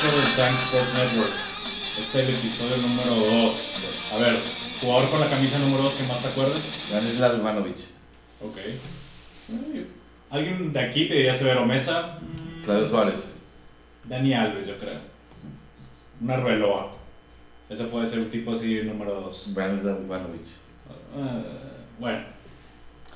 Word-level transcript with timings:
Time 0.00 0.56
Sports 0.56 0.94
Network. 0.94 1.32
Este 1.98 2.22
es 2.22 2.28
el 2.28 2.34
episodio 2.34 2.76
número 2.78 3.10
2. 3.44 3.74
A 4.14 4.16
ver, 4.16 4.38
jugador 4.80 5.10
con 5.10 5.20
la 5.20 5.28
camisa 5.28 5.58
número 5.58 5.82
2 5.82 5.92
que 5.92 6.04
más 6.04 6.22
te 6.22 6.28
acuerdes. 6.28 6.62
Daniel 6.90 7.38
Ivanovic. 7.38 7.76
Ok. 8.40 8.56
¿Alguien 10.30 10.72
de 10.72 10.80
aquí 10.80 11.06
te 11.06 11.16
diría 11.16 11.34
Severo 11.34 11.66
Mesa? 11.66 12.18
Claudio 12.64 12.88
Suárez. 12.88 13.34
Dani 14.04 14.32
Alves, 14.32 14.68
yo 14.68 14.78
creo. 14.78 15.00
Una 16.22 16.34
Arbeloa. 16.36 16.92
Ese 17.68 17.84
puede 17.84 18.06
ser 18.06 18.20
un 18.20 18.30
tipo 18.30 18.52
así 18.52 18.80
número 18.82 19.20
2. 19.20 19.54
Daniel 19.54 19.98
Ivanovic. 20.06 20.46
Ah, 21.14 21.42
bueno. 21.98 22.24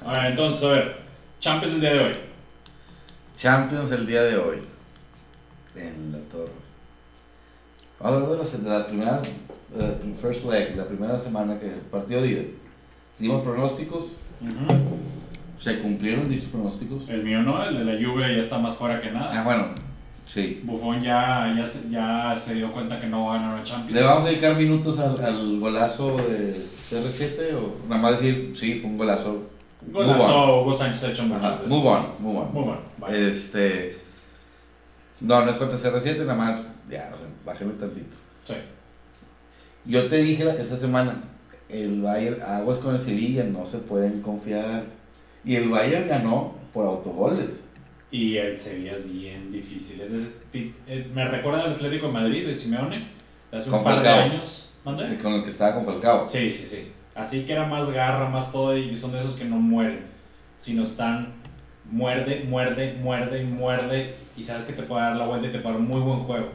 A 0.05 0.13
ver, 0.13 0.33
entonces, 0.33 0.63
a 0.65 0.69
ver. 0.73 0.97
Champions 1.41 1.77
el 1.77 1.81
día 1.81 1.95
de 1.95 2.01
hoy. 2.01 2.13
Champions 3.35 3.91
el 3.91 4.07
día 4.07 4.23
de 4.25 4.37
hoy. 4.37 4.59
En 5.75 6.13
la 6.13 6.19
torre. 6.31 6.64
Vamos 8.01 8.23
a 8.23 8.33
hablar 8.33 8.47
de 8.47 8.69
la, 8.69 8.87
primera, 8.87 9.23
eh, 9.79 10.15
first 10.21 10.45
leg, 10.45 10.77
la 10.77 10.85
primera 10.85 11.21
semana 11.21 11.59
que 11.59 11.67
el 11.67 11.81
partido 11.81 12.25
ida. 12.25 12.43
Dimos 13.19 13.43
pronósticos, 13.43 14.07
se 15.59 15.79
cumplieron 15.81 16.29
dichos 16.29 16.49
pronósticos. 16.49 17.09
El 17.09 17.23
mío 17.23 17.43
no, 17.43 17.65
el 17.65 17.79
de 17.79 17.85
la 17.85 17.93
Juve 17.93 18.35
ya 18.35 18.41
está 18.41 18.59
más 18.59 18.77
fuera 18.77 19.01
que 19.01 19.11
nada. 19.11 19.31
Ah, 19.33 19.45
bueno, 19.45 19.69
sí. 20.27 20.61
Buffon 20.65 21.01
ya, 21.03 21.55
ya, 21.57 21.65
se, 21.65 21.89
ya 21.89 22.41
se 22.45 22.55
dio 22.55 22.73
cuenta 22.73 23.01
que 23.01 23.07
no 23.07 23.27
va 23.27 23.35
a 23.35 23.39
ganar 23.39 23.59
la 23.59 23.65
Champions. 23.65 23.95
¿Le 23.95 24.03
vamos 24.03 24.25
a 24.25 24.29
dedicar 24.29 24.57
minutos 24.57 24.99
al, 24.99 25.25
al 25.25 25.61
golazo 25.61 26.17
de 26.17 26.55
CR7 26.91 27.55
o 27.55 27.89
nada 27.89 28.03
más 28.03 28.21
decir, 28.21 28.53
sí, 28.57 28.75
fue 28.75 28.91
un 28.91 28.99
golazo? 28.99 29.45
Golazo, 29.87 30.63
Hugo 30.63 30.75
Sánchez 30.75 31.05
ha 31.05 31.11
hecho 31.11 31.23
de 31.23 31.37
esos. 31.37 31.69
move 31.69 31.89
on, 31.89 32.07
move 32.19 32.39
on. 32.39 32.53
Muy 32.53 32.65
bueno, 32.65 32.81
vale. 32.99 33.31
Este. 33.31 33.99
No, 35.21 35.45
no 35.45 35.51
es 35.51 35.57
contra 35.57 35.79
CR7, 35.79 36.19
nada 36.19 36.35
más. 36.35 36.61
Ya, 36.89 37.11
o 37.15 37.17
sea, 37.17 37.29
bájeme 37.45 37.73
tantito. 37.75 38.17
Sí. 38.45 38.55
Yo 39.87 40.09
te 40.09 40.17
dije 40.17 40.45
esta 40.59 40.77
semana, 40.77 41.23
el 41.69 42.01
Bayern, 42.01 42.43
aguas 42.43 42.79
con 42.79 42.95
el 42.95 43.01
Sevilla, 43.01 43.45
no 43.45 43.67
se 43.67 43.79
pueden 43.79 44.23
confiar. 44.23 44.85
Y 45.45 45.57
el 45.57 45.69
Bayern 45.69 46.09
ganó 46.09 46.55
por 46.73 46.87
autogoles. 46.87 47.61
Y 48.11 48.37
el 48.37 48.57
Sevilla 48.57 48.93
es 48.97 49.13
bien 49.13 49.51
difícil. 49.53 50.01
Es 50.01 50.11
eh, 50.87 51.11
me 51.13 51.27
recuerda 51.29 51.65
al 51.65 51.73
Atlético 51.75 52.07
de 52.07 52.13
Madrid 52.13 52.47
de 52.47 52.55
Simeone, 52.55 53.09
de 53.51 53.59
hace 53.59 53.69
un 53.69 53.75
Con 53.77 53.85
par 53.85 54.03
de 54.03 54.09
Falcao. 54.09 54.31
años. 54.31 54.71
¿Mande? 54.85 55.05
eh, 55.15 55.19
Con 55.21 55.33
el 55.35 55.45
que 55.45 55.51
estaba 55.51 55.75
con 55.75 55.85
Falcao. 55.85 56.29
Sí, 56.29 56.53
sí, 56.53 56.65
sí. 56.65 56.93
Así 57.15 57.45
que 57.45 57.53
era 57.53 57.67
más 57.67 57.91
garra, 57.93 58.29
más 58.29 58.51
todo, 58.53 58.77
y 58.77 58.97
son 58.97 59.13
de 59.13 59.21
esos 59.21 59.35
que 59.37 59.45
no 59.45 59.57
mueren, 59.57 60.01
sino 60.59 60.83
están 60.83 61.33
muerde, 61.91 62.45
muerde, 62.49 62.95
muerde 63.01 63.45
muerde, 63.45 64.15
y 64.37 64.43
sabes 64.43 64.65
que 64.65 64.73
te 64.73 64.83
puede 64.83 65.03
dar 65.03 65.17
la 65.17 65.27
vuelta 65.27 65.47
y 65.49 65.53
te 65.53 65.59
puede 65.59 65.75
dar 65.75 65.81
un 65.83 65.89
muy 65.89 66.01
buen 66.01 66.21
juego. 66.21 66.49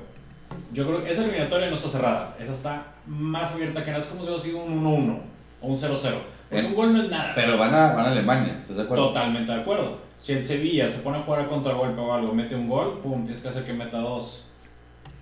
Yo 0.71 0.85
creo 0.85 1.03
que 1.03 1.11
esa 1.11 1.23
eliminatoria 1.23 1.69
no 1.69 1.75
está 1.75 1.89
cerrada, 1.89 2.35
esa 2.39 2.51
está 2.51 2.87
más 3.07 3.53
abierta 3.53 3.83
que 3.83 3.91
nada, 3.91 4.03
es 4.03 4.09
como 4.09 4.21
si 4.21 4.27
hubiera 4.27 4.43
sido 4.43 4.63
un 4.63 4.83
1-1 4.83 5.19
o 5.61 5.67
un 5.67 5.77
0-0. 5.77 6.13
Porque 6.49 6.65
un 6.65 6.75
gol 6.75 6.93
no 6.93 7.03
es 7.03 7.09
nada. 7.09 7.33
Pero 7.35 7.57
van 7.57 7.73
a, 7.73 7.93
van 7.93 8.05
a 8.05 8.11
Alemania, 8.11 8.57
¿estás 8.61 8.77
de 8.77 8.83
acuerdo? 8.83 9.07
Totalmente 9.09 9.51
de 9.51 9.61
acuerdo. 9.61 9.97
Si 10.19 10.33
el 10.33 10.43
Sevilla 10.43 10.89
se 10.89 10.99
pone 10.99 11.17
a 11.19 11.21
jugar 11.21 11.41
a 11.41 11.47
contragolpe 11.47 12.01
o 12.01 12.13
algo, 12.13 12.33
mete 12.33 12.55
un 12.55 12.67
gol, 12.67 12.99
pum, 12.99 13.23
tienes 13.23 13.41
que 13.41 13.49
hacer 13.49 13.65
que 13.65 13.73
meta 13.73 13.99
dos. 13.99 14.45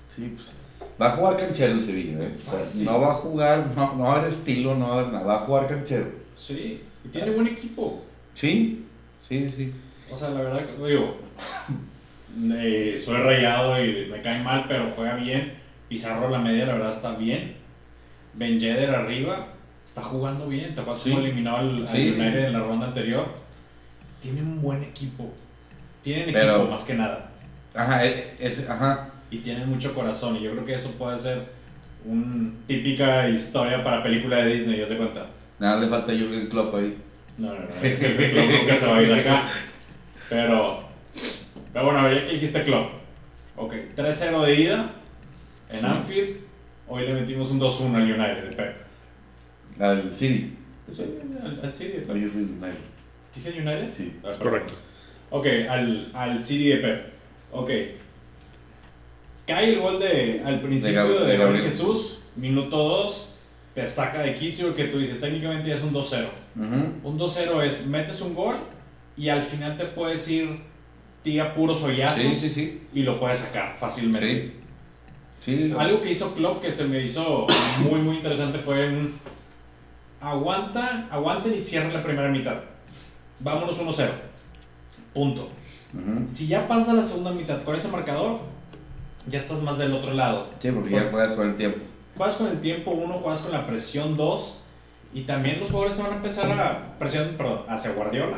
Sí, 0.09 0.33
pues. 0.35 0.51
Va 0.99 1.07
a 1.07 1.11
jugar 1.11 1.37
canchero 1.37 1.73
el 1.73 1.81
Sevilla, 1.81 2.23
¿eh? 2.23 2.35
O 2.37 2.63
sea, 2.63 2.83
no 2.83 3.01
va 3.01 3.11
a 3.11 3.15
jugar, 3.15 3.67
no, 3.75 3.93
no 3.95 4.03
va 4.03 4.13
a 4.13 4.19
haber 4.19 4.31
estilo, 4.31 4.75
no 4.75 4.87
va 4.87 4.95
a 4.95 4.99
haber 4.99 5.13
nada, 5.13 5.25
va 5.25 5.35
a 5.35 5.39
jugar 5.39 5.67
canchero. 5.67 6.07
Sí, 6.35 6.83
y 7.03 7.07
tiene 7.09 7.31
buen 7.31 7.47
equipo. 7.47 8.01
Sí, 8.33 8.85
sí, 9.27 9.49
sí. 9.49 9.73
O 10.09 10.17
sea, 10.17 10.29
la 10.29 10.41
verdad 10.41 10.65
que 10.65 10.87
digo, 10.87 11.17
eh, 12.53 13.01
soy 13.03 13.17
rayado 13.17 13.83
y 13.83 14.07
me 14.11 14.21
cae 14.21 14.41
mal, 14.43 14.65
pero 14.67 14.91
juega 14.95 15.15
bien. 15.15 15.53
Pizarro 15.89 16.29
la 16.29 16.39
media, 16.39 16.65
la 16.65 16.73
verdad 16.73 16.91
está 16.91 17.15
bien. 17.15 17.55
Ben 18.33 18.59
Yedder 18.59 18.89
arriba, 18.91 19.47
está 19.85 20.01
jugando 20.03 20.47
bien. 20.47 20.75
Te 20.75 20.81
acuerdas 20.81 21.03
Sí. 21.03 21.09
cómo 21.11 21.21
eliminado 21.23 21.57
al, 21.57 21.87
al 21.87 21.95
Sí, 21.95 22.09
United 22.09 22.39
sí. 22.39 22.45
en 22.45 22.53
la 22.53 22.59
ronda 22.59 22.87
anterior. 22.87 23.27
Tienen 24.21 24.45
un 24.47 24.61
buen 24.61 24.83
equipo. 24.83 25.33
Tienen 26.03 26.23
equipo 26.29 26.39
Pero- 26.39 26.65
más 26.67 26.83
que 26.83 26.93
nada. 26.93 27.29
Ajá, 27.73 28.05
eh, 28.05 28.35
es, 28.39 28.67
ajá. 28.69 29.09
Y 29.29 29.37
tienen 29.39 29.69
mucho 29.69 29.93
corazón. 29.93 30.35
Y 30.35 30.41
yo 30.41 30.51
creo 30.51 30.65
que 30.65 30.73
eso 30.75 30.91
puede 30.97 31.17
ser 31.17 31.41
una 32.05 32.51
típica 32.67 33.27
historia 33.29 33.83
para 33.83 34.01
película 34.03 34.37
de 34.37 34.53
Disney, 34.53 34.77
¿ya 34.79 34.85
se 34.85 34.97
cuenta? 34.97 35.25
Nada 35.59 35.79
le 35.79 35.87
falta 35.87 36.11
Jürgen 36.13 36.47
Klopp 36.47 36.75
ahí. 36.75 36.97
No, 37.37 37.47
no, 37.49 37.59
no. 37.59 37.67
El 37.81 37.97
club 37.97 38.61
nunca 38.61 38.75
se 38.75 38.85
va 38.87 38.97
a 38.97 39.01
ir 39.01 39.07
de 39.13 39.19
acá. 39.21 39.43
Pero, 40.29 40.86
pero 41.77 41.85
bueno, 41.91 41.99
a 41.99 42.07
ver, 42.09 42.21
ya 42.21 42.25
que 42.27 42.33
dijiste 42.33 42.63
club. 42.63 42.87
Ok, 43.55 43.73
3-0 43.95 44.45
de 44.45 44.55
ida 44.55 44.93
en 45.71 45.79
Sí. 45.79 45.85
Anfield. 45.85 46.37
Hoy 46.87 47.05
le 47.05 47.13
metimos 47.13 47.51
un 47.51 47.59
2-1 47.59 47.95
al 47.95 48.01
United 48.01 48.49
de 48.49 48.55
Pep. 48.55 48.75
Al 49.79 50.11
City. 50.11 50.55
Sí, 50.91 51.03
al, 51.43 51.59
al 51.63 51.71
City 51.73 51.91
de 51.91 51.97
Al 51.99 52.05
Pep. 52.07 52.35
United. 52.35 52.73
¿Dije 53.35 53.49
el 53.49 53.55
United? 53.67 53.93
Sí. 53.93 54.15
Ah, 54.23 54.31
perdón. 54.39 54.61
Ok, 55.29 55.45
al, 55.69 56.09
al 56.15 56.43
City 56.43 56.69
de 56.69 56.77
Pep. 56.77 57.13
Ok. 57.51 57.69
Cae 59.45 59.73
el 59.73 59.79
gol 59.79 59.99
de, 59.99 60.41
al 60.43 60.59
principio 60.61 61.03
Gab- 61.03 61.07
de, 61.07 61.13
de 61.13 61.19
Gabriel 61.19 61.39
Gabriel. 61.39 61.63
Jesús, 61.65 62.23
minuto 62.35 62.75
2, 62.77 63.35
te 63.75 63.85
saca 63.85 64.23
de 64.23 64.33
quicio 64.33 64.75
que 64.75 64.85
tú 64.85 64.97
dices, 64.97 65.21
técnicamente 65.21 65.69
ya 65.69 65.75
es 65.75 65.83
un 65.83 65.93
2-0. 65.93 66.25
Ujú. 66.55 67.07
Un 67.09 67.19
2-0 67.19 67.61
es 67.63 67.85
metes 67.85 68.19
un 68.21 68.33
gol 68.33 68.55
y 69.15 69.29
al 69.29 69.43
final 69.43 69.77
te 69.77 69.85
puedes 69.85 70.27
ir 70.29 70.49
tira 71.27 71.53
puros 71.53 71.83
hoyazos 71.83 72.23
Sí, 72.23 72.35
sí, 72.35 72.49
sí. 72.49 72.81
y 72.93 73.03
lo 73.03 73.19
puedes 73.19 73.39
sacar 73.39 73.75
fácilmente. 73.77 74.53
Algo 75.77 76.01
que 76.01 76.11
hizo 76.11 76.33
Klopp 76.33 76.61
que 76.61 76.71
se 76.71 76.85
me 76.85 77.01
hizo 77.03 77.45
muy 77.81 77.99
muy 77.99 78.15
interesante 78.15 78.57
fue 78.59 78.87
un 78.87 79.13
aguanta, 80.21 81.09
aguanten 81.11 81.53
y 81.53 81.59
cierren 81.59 81.93
la 81.93 82.01
primera 82.01 82.29
mitad. 82.29 82.55
Vámonos 83.41 83.77
1-0. 83.77 84.09
Punto. 85.13 85.49
Si 86.29 86.47
ya 86.47 86.65
pasa 86.65 86.93
la 86.93 87.03
segunda 87.03 87.31
mitad 87.31 87.61
con 87.63 87.75
ese 87.75 87.89
marcador, 87.89 88.39
ya 89.27 89.39
estás 89.39 89.61
más 89.61 89.77
del 89.77 89.93
otro 89.93 90.13
lado. 90.13 90.49
Sí, 90.61 90.71
porque 90.71 90.91
ya 90.91 91.09
juegas 91.11 91.33
con 91.33 91.49
el 91.49 91.55
tiempo. 91.57 91.79
Juegas 92.15 92.35
con 92.37 92.47
el 92.47 92.61
tiempo 92.61 92.91
1, 92.91 93.13
juegas 93.15 93.41
con 93.41 93.51
la 93.51 93.67
presión 93.67 94.15
2 94.15 94.59
y 95.13 95.21
también 95.23 95.59
los 95.59 95.71
jugadores 95.71 95.97
se 95.97 96.03
van 96.03 96.13
a 96.13 96.15
empezar 96.15 96.49
a 96.51 96.97
presión, 96.97 97.35
perdón, 97.37 97.63
hacia 97.67 97.91
Guardiola. 97.91 98.37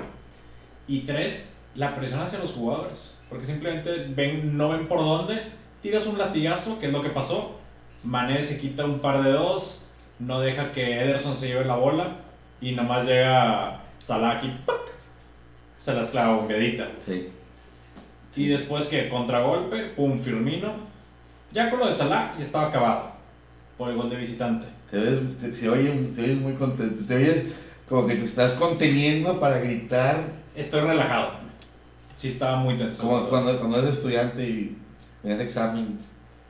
Y 0.88 1.02
3, 1.02 1.56
la 1.80 1.96
presión 1.96 2.20
hacia 2.20 2.40
los 2.40 2.52
jugadores, 2.52 3.18
porque 3.30 3.46
simplemente 3.46 4.08
ven, 4.10 4.58
no 4.58 4.68
ven 4.68 4.90
por 4.90 5.00
dónde, 5.00 5.44
tiras 5.82 6.06
un 6.08 6.18
latigazo, 6.18 6.78
que 6.78 6.88
es 6.88 6.92
lo 6.92 7.02
que 7.02 7.08
pasó. 7.08 7.58
Mané 8.04 8.44
se 8.44 8.60
quita 8.60 8.84
un 8.84 9.00
par 9.00 9.24
de 9.24 9.32
dos, 9.32 9.88
no 10.20 10.42
deja 10.42 10.74
que 10.74 11.02
Ederson 11.02 11.38
se 11.38 11.48
lleve 11.48 11.64
la 11.64 11.78
bola 11.78 12.18
y 12.60 12.74
nomás 12.74 13.06
llega 13.06 13.80
Salah 13.98 14.32
aquí, 14.32 14.54
¡pac! 14.66 14.76
se 15.80 15.94
las 15.94 16.10
clava 16.10 16.36
bombeadita. 16.36 16.90
Sí. 17.06 17.30
Y 18.36 18.48
después 18.50 18.88
que 18.88 19.08
contragolpe, 19.08 19.86
pum, 19.96 20.20
Firmino. 20.20 20.74
Ya 21.54 21.70
con 21.70 21.80
lo 21.80 21.88
de 21.88 21.94
Salah 21.94 22.36
ya 22.38 22.44
estaba 22.44 22.68
acabado 22.68 23.14
por 23.78 23.90
el 23.90 23.96
gol 23.96 24.10
de 24.10 24.18
visitante. 24.18 24.66
Te 24.92 24.98
ves, 24.98 25.20
te, 25.40 25.54
se 25.54 25.70
oye, 25.70 25.90
te 26.14 26.24
oyes 26.24 26.38
muy 26.38 26.56
contento. 26.56 27.06
Te 27.08 27.16
oyes 27.16 27.46
como 27.88 28.06
que 28.06 28.16
te 28.16 28.26
estás 28.26 28.52
conteniendo 28.54 29.40
para 29.40 29.60
gritar. 29.60 30.26
Estoy 30.54 30.82
relajado. 30.82 31.39
Sí 32.20 32.28
estaba 32.28 32.58
muy 32.58 32.76
tenso. 32.76 33.02
Como 33.02 33.30
cuando, 33.30 33.58
cuando 33.60 33.80
eres 33.80 33.96
estudiante 33.96 34.44
y 34.44 34.76
tenías 35.22 35.40
examen, 35.40 35.98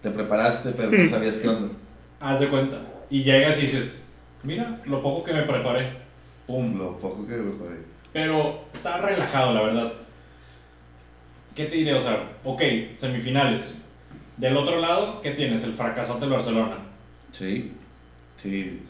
te 0.01 0.09
preparaste, 0.09 0.71
pero 0.71 0.89
no 0.89 1.07
sabías 1.07 1.35
qué 1.35 1.47
onda. 1.47 1.71
Haz 2.19 2.39
de 2.39 2.49
cuenta. 2.49 2.81
Y 3.07 3.21
llegas 3.21 3.55
y 3.59 3.61
dices, 3.61 4.03
mira, 4.41 4.81
lo 4.85 5.03
poco 5.03 5.23
que 5.23 5.31
me 5.31 5.43
preparé. 5.43 5.91
Pum. 6.47 6.75
Lo 6.75 6.97
poco 6.97 7.27
que 7.27 7.35
me 7.35 7.51
preparé. 7.51 7.81
Pero 8.11 8.65
estaba 8.73 9.09
relajado, 9.09 9.53
la 9.53 9.61
verdad. 9.61 9.93
¿Qué 11.53 11.65
te 11.65 11.75
diré? 11.75 11.93
O 11.93 12.01
sea, 12.01 12.31
ok, 12.43 12.63
semifinales. 12.91 13.77
Del 14.37 14.57
otro 14.57 14.79
lado, 14.79 15.21
¿qué 15.21 15.33
tienes? 15.33 15.63
El 15.65 15.73
fracasote 15.73 16.21
del 16.21 16.31
Barcelona. 16.31 16.77
Sí, 17.31 17.73
sí. 18.37 18.81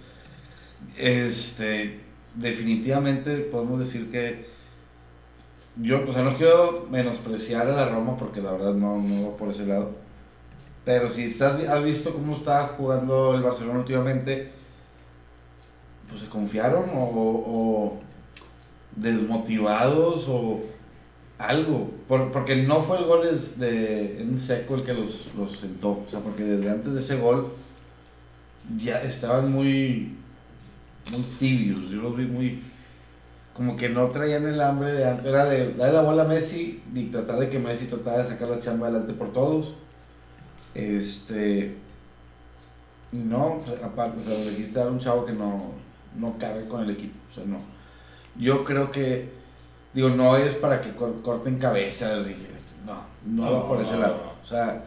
Este, 0.98 2.00
definitivamente 2.36 3.36
podemos 3.40 3.82
decir 3.82 4.10
que 4.10 4.48
yo, 5.78 6.08
o 6.08 6.14
sea, 6.14 6.24
no 6.24 6.36
quiero 6.38 6.88
menospreciar 6.92 7.68
a 7.70 7.76
la 7.76 7.90
Roma 7.90 8.18
porque 8.18 8.42
la 8.42 8.52
verdad 8.52 8.74
no, 8.74 8.98
no 8.98 9.32
por 9.38 9.50
ese 9.50 9.66
lado. 9.66 9.92
Pero 10.86 11.10
si 11.10 11.24
estás, 11.26 11.62
has 11.68 11.84
visto 11.84 12.14
cómo 12.14 12.36
está 12.36 12.68
jugando 12.78 13.36
el 13.36 13.44
Barcelona 13.44 13.80
últimamente, 13.80 14.52
pues 16.10 16.22
se 16.22 16.28
confiaron 16.30 16.90
o, 16.96 17.00
o 17.04 17.98
desmotivados 18.96 20.26
o 20.28 20.62
algo. 21.38 21.92
Por- 22.08 22.32
porque 22.32 22.56
no 22.64 22.82
fue 22.82 22.98
el 23.00 23.06
gol 23.06 23.22
de 23.58 24.22
en 24.22 24.40
seco 24.40 24.76
el 24.76 24.84
que 24.84 24.94
los, 24.94 25.28
los 25.38 25.58
sentó. 25.58 26.04
O 26.06 26.08
sea, 26.10 26.20
porque 26.22 26.44
desde 26.44 26.70
antes 26.72 26.94
de 26.94 27.02
ese 27.02 27.18
gol 27.18 27.54
ya 28.78 29.02
estaban 29.04 29.52
muy, 29.52 30.16
muy 31.12 31.22
tibios. 31.40 31.90
Yo 31.90 32.02
los 32.02 32.16
vi 32.18 32.26
muy. 32.26 32.60
Como 33.60 33.76
que 33.76 33.90
no 33.90 34.08
traían 34.08 34.48
el 34.48 34.62
hambre 34.62 34.94
de 34.94 35.06
antes. 35.06 35.26
Era 35.26 35.44
de 35.44 35.74
darle 35.74 35.94
la 35.96 36.02
bola 36.02 36.24
a 36.24 36.28
Messi 36.28 36.82
y 36.96 37.08
tratar 37.08 37.40
de 37.40 37.50
que 37.50 37.60
Messi 37.60 37.88
tratara 37.88 38.20
de 38.24 38.30
sacar 38.30 38.48
la 38.48 38.60
chamba 38.62 38.88
adelante 38.88 39.12
por 39.12 39.34
todos. 39.34 39.74
Este. 40.74 41.76
No, 43.12 43.62
pues, 43.66 43.84
aparte, 43.84 44.22
o 44.22 44.24
sea, 44.24 44.38
le 44.46 44.52
dijiste 44.52 44.80
a 44.80 44.86
un 44.88 45.00
chavo 45.00 45.26
que 45.26 45.34
no, 45.34 45.72
no 46.16 46.38
cargue 46.38 46.70
con 46.70 46.84
el 46.84 46.92
equipo. 46.92 47.18
O 47.32 47.36
sea, 47.36 47.44
no. 47.44 47.58
Yo 48.38 48.64
creo 48.64 48.92
que. 48.94 49.30
Digo, 49.94 50.08
no 50.08 50.38
es 50.38 50.54
para 50.56 50.80
que 50.82 50.92
cor- 50.96 51.22
corten 51.22 51.58
cabezas. 51.60 52.28
y 52.28 52.34
que- 52.36 52.48
no, 52.86 52.94
no, 53.26 53.46
No, 53.46 53.52
va 53.52 53.68
por 53.68 53.82
ese 53.82 53.92
no, 53.92 54.00
lado. 54.00 54.22
no. 54.24 54.32
O 54.42 54.46
sea, 54.48 54.86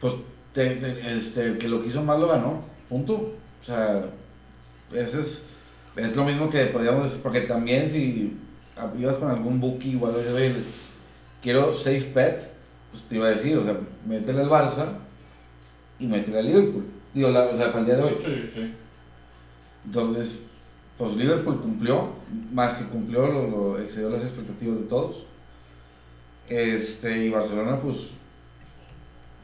pues 0.00 0.14
te- 0.52 0.74
te- 0.76 1.16
este, 1.16 1.42
el 1.44 1.58
que 1.58 1.68
lo 1.68 1.80
quiso 1.80 2.02
más 2.02 2.18
lo 2.18 2.26
ganó. 2.26 2.60
Punto. 2.88 3.12
O 3.14 3.64
sea, 3.64 4.02
ese 4.92 5.20
es, 5.20 5.44
es 5.96 6.16
lo 6.16 6.24
mismo 6.24 6.48
que 6.50 6.66
podríamos 6.66 7.04
decir. 7.04 7.20
Porque 7.22 7.42
también 7.42 7.88
si 7.90 8.36
ibas 8.98 9.16
con 9.16 9.30
algún 9.30 9.60
bookie 9.60 9.90
igual, 9.92 10.14
oye, 10.16 10.30
oye, 10.32 10.52
quiero 11.42 11.74
safe 11.74 12.12
bet, 12.14 12.40
pues 12.90 13.02
te 13.04 13.16
iba 13.16 13.26
a 13.26 13.30
decir, 13.30 13.56
o 13.56 13.64
sea, 13.64 13.76
métele 14.06 14.42
al 14.42 14.48
Barça 14.50 14.86
y 15.98 16.06
métele 16.06 16.38
al 16.38 16.46
Liverpool. 16.46 16.84
Digo, 17.14 17.30
la- 17.30 17.44
o 17.46 17.56
sea, 17.56 17.66
para 17.68 17.80
el 17.80 17.86
día 17.86 17.96
de 17.96 18.02
hoy. 18.02 18.16
Sí, 18.24 18.50
sí. 18.54 18.74
Entonces, 19.84 20.42
pues 20.96 21.14
Liverpool 21.14 21.60
cumplió, 21.60 22.08
más 22.52 22.74
que 22.74 22.84
cumplió, 22.86 23.26
lo, 23.26 23.48
lo 23.48 23.78
excedió 23.80 24.08
las 24.10 24.22
expectativas 24.22 24.78
de 24.78 24.84
todos. 24.84 25.24
Este, 26.48 27.26
y 27.26 27.30
Barcelona, 27.30 27.80
pues, 27.80 27.96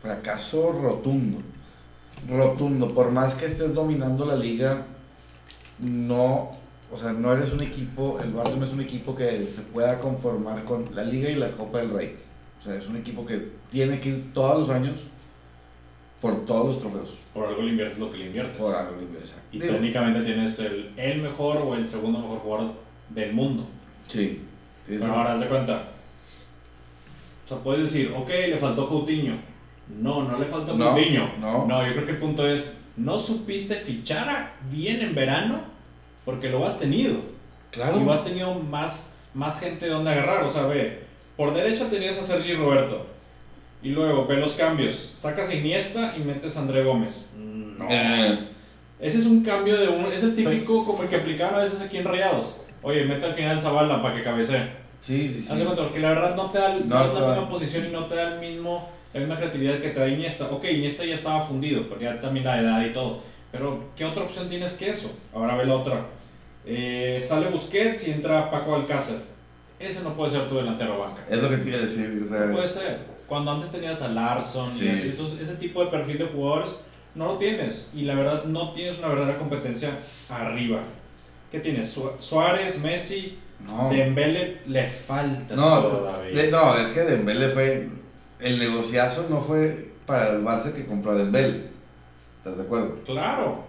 fracaso 0.03 0.73
rotundo. 0.73 1.39
Rotundo. 2.29 2.95
Por 2.95 3.11
más 3.11 3.35
que 3.35 3.47
estés 3.47 3.75
dominando 3.75 4.25
la 4.27 4.37
liga, 4.37 4.87
no, 5.81 6.53
o 6.93 6.99
sea, 6.99 7.13
no 7.13 7.33
eres 7.33 7.53
un 7.53 7.63
equipo, 7.63 8.19
el 8.23 8.35
Barça 8.35 8.57
no 8.57 8.65
es 8.65 8.73
un 8.73 8.81
equipo 8.81 9.15
que 9.15 9.45
se 9.45 9.63
pueda 9.63 10.01
conformar 10.01 10.65
con 10.65 10.87
la 10.95 11.05
liga 11.05 11.29
y 11.29 11.37
la 11.37 11.53
Copa 11.53 11.79
del 11.79 11.91
Rey. 11.91 12.17
O 12.61 12.65
sea, 12.65 12.75
es 12.75 12.89
un 12.89 12.97
equipo 12.97 13.25
que 13.25 13.53
tiene 13.71 14.01
que 14.01 14.09
ir 14.11 14.33
todos 14.33 14.61
los 14.61 14.71
años 14.71 14.97
por 16.21 16.45
todos 16.47 16.67
los 16.67 16.81
trofeos. 16.81 17.11
Por 17.33 17.47
algo 17.47 17.63
le 17.63 17.71
inviertes 17.71 17.99
lo 17.99 18.11
que 18.11 18.19
le 18.19 18.27
inviertes. 18.27 18.57
Por 18.57 18.75
algo 18.75 19.01
libre, 19.01 19.21
Y 19.53 19.61
Digo, 19.61 19.75
técnicamente 19.75 20.23
tienes 20.23 20.59
el, 20.59 20.91
el 20.97 21.23
mejor 21.23 21.59
o 21.59 21.75
el 21.75 21.87
segundo 21.87 22.19
mejor 22.19 22.39
jugador 22.41 22.73
del 23.11 23.33
mundo. 23.33 23.67
Sí. 24.09 24.43
Pero 24.87 25.07
ahora 25.07 25.35
haz 25.35 25.41
de 25.41 25.47
cuenta. 25.47 25.89
O 27.45 27.49
sea, 27.49 27.59
puedes 27.59 27.93
decir, 27.93 28.13
ok, 28.17 28.29
le 28.29 28.59
faltó 28.59 28.89
Coutinho. 28.89 29.37
No, 30.01 30.23
no 30.25 30.39
le 30.39 30.45
faltó 30.47 30.77
No, 30.77 30.91
Coutinho. 30.95 31.31
no. 31.41 31.87
yo 31.87 31.93
creo 31.95 32.05
que 32.07 32.13
el 32.13 32.19
punto 32.19 32.47
es, 32.47 32.77
no 32.97 33.19
supiste 33.19 33.75
fichar 33.77 34.53
bien 34.71 35.01
en 35.01 35.15
verano 35.15 35.61
porque 36.25 36.49
lo 36.51 36.67
has 36.67 36.79
tenido. 36.79 37.17
Claro. 37.71 37.99
Y 38.01 38.05
lo 38.05 38.13
has 38.13 38.25
tenido 38.25 38.55
más, 38.55 39.17
más 39.35 39.61
gente 39.61 39.87
de 39.87 39.93
donde 39.93 40.11
agarrar. 40.11 40.45
O 40.45 40.49
sea, 40.49 40.63
ve, 40.67 41.05
por 41.37 41.55
derecha 41.55 41.89
tenías 41.89 42.19
a 42.19 42.23
Sergi 42.23 42.55
Roberto. 42.55 43.07
Y 43.83 43.91
luego 43.91 44.27
ve 44.27 44.37
los 44.37 44.53
cambios. 44.53 45.13
Sacas 45.19 45.49
a 45.49 45.55
Iniesta 45.55 46.15
y 46.17 46.21
metes 46.21 46.57
a 46.57 46.61
André 46.61 46.83
Gómez. 46.85 47.27
No. 47.37 47.87
Eh, 47.89 48.39
Ese 48.99 49.19
es 49.19 49.27
un 49.27 49.45
cambio 49.45 49.79
de 49.79 49.89
un. 49.89 50.07
Es 50.13 50.25
el 50.25 50.35
típico 50.35 50.85
como 50.85 51.05
el 51.05 51.09
que 51.09 51.17
aplicaban 51.17 51.55
a 51.55 51.59
veces 51.59 51.81
aquí 51.81 51.99
en 51.99 52.05
Rayados. 52.05 52.61
Oye, 52.83 53.05
mete 53.05 53.27
al 53.27 53.35
final 53.35 53.59
Zavala 53.61 54.03
para 54.03 54.17
que 54.17 54.25
cabecee. 54.25 54.69
sí, 55.01 55.29
sí, 55.33 55.43
sí. 55.43 55.49
Haz 55.53 55.59
de 55.59 55.65
cuenta, 55.65 55.83
porque 55.85 56.01
la 56.01 56.09
verdad 56.11 56.35
no 56.35 56.51
te 56.51 56.59
da, 56.59 56.71
No 56.75 56.85
no 56.85 57.13
te 57.13 57.21
da 57.21 57.29
misma 57.31 57.49
posición 57.49 57.87
y 57.87 57.93
no 57.93 58.07
te 58.07 58.17
da 58.17 58.35
el 58.35 58.41
mismo, 58.41 58.89
la 59.15 59.21
misma 59.21 59.37
creatividad 59.37 59.81
que 59.81 59.91
te 59.91 60.01
da 60.01 60.09
Iniesta. 60.09 60.47
Ok, 60.51 60.65
Iniesta 60.65 61.05
ya 61.05 61.15
estaba 61.15 61.41
fundido, 61.43 61.89
porque 61.89 62.05
ya 62.05 62.21
también 62.21 62.45
la 62.45 62.61
edad 62.61 62.85
y 62.85 62.93
todo. 62.93 63.23
Pero, 63.51 63.85
¿qué 63.97 64.05
otra 64.05 64.25
opción 64.25 64.49
tienes 64.49 64.75
que 64.75 64.91
eso? 64.91 65.11
Ahora 65.35 65.57
ve 65.57 65.65
la 65.67 65.75
otra. 65.77 66.07
Eh, 66.67 67.23
sale 67.27 67.49
Busquets 67.49 68.07
y 68.09 68.11
entra 68.11 68.51
Paco 68.51 68.75
Alcácer. 68.75 69.17
Ese 69.79 70.03
no 70.03 70.15
puede 70.15 70.33
ser 70.33 70.49
tu 70.49 70.57
delantero 70.57 70.99
banca. 70.99 71.23
Es 71.31 71.41
lo 71.43 71.49
que 71.49 71.57
te 71.57 71.69
iba 71.71 71.79
a 71.79 71.83
decir. 71.83 72.23
o 72.27 72.29
sea, 72.29 72.47
No 72.47 72.53
puede 72.55 72.69
ser. 72.69 72.99
Cuando 73.27 73.53
antes 73.53 73.71
tenías 73.71 74.03
a 74.03 74.09
Larson 74.09 74.71
Sí. 74.71 74.87
y 74.87 74.89
así, 74.91 75.09
entonces 75.11 75.41
ese 75.41 75.57
tipo 75.57 75.85
de 75.85 75.91
perfil 75.91 76.19
de 76.19 76.25
jugadores 76.27 76.71
no 77.15 77.27
lo 77.27 77.39
tienes. 77.39 77.89
Y 77.95 78.03
la 78.03 78.15
verdad, 78.15 78.45
no 78.45 78.73
tienes 78.73 78.99
una 78.99 79.09
verdadera 79.09 79.39
competencia 79.39 79.91
arriba. 80.29 80.81
¿Qué 81.51 81.61
tienes? 81.61 81.91
Su- 81.91 82.11
Suárez, 82.19 82.81
Messi, 82.83 83.39
no. 83.67 83.89
Dembele 83.91 84.59
le 84.67 84.87
falta 84.89 85.55
No, 85.57 85.83
todavía. 85.83 86.43
de- 86.43 86.51
no, 86.51 86.77
es 86.77 86.89
que 86.89 87.01
Dembele 87.01 87.49
fue. 87.49 87.89
El 88.41 88.59
negociazo 88.59 89.27
no 89.29 89.41
fue 89.41 89.93
para 90.07 90.31
el 90.31 90.45
Barça 90.45 90.73
que 90.73 90.87
compró 90.87 91.13
a 91.13 91.17
Dembele. 91.17 91.69
¿Estás 92.39 92.57
de 92.57 92.63
acuerdo? 92.63 92.99
Claro. 93.05 93.65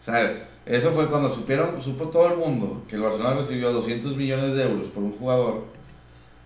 O 0.00 0.04
sea, 0.04 0.48
eso 0.66 0.92
fue 0.92 1.08
cuando 1.08 1.30
supieron, 1.30 1.80
supo 1.82 2.08
todo 2.08 2.28
el 2.28 2.36
mundo 2.36 2.82
que 2.88 2.96
el 2.96 3.02
Barcelona 3.02 3.36
recibió 3.40 3.72
200 3.72 4.16
millones 4.16 4.54
de 4.54 4.62
euros 4.62 4.88
por 4.90 5.02
un 5.02 5.12
jugador. 5.12 5.64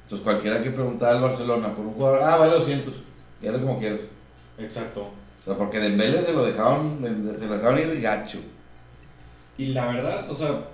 Entonces 0.05 0.25
cualquiera 0.25 0.63
que 0.63 0.71
preguntara 0.71 1.17
al 1.17 1.23
Barcelona 1.23 1.75
por 1.75 1.85
un 1.85 1.93
jugador, 1.93 2.23
ah, 2.23 2.37
vale 2.37 2.53
200, 2.53 2.95
y 3.43 3.47
hazlo 3.47 3.61
como 3.61 3.79
quieras. 3.79 4.01
Exacto. 4.59 5.03
O 5.03 5.45
sea, 5.45 5.57
porque 5.57 5.81
Dembele 5.81 6.23
se 6.23 6.33
lo 6.33 6.47
dejaron, 6.47 6.99
se 7.39 7.47
lo 7.47 7.57
dejaron 7.57 7.79
ir 7.79 8.01
gacho. 8.01 8.39
Y 9.57 9.67
la 9.67 9.87
verdad, 9.87 10.31
o 10.31 10.35
sea, 10.35 10.65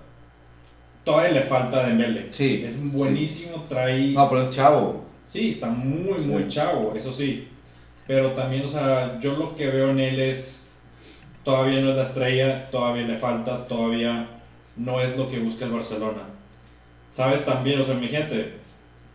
todavía 1.04 1.32
le 1.32 1.42
falta 1.42 1.80
a 1.80 1.88
Dembele. 1.88 2.32
Sí. 2.32 2.62
Es 2.64 2.80
buenísimo, 2.92 3.64
trae... 3.68 4.12
No, 4.12 4.28
pero 4.28 4.42
es 4.42 4.50
chavo. 4.50 5.03
Sí, 5.26 5.50
está 5.50 5.68
muy, 5.68 6.18
muy 6.20 6.48
chavo, 6.48 6.92
eso 6.94 7.12
sí. 7.12 7.48
Pero 8.06 8.32
también, 8.32 8.64
o 8.64 8.68
sea, 8.68 9.18
yo 9.20 9.36
lo 9.36 9.54
que 9.56 9.66
veo 9.68 9.90
en 9.90 9.98
él 10.00 10.20
es, 10.20 10.68
todavía 11.42 11.80
no 11.80 11.90
es 11.90 11.96
la 11.96 12.02
estrella, 12.02 12.66
todavía 12.70 13.06
le 13.06 13.16
falta, 13.16 13.66
todavía 13.66 14.28
no 14.76 15.00
es 15.00 15.16
lo 15.16 15.30
que 15.30 15.38
busca 15.38 15.64
el 15.64 15.72
Barcelona. 15.72 16.22
Sabes 17.08 17.44
también, 17.44 17.80
o 17.80 17.82
sea, 17.82 17.94
imagínate, 17.94 18.54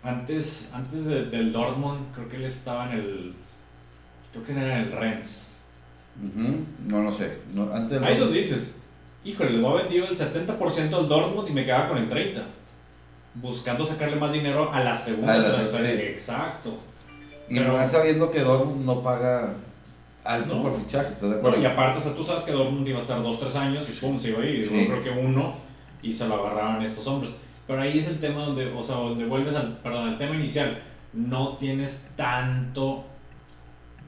antes, 0.03 0.71
antes 0.73 1.05
de- 1.05 1.25
del 1.25 1.51
Dortmund, 1.51 2.13
creo 2.15 2.29
que 2.29 2.37
él 2.37 2.45
estaba 2.45 2.91
en 2.91 2.99
el, 2.99 3.33
creo 4.31 4.45
que 4.45 4.51
era 4.53 4.79
en 4.79 4.85
el 4.87 4.91
Rennes. 4.91 5.51
No, 6.87 7.03
no 7.03 7.11
sé. 7.11 7.37
No, 7.53 7.71
antes 7.73 8.01
Ahí 8.01 8.17
donde 8.17 8.37
dices, 8.37 8.77
híjole, 9.23 9.51
le 9.51 9.59
voy 9.61 9.79
a 9.79 9.83
vendido 9.83 10.07
el 10.07 10.17
70% 10.17 10.97
al 10.97 11.07
Dortmund 11.07 11.47
y 11.49 11.51
me 11.53 11.63
quedaba 11.63 11.89
con 11.89 11.97
el 11.97 12.09
30%. 12.09 12.41
Buscando 13.35 13.85
sacarle 13.85 14.15
más 14.15 14.31
dinero 14.33 14.71
a 14.73 14.79
la 14.83 14.95
segunda 14.95 15.33
A 15.33 15.37
la- 15.37 15.53
transferencia. 15.53 16.05
sí. 16.05 16.11
Exacto. 16.11 16.77
Y 17.49 17.55
Pero- 17.57 17.73
más 17.73 17.91
sabiendo 17.91 18.29
que 18.31 18.39
Dortmund 18.41 18.85
no 18.85 19.01
paga 19.01 19.53
alto 20.23 20.55
No. 20.55 20.63
por 20.63 20.77
fichaje, 20.79 21.07
¿estás 21.13 21.21
de 21.21 21.27
Bueno, 21.27 21.39
acuerdo? 21.57 21.61
y 21.61 21.65
aparte, 21.65 21.97
o 21.97 22.01
sea, 22.01 22.13
tú 22.15 22.23
sabes 22.23 22.43
que 22.43 22.51
Dortmund 22.51 22.87
iba 22.87 22.99
a 22.99 23.01
estar 23.01 23.21
2-3 23.23 23.55
años 23.55 23.87
y 23.89 23.93
pum, 23.93 24.19
se 24.19 24.29
iba 24.29 24.41
a 24.41 24.45
ir. 24.45 24.67
Sí. 24.67 24.75
yo 24.87 24.87
creo 24.87 25.03
que 25.03 25.09
uno 25.21 25.53
y 26.01 26.11
se 26.11 26.27
lo 26.27 26.35
agarraban 26.35 26.81
estos 26.81 27.05
hombres. 27.07 27.35
Pero 27.67 27.81
ahí 27.81 27.99
es 27.99 28.07
el 28.07 28.19
tema 28.19 28.41
donde, 28.43 28.71
o 28.71 28.83
sea, 28.83 28.95
donde 28.95 29.25
vuelves 29.25 29.55
al, 29.55 29.77
perdón, 29.77 30.09
al 30.09 30.17
tema 30.17 30.35
inicial. 30.35 30.81
No 31.13 31.49
tienes 31.57 32.07
tanto 32.15 33.03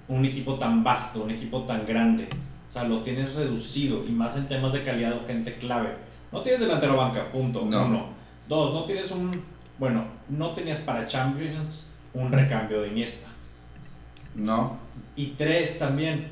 un 0.07 0.25
equipo 0.25 0.55
tan 0.55 0.84
vasto, 0.84 1.24
un 1.24 1.31
equipo 1.31 1.62
tan 1.63 1.86
grande. 1.86 2.27
O 2.69 2.72
sea, 2.72 2.84
lo 2.86 3.01
tienes 3.01 3.34
reducido 3.34 4.03
y 4.07 4.12
más 4.12 4.36
en 4.36 4.48
temas 4.48 4.74
de 4.74 4.84
calidad 4.84 5.13
o 5.13 5.25
gente 5.27 5.55
clave. 5.55 5.89
No 6.31 6.41
tienes 6.41 6.62
delantero 6.62 6.95
banca, 6.98 7.31
punto. 7.31 7.65
No. 7.65 7.86
Uno. 7.86 8.20
Dos, 8.48 8.74
no 8.74 8.83
tienes 8.86 9.12
un, 9.12 9.41
bueno, 9.77 10.03
no 10.29 10.51
tenías 10.51 10.79
para 10.81 11.07
Champions 11.07 11.88
un 12.13 12.31
recambio 12.31 12.81
de 12.81 12.89
Iniesta. 12.89 13.27
No. 14.36 14.77
Y 15.15 15.27
tres 15.38 15.79
también. 15.79 16.27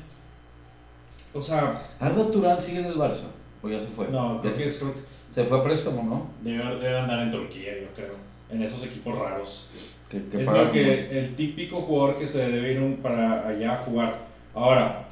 O 1.32 1.42
sea, 1.42 1.88
Arda 1.98 2.30
Turán 2.30 2.60
sigue 2.60 2.80
en 2.80 2.86
el 2.86 2.96
Barça. 2.96 3.28
O 3.62 3.68
ya 3.68 3.80
se 3.80 3.86
fue. 3.88 4.08
no, 4.08 4.40
creo 4.40 4.52
se, 4.52 4.58
que 4.58 4.64
es, 4.64 4.78
creo 4.78 4.94
que 4.94 5.00
se 5.34 5.44
fue 5.44 5.58
a 5.60 5.62
préstamo, 5.62 6.02
¿no? 6.02 6.26
debe, 6.42 6.64
debe 6.76 6.98
andar 6.98 7.20
en 7.20 7.30
Turquía, 7.30 7.72
yo 7.80 7.88
creo. 7.94 8.14
En 8.50 8.62
esos 8.62 8.82
equipos 8.82 9.16
raros. 9.16 9.66
Que, 10.08 10.24
que 10.26 10.42
es 10.42 10.46
lo 10.48 10.72
que 10.72 11.20
el 11.20 11.36
típico 11.36 11.82
jugador 11.82 12.18
que 12.18 12.26
se 12.26 12.48
debe 12.50 12.72
ir 12.72 12.80
un- 12.80 12.96
para 12.96 13.46
allá 13.46 13.74
a 13.74 13.84
jugar. 13.84 14.18
Ahora, 14.54 15.04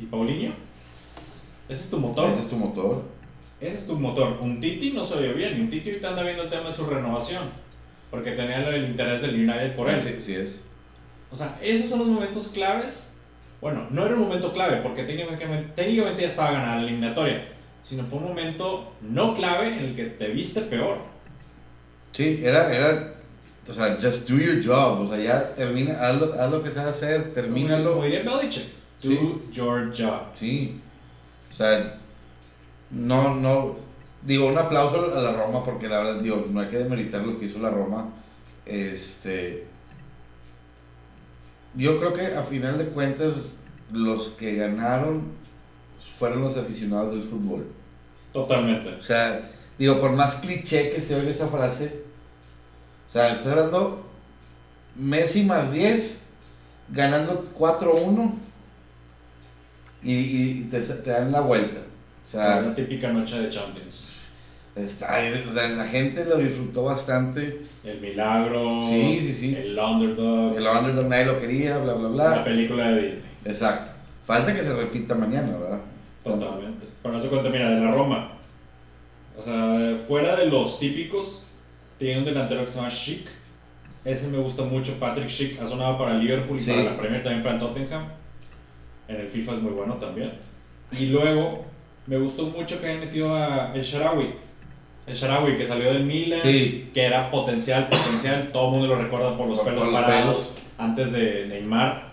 ¿y 0.00 0.06
Paulinho? 0.06 0.52
Ese 1.68 1.84
es 1.84 1.90
tu 1.90 1.98
motor. 2.00 2.30
Ese 2.30 2.40
es 2.40 2.48
tu 2.48 2.56
motor. 2.56 3.04
Ese 3.62 3.78
es 3.78 3.86
tu 3.86 3.94
motor. 3.96 4.38
Un 4.40 4.60
Titi 4.60 4.90
no 4.90 5.04
se 5.04 5.14
oye 5.14 5.32
bien. 5.32 5.56
Y 5.56 5.60
un 5.62 5.70
Titi 5.70 5.90
ahorita 5.90 6.08
anda 6.10 6.22
viendo 6.24 6.42
el 6.42 6.50
tema 6.50 6.64
de 6.66 6.72
su 6.72 6.84
renovación. 6.86 7.44
Porque 8.10 8.32
tenía 8.32 8.68
el 8.68 8.84
interés 8.84 9.22
del 9.22 9.36
United 9.36 9.74
por 9.76 9.88
él. 9.88 9.98
Sí, 10.00 10.16
sí 10.24 10.34
es. 10.34 10.62
O 11.30 11.36
sea, 11.36 11.58
esos 11.62 11.88
son 11.88 12.00
los 12.00 12.08
momentos 12.08 12.48
claves. 12.48 13.18
Bueno, 13.60 13.86
no 13.90 14.04
era 14.04 14.14
un 14.16 14.22
momento 14.22 14.52
clave 14.52 14.78
porque 14.82 15.04
técnicamente, 15.04 15.72
técnicamente 15.76 16.22
ya 16.22 16.26
estaba 16.28 16.50
ganada 16.50 16.76
la 16.76 16.82
eliminatoria. 16.82 17.44
Sino 17.82 18.04
fue 18.04 18.18
un 18.18 18.26
momento 18.28 18.92
no 19.00 19.34
clave 19.34 19.68
en 19.68 19.78
el 19.78 19.94
que 19.96 20.04
te 20.06 20.28
viste 20.28 20.60
peor. 20.62 20.98
Sí, 22.12 22.40
era, 22.42 22.74
era, 22.74 23.14
o 23.68 23.72
sea, 23.72 23.96
just 24.00 24.28
do 24.28 24.36
your 24.36 24.62
job, 24.64 25.00
o 25.00 25.08
sea, 25.08 25.18
ya 25.18 25.54
termina, 25.54 25.94
haz 26.00 26.20
lo, 26.20 26.34
haz 26.34 26.50
lo 26.50 26.62
que 26.62 26.70
sabes 26.70 26.96
hacer, 26.96 27.22
Como 27.22 27.34
termínalo. 27.34 28.02
diría 28.02 28.22
Belichick, 28.22 28.64
do 29.02 29.08
Sí. 29.10 29.18
your 29.52 29.90
job. 29.96 30.20
Sí, 30.38 30.78
o 31.50 31.54
sea, 31.54 31.98
no, 32.92 33.34
no, 33.34 33.76
digo, 34.24 34.46
un 34.46 34.58
aplauso 34.58 35.16
a 35.16 35.20
la 35.20 35.32
Roma, 35.32 35.64
porque 35.64 35.88
la 35.88 35.98
verdad, 35.98 36.20
digo, 36.20 36.46
no 36.48 36.60
hay 36.60 36.68
que 36.68 36.78
demeritar 36.78 37.22
lo 37.22 37.38
que 37.38 37.46
hizo 37.46 37.58
la 37.58 37.70
Roma, 37.70 38.10
este, 38.66 39.66
yo 41.74 41.98
creo 41.98 42.12
que 42.12 42.36
a 42.36 42.42
final 42.42 42.78
de 42.78 42.86
cuentas, 42.86 43.32
los 43.90 44.28
que 44.28 44.56
ganaron 44.56 45.22
fueron 46.18 46.42
los 46.42 46.56
aficionados 46.56 47.14
del 47.14 47.24
fútbol. 47.24 47.66
Totalmente. 48.32 48.90
O 48.94 49.02
sea, 49.02 49.50
digo, 49.78 50.00
por 50.00 50.12
más 50.12 50.36
cliché 50.36 50.90
que 50.90 51.00
se 51.00 51.14
oiga 51.14 51.30
esa 51.30 51.48
frase, 51.48 52.02
o 53.08 53.12
sea, 53.12 53.34
estás 53.34 53.48
hablando 53.48 54.06
Messi 54.96 55.44
más 55.44 55.72
10, 55.72 56.20
ganando 56.90 57.50
4-1 57.58 58.32
y, 60.02 60.14
y 60.14 60.68
te, 60.70 60.80
te 60.80 61.10
dan 61.10 61.32
la 61.32 61.40
vuelta. 61.40 61.80
Sea, 62.32 62.62
Una 62.64 62.74
típica 62.74 63.12
noche 63.12 63.40
de 63.40 63.50
Champions. 63.50 64.24
está, 64.74 65.18
o 65.48 65.52
sea, 65.52 65.68
la 65.68 65.86
gente 65.86 66.24
lo 66.24 66.38
disfrutó 66.38 66.84
bastante. 66.84 67.60
El 67.84 68.00
milagro, 68.00 68.86
Sí, 68.88 69.18
sí, 69.20 69.34
sí. 69.38 69.54
el 69.54 69.78
underdog, 69.78 70.56
El 70.56 70.66
underdog 70.66 71.08
nadie 71.08 71.26
lo 71.26 71.38
quería, 71.40 71.78
bla, 71.78 71.92
bla, 71.94 72.08
la 72.08 72.30
bla. 72.34 72.44
película 72.44 72.88
de 72.88 73.02
Disney. 73.02 73.30
Exacto. 73.44 73.90
Falta 74.24 74.54
que 74.54 74.62
se 74.62 74.72
repita 74.74 75.14
mañana, 75.14 75.56
¿verdad? 75.58 75.78
Totalmente. 76.24 76.86
Con 77.02 77.14
eso 77.16 77.28
cuenta, 77.28 77.48
mira, 77.50 77.68
de 77.70 77.80
la 77.80 77.90
Roma. 77.90 78.32
O 79.36 79.42
sea, 79.42 79.98
fuera 80.06 80.36
de 80.36 80.46
los 80.46 80.78
típicos, 80.78 81.46
tiene 81.98 82.18
un 82.20 82.24
delantero 82.24 82.64
que 82.64 82.70
se 82.70 82.78
llama 82.78 82.90
Schick. 82.90 83.26
Ese 84.04 84.28
me 84.28 84.38
gusta 84.38 84.62
mucho, 84.62 84.94
Patrick 84.98 85.28
Schick. 85.28 85.60
Ha 85.60 85.66
sonado 85.66 85.98
para 85.98 86.14
Liverpool 86.14 86.58
y 86.58 86.62
Sí. 86.62 86.70
para 86.70 86.82
la 86.84 86.96
Premier, 86.96 87.22
también 87.22 87.42
para 87.44 87.58
Tottenham. 87.58 88.04
En 89.08 89.16
el 89.16 89.28
FIFA 89.28 89.54
es 89.56 89.62
muy 89.62 89.72
bueno 89.72 89.94
también. 89.94 90.32
Y 90.98 91.06
luego, 91.06 91.64
me 92.06 92.18
gustó 92.18 92.44
mucho 92.46 92.80
que 92.80 92.86
hayan 92.86 93.00
metido 93.00 93.34
a 93.34 93.72
el 93.74 93.82
Sharawi. 93.82 94.34
El 95.06 95.14
Sharawi 95.16 95.56
que 95.56 95.64
salió 95.66 95.92
del 95.92 96.04
Milan, 96.04 96.40
Sí. 96.42 96.90
que 96.94 97.04
era 97.04 97.30
potencial, 97.30 97.88
potencial. 97.88 98.50
Todo 98.52 98.66
el 98.66 98.70
mundo 98.78 98.86
lo 98.94 99.02
recuerda 99.02 99.36
por 99.36 99.48
los 99.48 99.58
Por- 99.58 99.66
pelos 99.68 99.84
por 99.84 99.92
los 99.92 100.00
parados 100.00 100.24
pelos. 100.46 100.52
antes 100.78 101.12
de 101.12 101.46
Neymar. 101.48 102.12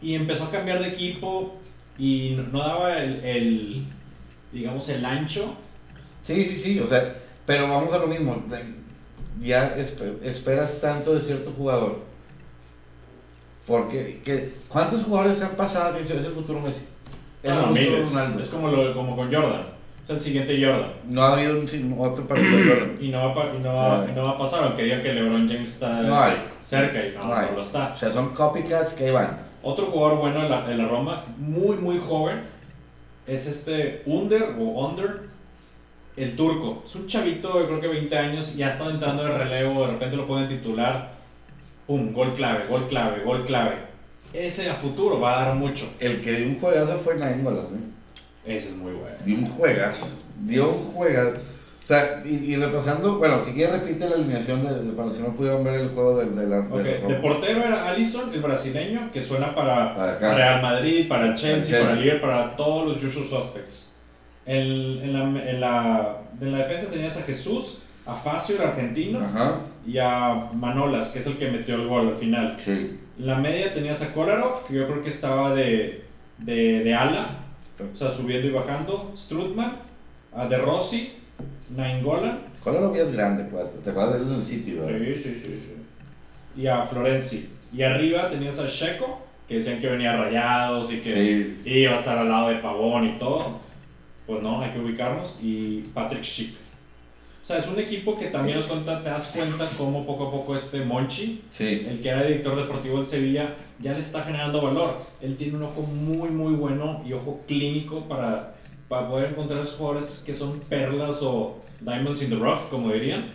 Y 0.00 0.14
empezó 0.14 0.44
a 0.44 0.50
cambiar 0.50 0.80
de 0.80 0.88
equipo 0.88 1.56
y 1.98 2.34
no, 2.36 2.42
no 2.44 2.58
daba 2.60 2.98
el, 2.98 3.24
el, 3.24 3.84
digamos, 4.52 4.88
el 4.88 5.04
ancho. 5.04 5.54
Sí, 6.22 6.44
sí, 6.44 6.56
sí, 6.56 6.78
o 6.80 6.86
sea, 6.86 7.16
pero 7.46 7.68
vamos 7.68 7.92
a 7.92 7.98
lo 7.98 8.06
mismo. 8.06 8.44
Ya 9.40 9.76
espe- 9.76 10.22
esperas 10.24 10.80
tanto 10.80 11.14
de 11.14 11.20
cierto 11.22 11.52
jugador. 11.56 12.00
Porque, 13.66 14.20
que, 14.24 14.54
¿cuántos 14.68 15.04
jugadores 15.04 15.40
han 15.40 15.56
pasado 15.56 15.96
que 15.96 16.02
es 16.04 16.10
el 16.10 16.32
futuro 16.32 16.60
Messi? 16.60 16.80
Es 17.42 17.52
miles. 17.70 18.48
Como, 18.48 18.68
lo, 18.68 18.94
como 18.94 19.16
con 19.16 19.32
Jordan. 19.32 19.62
Es 20.04 20.10
el 20.10 20.20
siguiente 20.20 20.64
Jordan. 20.64 20.92
No 21.08 21.22
ha 21.22 21.32
habido 21.34 21.58
un, 21.58 21.96
otro 21.98 22.26
partido 22.26 22.56
de 22.56 22.64
Jordan. 22.64 22.96
Y 23.00 23.08
no 23.08 23.34
va, 23.34 23.52
y 23.54 23.58
no 23.62 23.74
va, 23.74 24.04
Sí. 24.04 24.12
y 24.12 24.14
no 24.14 24.24
va 24.24 24.30
a 24.32 24.38
pasar, 24.38 24.64
aunque 24.64 24.82
digan 24.84 25.02
que 25.02 25.12
LeBron 25.12 25.48
James 25.48 25.70
está 25.70 26.02
No 26.02 26.20
hay. 26.20 26.34
cerca 26.62 27.04
y 27.04 27.12
no, 27.12 27.24
No 27.24 27.34
hay. 27.34 27.46
no 27.50 27.56
lo 27.56 27.62
está. 27.62 27.92
O 27.94 27.98
sea, 27.98 28.10
son 28.10 28.34
copycats 28.34 28.94
que 28.94 29.06
ahí 29.06 29.10
van. 29.10 29.40
Otro 29.62 29.86
jugador 29.86 30.18
bueno 30.18 30.42
de 30.42 30.48
la, 30.48 30.62
de 30.62 30.76
la 30.76 30.86
Roma, 30.88 31.24
muy, 31.38 31.76
muy 31.76 31.98
joven, 31.98 32.40
es 33.28 33.46
este 33.46 34.02
Under 34.06 34.56
o 34.58 34.86
Under, 34.86 35.22
el 36.16 36.34
turco. 36.36 36.82
Es 36.84 36.94
un 36.96 37.06
chavito 37.06 37.58
de 37.60 37.66
creo 37.66 37.80
que 37.80 37.86
20 37.88 38.18
años, 38.18 38.56
ya 38.56 38.66
ha 38.66 38.70
estado 38.70 38.90
entrando 38.90 39.24
de 39.24 39.38
relevo, 39.38 39.86
de 39.86 39.92
repente 39.92 40.16
lo 40.16 40.26
pueden 40.26 40.48
titular. 40.48 41.12
Pum, 41.86 42.12
gol 42.12 42.32
clave, 42.34 42.64
gol 42.68 42.86
clave, 42.88 43.22
gol 43.24 43.44
clave. 43.44 43.76
Ese 44.32 44.70
a 44.70 44.74
futuro 44.74 45.20
va 45.20 45.40
a 45.42 45.46
dar 45.46 45.54
mucho. 45.54 45.88
El 46.00 46.20
que 46.20 46.32
dio 46.32 46.46
un 46.48 46.60
juegazo 46.60 46.96
fue 46.98 47.16
Naim 47.16 47.44
Golas, 47.44 47.70
¿no? 47.70 47.78
Ese 48.46 48.68
es 48.70 48.76
muy 48.76 48.92
bueno. 48.92 49.16
Dio 49.24 49.36
un 49.36 49.46
juegazo. 49.46 50.06
Dio 50.40 50.64
un 50.68 50.74
juegazo. 50.94 51.40
O 51.84 51.86
sea, 51.86 52.22
y, 52.24 52.52
y 52.52 52.56
repasando, 52.56 53.18
bueno, 53.18 53.44
si 53.44 53.52
quieres 53.52 53.80
repite 53.80 54.08
la 54.08 54.14
alineación 54.14 54.62
de, 54.64 54.82
de- 54.84 54.92
para 54.92 55.06
los 55.06 55.14
que 55.14 55.22
no 55.22 55.34
pudieron 55.34 55.64
ver 55.64 55.80
el 55.80 55.88
juego 55.90 56.16
de, 56.18 56.26
de 56.30 56.46
la... 56.46 56.60
de 56.60 56.66
Ok, 56.68 56.76
la 56.76 56.82
de 56.82 56.98
Roma. 57.00 57.20
portero 57.20 57.64
era 57.64 57.88
Allison, 57.88 58.32
el 58.32 58.40
brasileño, 58.40 59.10
que 59.12 59.20
suena 59.20 59.54
para 59.54 59.94
Para. 59.96 60.34
Real 60.34 60.62
Madrid, 60.62 61.08
para 61.08 61.26
el 61.26 61.34
Chelsea, 61.34 61.80
para 61.80 61.92
el 61.94 62.00
Liverpool, 62.02 62.30
para 62.30 62.56
todos 62.56 62.86
los 62.86 63.04
usual 63.04 63.26
suspects. 63.42 63.96
En, 64.46 64.62
en, 64.62 65.12
la, 65.12 65.50
en, 65.50 65.60
la, 65.60 66.16
en 66.40 66.52
la 66.52 66.58
defensa 66.58 66.86
tenías 66.90 67.16
a 67.16 67.22
Jesús, 67.22 67.80
a 68.06 68.14
Facio, 68.14 68.56
el 68.56 68.62
argentino, 68.62 69.18
Ajá, 69.20 69.58
y 69.86 69.98
a 69.98 70.48
Manolas, 70.54 71.08
que 71.08 71.18
es 71.18 71.26
el 71.26 71.36
que 71.36 71.50
metió 71.50 71.74
el 71.74 71.86
gol 71.88 72.08
al 72.08 72.16
final. 72.16 72.56
sí. 72.64 72.98
La 73.18 73.36
media 73.36 73.72
tenías 73.72 74.00
a 74.02 74.12
Kolarov, 74.12 74.66
que 74.66 74.74
yo 74.74 74.86
creo 74.86 75.02
que 75.02 75.10
estaba 75.10 75.54
de, 75.54 76.04
de, 76.38 76.82
de 76.82 76.94
ala, 76.94 77.28
o 77.92 77.96
sea, 77.96 78.10
subiendo 78.10 78.48
y 78.48 78.50
bajando. 78.50 79.12
Strutman, 79.16 79.72
a 80.34 80.46
De 80.48 80.56
Rossi, 80.58 81.12
Nainggolan, 81.76 82.40
Kolarov 82.60 82.96
ya 82.96 83.02
es 83.02 83.12
grande, 83.12 83.44
pues, 83.44 83.66
te 83.82 83.90
acuerdas 83.90 84.14
de 84.14 84.20
él 84.22 84.28
en 84.28 84.34
el 84.38 84.44
City, 84.44 84.72
¿verdad? 84.74 84.98
Sí, 84.98 85.16
sí, 85.16 85.40
sí, 85.42 85.46
sí. 85.46 86.60
Y 86.62 86.66
a 86.66 86.82
Florenzi. 86.84 87.48
Y 87.72 87.82
arriba 87.82 88.28
tenías 88.28 88.58
a 88.58 88.66
Checo, 88.68 89.20
que 89.48 89.54
decían 89.54 89.80
que 89.80 89.88
venía 89.88 90.16
rayados 90.16 90.92
y 90.92 90.98
que 91.00 91.58
Sí. 91.64 91.70
iba 91.80 91.92
a 91.92 91.96
estar 91.96 92.16
al 92.18 92.28
lado 92.28 92.48
de 92.50 92.56
Pavón 92.56 93.04
y 93.06 93.18
todo. 93.18 93.60
Pues 94.26 94.42
no, 94.42 94.60
hay 94.62 94.70
que 94.70 94.78
ubicarnos. 94.78 95.38
Y 95.42 95.80
Patrick 95.92 96.22
Schick. 96.22 96.54
Sea, 97.52 97.58
es 97.60 97.68
un 97.68 97.78
equipo 97.80 98.18
que 98.18 98.26
también 98.28 98.56
nos 98.58 98.66
cuenta, 98.66 99.02
te 99.02 99.10
das 99.10 99.28
cuenta 99.34 99.68
cómo 99.76 100.04
poco 100.06 100.28
a 100.28 100.30
poco 100.30 100.56
este 100.56 100.84
Monchi, 100.84 101.42
Sí. 101.52 101.86
el 101.88 102.00
que 102.00 102.08
era 102.08 102.22
director 102.22 102.56
deportivo 102.56 102.96
del 102.96 103.06
Sevilla, 103.06 103.54
ya 103.78 103.92
le 103.92 103.98
está 103.98 104.22
generando 104.22 104.62
valor. 104.62 104.96
Él 105.20 105.36
tiene 105.36 105.56
un 105.56 105.64
ojo 105.64 105.82
muy, 105.82 106.30
muy 106.30 106.54
bueno 106.54 107.02
y 107.04 107.12
ojo 107.12 107.40
clínico 107.46 108.08
para, 108.08 108.54
para 108.88 109.08
poder 109.08 109.30
encontrar 109.30 109.60
esos 109.62 109.74
jugadores 109.76 110.22
que 110.24 110.34
son 110.34 110.60
perlas 110.60 111.18
o 111.22 111.58
diamonds 111.80 112.22
in 112.22 112.30
the 112.30 112.36
rough, 112.36 112.68
como 112.70 112.92
dirían, 112.92 113.26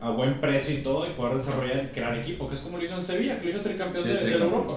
a 0.00 0.10
buen 0.10 0.40
precio 0.40 0.74
y 0.78 0.82
todo, 0.82 1.06
y 1.06 1.10
poder 1.10 1.36
desarrollar 1.36 1.84
y 1.84 1.88
crear 1.94 2.18
equipo, 2.18 2.48
que 2.48 2.56
es 2.56 2.60
como 2.60 2.76
lo 2.76 2.84
hizo 2.84 2.96
en 2.96 3.04
Sevilla, 3.04 3.38
que 3.38 3.44
lo 3.46 3.50
hizo 3.52 3.60
tricampeón 3.60 4.04
Sí, 4.04 4.10
de, 4.10 4.16
de. 4.16 4.32
Europa. 4.34 4.74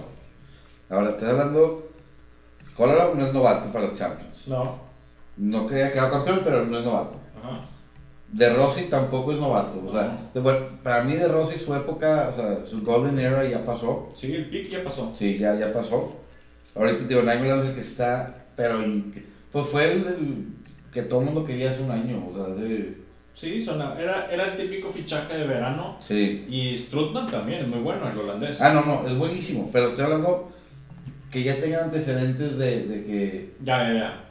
Ahora, 0.90 1.10
estás 1.12 1.30
hablando... 1.30 1.90
Kolarov 2.76 3.16
no 3.18 3.26
es 3.26 3.34
novato 3.34 3.72
para 3.72 3.88
los 3.88 3.98
Champions. 3.98 4.48
No, 4.48 4.76
No 5.38 5.66
que 5.66 5.76
haya 5.76 5.94
quedado 5.94 6.12
campeón, 6.12 6.42
pero 6.44 6.66
no 6.66 6.78
es 6.78 6.86
novato. 6.86 7.18
ajá. 7.42 7.62
De 8.32 8.50
Rossi 8.54 8.84
tampoco 8.86 9.32
es 9.32 9.40
novato. 9.40 9.82
O 9.88 9.92
sea, 9.92 10.30
de- 10.34 10.40
bueno, 10.42 10.60
para 10.84 11.04
mí 11.04 11.14
De 11.14 11.28
Rossi 11.28 11.58
su 11.60 11.74
época, 11.74 12.32
o 12.34 12.36
sea, 12.36 12.66
su 12.66 12.82
Golden 12.84 13.18
Era 13.20 13.46
ya 13.48 13.64
pasó. 13.64 14.12
Sí, 14.16 14.34
el 14.34 14.50
pick 14.50 14.70
ya 14.70 14.84
pasó. 14.84 15.14
Sí, 15.18 15.38
ya, 15.38 15.56
ya 15.58 15.72
pasó. 15.72 16.14
Ahorita 16.76 17.04
digo, 17.08 17.22
Naim 17.22 17.46
es 17.46 17.68
el 17.70 17.76
que 17.76 17.82
está, 17.82 18.46
pero 18.56 18.84
pues 19.52 19.66
fue 19.68 19.92
el, 19.94 20.00
el 20.08 20.46
que 20.92 21.04
todo 21.04 21.20
el 21.22 21.26
mundo 21.28 21.46
quería 21.46 21.72
hace 21.72 21.82
un 21.84 21.92
año. 21.92 22.28
O 22.30 22.36
sea, 22.36 22.54
de, 22.56 23.06
Sí, 23.34 23.62
sonaba- 23.62 24.00
era, 24.02 24.30
era 24.32 24.54
el 24.54 24.58
típico 24.58 24.90
fichaje 24.90 25.38
de 25.38 25.46
verano. 25.46 25.98
sí. 26.02 26.46
Y 26.50 26.78
Strutman 26.78 27.28
también, 27.28 27.62
es 27.64 27.68
muy 27.68 27.80
bueno, 27.80 28.10
el 28.10 28.18
holandés. 28.18 28.62
Ah, 28.62 28.74
no, 28.74 28.84
no, 28.86 29.08
es 29.08 29.18
buenísimo. 29.18 29.70
Pero 29.74 29.90
estoy 29.90 30.06
hablando 30.06 30.52
que 31.32 31.44
ya 31.44 31.56
tengan 31.60 31.84
antecedentes 31.86 32.58
de, 32.58 32.84
de 32.86 33.06
que. 33.06 33.50
Ya, 33.62 33.88
ya, 33.90 33.94
ya. 33.94 34.22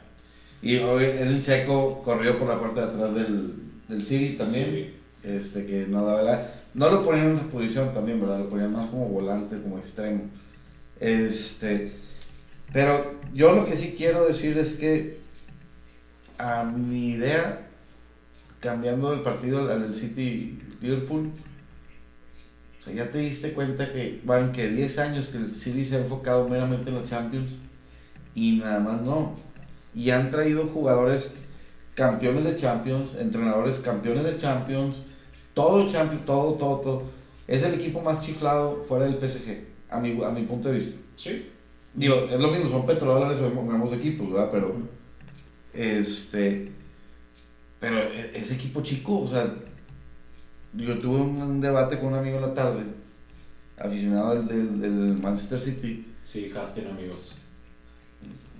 Y 0.61 0.77
hoy 0.79 1.03
Edin 1.05 1.41
Seco 1.41 2.01
corrió 2.03 2.37
por 2.39 2.47
la 2.49 2.59
parte 2.59 2.81
de 2.81 2.85
atrás 2.87 3.13
del, 3.15 3.53
del 3.87 4.05
City 4.05 4.35
también. 4.37 4.65
Sí. 4.65 4.93
Este, 5.23 5.65
que 5.65 5.87
no 5.87 6.05
daba 6.05 6.21
la. 6.21 6.51
No 6.73 6.91
lo 6.91 7.03
ponían 7.03 7.29
en 7.29 7.37
esa 7.37 7.47
posición 7.47 7.93
también, 7.93 8.19
¿verdad? 8.21 8.39
Lo 8.39 8.49
ponían 8.49 8.71
más 8.71 8.89
como 8.89 9.07
volante, 9.07 9.59
como 9.61 9.79
extremo. 9.79 10.23
Este. 10.99 11.93
Pero 12.71 13.15
yo 13.33 13.53
lo 13.55 13.65
que 13.65 13.77
sí 13.77 13.95
quiero 13.97 14.25
decir 14.25 14.57
es 14.57 14.73
que 14.73 15.19
a 16.37 16.63
mi 16.63 17.11
idea, 17.11 17.67
cambiando 18.59 19.13
el 19.13 19.21
partido 19.21 19.71
al 19.71 19.81
del 19.81 19.95
City 19.95 20.59
Liverpool, 20.81 21.31
o 22.81 22.83
sea, 22.83 22.93
ya 22.93 23.11
te 23.11 23.19
diste 23.19 23.53
cuenta 23.53 23.91
que 23.91 24.21
van 24.25 24.51
que 24.51 24.69
10 24.69 24.99
años 24.99 25.27
que 25.27 25.37
el 25.37 25.51
City 25.51 25.85
se 25.85 25.95
ha 25.95 25.99
enfocado 25.99 26.47
meramente 26.47 26.89
en 26.89 26.95
los 26.95 27.09
Champions 27.09 27.49
y 28.35 28.57
nada 28.57 28.79
más 28.79 29.01
no. 29.01 29.37
Y 29.95 30.09
han 30.09 30.29
traído 30.29 30.67
jugadores 30.67 31.31
campeones 31.95 32.43
de 32.43 32.57
Champions, 32.57 33.11
entrenadores 33.17 33.79
campeones 33.79 34.23
de 34.25 34.37
Champions, 34.37 34.97
todo 35.53 35.91
Champions, 35.91 36.25
todo, 36.25 36.53
todo, 36.53 36.79
todo. 36.81 37.03
Es 37.47 37.63
el 37.63 37.75
equipo 37.75 38.01
más 38.01 38.21
chiflado 38.21 38.83
fuera 38.87 39.05
del 39.05 39.15
PSG, 39.15 39.63
a 39.89 39.99
mi, 39.99 40.21
a 40.23 40.29
mi 40.29 40.43
punto 40.43 40.69
de 40.69 40.77
vista. 40.79 40.97
Sí. 41.15 41.49
Digo, 41.93 42.27
es 42.29 42.39
lo 42.39 42.49
mismo, 42.51 42.69
son 42.69 42.85
petrodólares 42.85 43.37
o 43.41 43.93
equipos, 43.93 44.31
¿verdad? 44.31 44.49
Pero, 44.51 44.75
este, 45.73 46.71
pero 47.79 47.97
e- 47.99 48.37
ese 48.37 48.55
equipo 48.55 48.81
chico, 48.81 49.19
o 49.21 49.27
sea, 49.27 49.53
yo 50.73 50.99
tuve 50.99 51.21
un, 51.21 51.41
un 51.41 51.61
debate 51.61 51.97
con 51.99 52.09
un 52.09 52.15
amigo 52.19 52.35
en 52.37 52.41
la 52.41 52.53
tarde, 52.53 52.83
aficionado 53.77 54.35
del, 54.35 54.47
del, 54.47 54.81
del 54.81 55.21
Manchester 55.21 55.61
City, 55.61 56.11
Sí, 56.23 56.49
casting 56.53 56.87
amigos. 56.87 57.37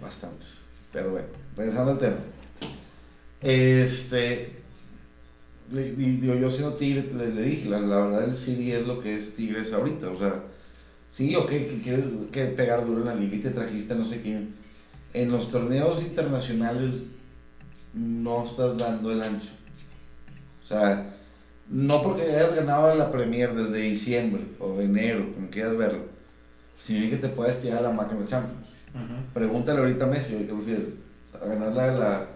bastantes, 0.02 0.62
pero 0.94 1.12
bueno, 1.12 1.28
regresando 1.58 1.92
al 1.92 2.00
tema. 2.00 2.18
Este, 3.42 4.52
digo, 5.72 6.36
yo 6.36 6.52
siendo 6.52 6.76
Tigre, 6.76 7.12
le, 7.14 7.34
le 7.34 7.42
dije, 7.42 7.70
la, 7.70 7.80
la 7.80 7.98
verdad 7.98 8.30
el 8.30 8.38
City 8.38 8.72
es 8.72 8.88
lo 8.88 9.02
que 9.02 9.18
es 9.18 9.36
Tigres 9.36 9.74
ahorita, 9.74 10.10
o 10.10 10.18
sea, 10.18 10.44
sí, 11.12 11.36
ok, 11.36 11.50
que 11.50 11.82
quieres 11.84 12.06
que 12.32 12.46
pegar 12.46 12.86
duro 12.86 13.02
en 13.02 13.08
la 13.08 13.16
liga 13.16 13.36
y 13.36 13.40
te 13.40 13.52
trajiste 13.52 13.96
no 13.96 14.06
sé 14.06 14.22
quién. 14.22 14.56
En 15.14 15.32
los 15.32 15.50
torneos 15.50 16.02
internacionales 16.02 16.92
no 17.94 18.46
estás 18.46 18.78
dando 18.78 19.12
el 19.12 19.22
ancho. 19.22 19.52
O 20.64 20.68
sea, 20.68 21.16
no 21.70 22.04
porque 22.04 22.24
hayas 22.24 22.56
ganado 22.56 22.94
la 22.96 23.12
Premier 23.12 23.54
desde 23.54 23.78
diciembre 23.78 24.44
o 24.60 24.82
enero, 24.82 25.34
como 25.34 25.50
quieras 25.50 25.78
verlo, 25.78 26.06
sino 26.80 27.10
que 27.10 27.18
te 27.18 27.30
puedes 27.30 27.62
tirar 27.62 27.82
la 27.82 27.92
máquina 27.92 28.22
de 28.22 28.28
Champions. 28.28 28.68
Ujú. 28.94 29.34
Pregúntale 29.34 29.80
ahorita 29.80 30.06
a 30.06 30.08
Messi, 30.08 30.34
¿qué 30.34 30.54
prefieres? 30.54 30.88
¿A 31.42 31.46
ganar 31.46 31.74
la, 31.74 31.88
la, 31.88 32.28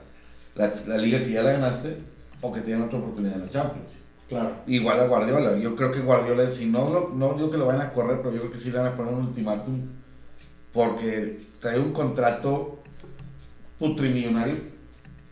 la, 0.56 0.74
la 0.88 0.98
liga 0.98 1.20
que 1.20 1.32
ya 1.32 1.44
la 1.44 1.54
ganaste 1.54 1.98
o 2.42 2.54
que 2.54 2.62
tengan 2.62 2.84
otra 2.84 3.00
oportunidad 3.00 3.36
en 3.36 3.42
la 3.42 3.50
Champions? 3.50 4.00
Claro. 4.30 4.58
Igual 4.68 5.00
a 5.00 5.08
Guardiola. 5.08 5.58
Yo 5.58 5.76
creo 5.76 5.92
que 5.92 6.02
Guardiola, 6.02 6.52
si 6.52 6.68
no, 6.68 6.90
lo, 6.90 7.10
no 7.16 7.34
digo 7.34 7.50
que 7.50 7.58
lo 7.58 7.66
vayan 7.66 7.82
a 7.82 7.92
correr, 7.92 8.20
pero 8.20 8.32
yo 8.32 8.42
creo 8.42 8.52
que 8.52 8.60
sí 8.60 8.72
le 8.72 8.78
van 8.78 8.88
a 8.88 8.96
poner 8.96 9.14
un 9.14 9.26
ultimátum. 9.26 9.82
Porque 10.72 11.40
trae 11.60 11.80
un 11.80 11.92
contrato 11.92 12.80
putrimillonario. 13.80 14.58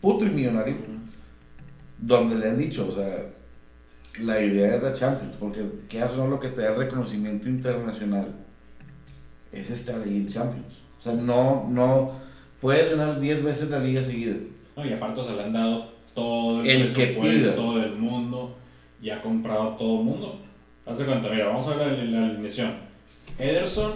Putrimillonario. 0.00 0.74
Donde 1.96 2.36
le 2.36 2.50
han 2.50 2.58
dicho, 2.58 2.88
o 2.88 2.92
sea, 2.92 3.26
la 4.20 4.40
idea 4.42 4.74
es 4.74 4.82
la 4.82 4.94
Champions. 4.94 5.36
Porque 5.38 5.64
qué 5.88 6.02
hace 6.02 6.16
no 6.16 6.26
lo 6.26 6.40
que 6.40 6.48
te 6.48 6.62
da 6.62 6.74
reconocimiento 6.74 7.48
internacional 7.48 8.34
es 9.52 9.70
estar 9.70 10.02
ahí 10.02 10.16
en 10.16 10.28
Champions. 10.28 10.74
O 10.98 11.02
sea, 11.04 11.12
no, 11.12 11.68
no 11.70 12.12
puedes 12.60 12.90
ganar 12.90 13.20
10 13.20 13.44
veces 13.44 13.70
la 13.70 13.78
liga 13.78 14.02
seguida. 14.02 14.34
No, 14.78 14.86
y 14.86 14.92
aparte 14.92 15.24
se 15.24 15.32
le 15.34 15.42
han 15.42 15.52
dado 15.52 15.88
todo 16.14 16.60
el, 16.60 16.68
El 16.68 16.88
presupuesto 16.92 17.78
del 17.78 17.96
mundo 17.96 18.56
y 19.02 19.10
ha 19.10 19.20
comprado 19.20 19.70
todo 19.70 19.98
el 19.98 20.04
mundo. 20.04 20.40
Hace 20.86 21.04
cuenta, 21.04 21.28
mira, 21.28 21.48
vamos 21.48 21.66
a 21.66 21.74
ver 21.74 21.98
la, 21.98 22.04
la 22.04 22.26
alineación. 22.28 22.74
Ederson 23.40 23.92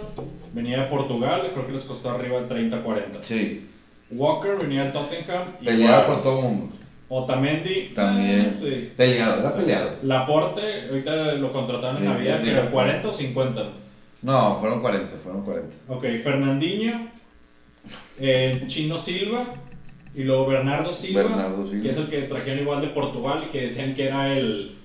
venía 0.51 0.81
de 0.81 0.87
Portugal, 0.87 1.49
creo 1.53 1.65
que 1.65 1.71
les 1.71 1.83
costó 1.83 2.11
arriba 2.11 2.41
de 2.41 2.69
30-40. 2.69 3.21
Sí, 3.21 3.69
Walker 4.11 4.57
venía 4.57 4.83
del 4.83 4.91
Tottenham. 4.91 5.53
peleado 5.63 6.05
por 6.05 6.21
todo 6.21 6.39
el 6.39 6.43
mundo. 6.43 6.75
Otamendi. 7.07 7.93
También. 7.95 8.57
sí. 8.61 8.91
Peleado, 8.97 9.39
era 9.39 9.55
peleado. 9.55 9.91
Laporte, 10.03 10.89
ahorita 10.89 11.33
lo 11.35 11.53
contrataron 11.53 11.97
en 11.97 12.05
Navidad, 12.09 12.41
pero 12.43 12.63
sí. 12.63 12.67
40 12.71 13.07
o 13.07 13.13
50. 13.13 13.63
No, 14.21 14.57
fueron 14.59 14.81
40, 14.81 15.15
fueron 15.23 15.45
40. 15.45 15.75
Ok, 15.87 16.03
Fernandinho, 16.21 17.07
el 18.19 18.67
Chino 18.67 18.97
Silva 18.97 19.47
y 20.15 20.23
luego 20.23 20.45
Bernardo 20.47 20.93
Silva, 20.93 21.23
Bernardo 21.23 21.65
Silva. 21.67 21.83
que 21.83 21.89
es 21.89 21.97
el 21.97 22.07
que 22.07 22.21
trajeron 22.23 22.59
igual 22.59 22.81
de 22.81 22.87
Portugal 22.89 23.49
que 23.51 23.61
decían 23.61 23.95
que 23.95 24.05
era 24.07 24.37
el, 24.37 24.75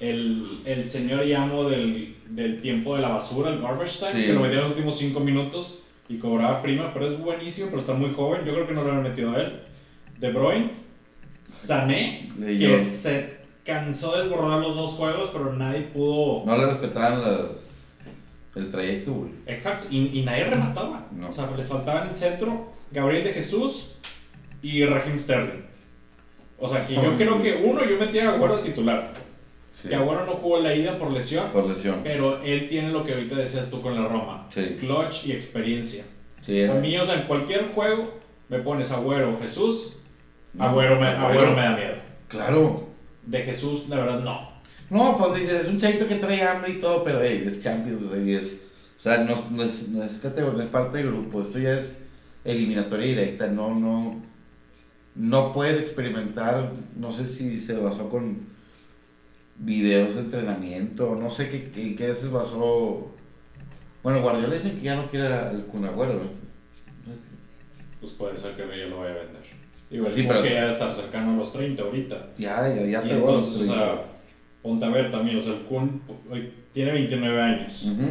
el, 0.00 0.60
el 0.64 0.84
señor 0.84 1.24
y 1.26 1.32
amo 1.32 1.68
del, 1.68 2.16
del 2.30 2.60
tiempo 2.60 2.96
de 2.96 3.02
la 3.02 3.08
basura, 3.10 3.50
el 3.50 3.60
garbage 3.60 3.98
time, 3.98 4.12
Sí. 4.20 4.26
que 4.26 4.32
lo 4.32 4.40
metía 4.40 4.56
en 4.58 4.62
los 4.64 4.70
últimos 4.72 4.98
5 4.98 5.20
minutos 5.20 5.80
y 6.08 6.18
cobraba 6.18 6.60
prima, 6.62 6.92
pero 6.92 7.08
es 7.08 7.18
buenísimo, 7.18 7.68
pero 7.68 7.80
está 7.80 7.94
muy 7.94 8.12
joven, 8.14 8.44
yo 8.44 8.52
creo 8.52 8.66
que 8.66 8.74
no 8.74 8.82
lo 8.82 8.90
habían 8.90 9.04
metido 9.04 9.32
a 9.32 9.40
él. 9.40 9.60
De 10.18 10.30
Bruyne, 10.32 10.70
Sané, 11.48 12.28
De 12.36 12.58
que 12.58 12.78
se 12.78 13.34
cansó 13.64 14.16
de 14.16 14.22
desbordar 14.24 14.60
los 14.60 14.74
dos 14.76 14.92
juegos, 14.92 15.30
pero 15.32 15.52
nadie 15.52 15.82
pudo... 15.82 16.44
No 16.44 16.56
le 16.56 16.66
respetaban 16.66 17.22
el 18.56 18.70
trayecto, 18.70 19.12
güey. 19.12 19.30
Exacto, 19.46 19.86
y, 19.90 20.18
y 20.18 20.22
nadie 20.24 20.44
remataba. 20.44 21.06
No. 21.12 21.28
O 21.30 21.32
sea, 21.32 21.50
les 21.56 21.66
faltaba 21.66 22.02
en 22.02 22.08
el 22.08 22.14
centro 22.14 22.72
Gabriel 22.92 23.24
de 23.24 23.32
Jesús 23.32 23.96
y 24.64 24.84
Raheem 24.86 25.18
Sterling. 25.18 25.62
O 26.58 26.68
sea, 26.68 26.86
que 26.86 26.94
yo 26.94 27.16
creo 27.16 27.42
que 27.42 27.54
uno, 27.64 27.84
yo 27.84 27.98
metía 27.98 28.30
a 28.30 28.34
Agüero 28.34 28.56
de 28.56 28.62
titular. 28.64 29.12
Sí. 29.74 29.88
Que 29.88 29.94
Agüero 29.96 30.24
no 30.24 30.32
jugó 30.32 30.60
la 30.60 30.74
ida 30.74 30.98
por 30.98 31.12
lesión, 31.12 31.50
Por 31.52 31.66
lesión. 31.68 32.00
pero 32.02 32.42
él 32.42 32.68
tiene 32.68 32.90
lo 32.90 33.04
que 33.04 33.12
ahorita 33.12 33.34
decías 33.36 33.70
tú 33.70 33.82
con 33.82 33.94
la 34.00 34.08
Roma. 34.08 34.48
Sí. 34.54 34.76
Clutch 34.80 35.26
y 35.26 35.32
experiencia. 35.32 36.04
Sí, 36.40 36.60
era. 36.60 36.76
A 36.76 36.80
mí, 36.80 36.96
o 36.96 37.04
sea, 37.04 37.16
en 37.16 37.22
cualquier 37.26 37.70
juego 37.72 38.14
me 38.48 38.58
pones 38.60 38.90
Agüero 38.92 39.38
Jesús, 39.40 39.96
No, 40.54 40.64
Agüero, 40.64 40.98
me, 41.00 41.08
Agüero. 41.08 41.26
Agüero 41.28 41.52
me 41.56 41.62
da 41.62 41.76
miedo. 41.76 41.94
Claro. 42.28 42.88
De 43.26 43.42
Jesús, 43.42 43.88
la 43.88 43.96
verdad, 43.96 44.20
no. 44.20 44.52
No, 44.90 45.18
pues 45.18 45.40
dices, 45.40 45.62
es 45.62 45.68
un 45.68 45.78
chavito 45.80 46.06
que 46.06 46.16
trae 46.16 46.42
hambre 46.42 46.70
y 46.72 46.80
todo, 46.80 47.02
pero 47.02 47.20
hey, 47.22 47.44
es 47.46 47.62
Champions, 47.62 48.02
o 48.02 48.10
sea, 48.10 48.22
y 48.22 48.34
es. 48.34 48.60
O 48.98 49.02
sea, 49.02 49.18
no, 49.24 49.34
es- 49.34 49.50
no 49.50 49.62
es, 49.64 49.88
no 49.88 50.04
es 50.04 50.12
categoría, 50.18 50.58
no 50.58 50.62
es 50.64 50.68
parte 50.70 50.98
de 50.98 51.04
grupo, 51.04 51.42
esto 51.42 51.58
ya 51.58 51.78
es 51.80 51.98
eliminatoria 52.44 53.06
directa, 53.08 53.46
no, 53.48 53.74
no. 53.74 54.22
No 55.14 55.52
puedes 55.52 55.80
experimentar, 55.80 56.72
no 56.96 57.12
sé 57.12 57.28
si 57.28 57.60
se 57.60 57.74
basó 57.74 58.08
con 58.08 58.38
videos 59.56 60.14
de 60.16 60.22
entrenamiento, 60.22 61.14
no 61.14 61.30
sé 61.30 61.48
qué, 61.48 61.70
qué, 61.70 61.94
qué 61.94 62.14
se 62.14 62.28
basó. 62.28 63.12
Bueno, 64.02 64.20
Guardiola 64.22 64.54
dice 64.56 64.72
que 64.72 64.80
ya 64.82 64.96
no 64.96 65.08
quiere 65.10 65.28
al 65.28 65.66
Kun 65.66 65.84
Agüero, 65.84 66.14
¿no? 66.14 66.44
Pues 68.00 68.12
puede 68.12 68.36
ser 68.36 68.52
que 68.56 68.62
yo 68.78 68.88
lo 68.88 68.98
vaya 69.00 69.12
a 69.12 69.18
vender. 69.18 69.42
Digo, 69.90 70.06
Sí, 70.14 70.24
pero- 70.26 70.42
que 70.42 70.50
ya 70.50 70.68
estar 70.68 70.92
cercano 70.92 71.34
a 71.34 71.36
los 71.36 71.52
30 71.52 71.82
ahorita. 71.84 72.30
Ya, 72.36 72.68
ya, 72.74 72.84
ya 72.84 73.02
pegó 73.02 73.28
a 73.28 73.32
los 73.36 73.46
entonces, 73.46 73.54
o 73.70 73.72
30. 73.72 73.74
sea, 73.84 74.04
ponte 74.62 74.84
a 74.84 74.88
ver 74.90 75.10
también, 75.10 75.38
o 75.38 75.40
sea, 75.42 75.52
el 75.52 75.60
Kun 75.62 76.02
hoy 76.30 76.52
tiene 76.72 76.92
29 76.92 77.40
años. 77.40 77.84
Ujú. 77.84 78.08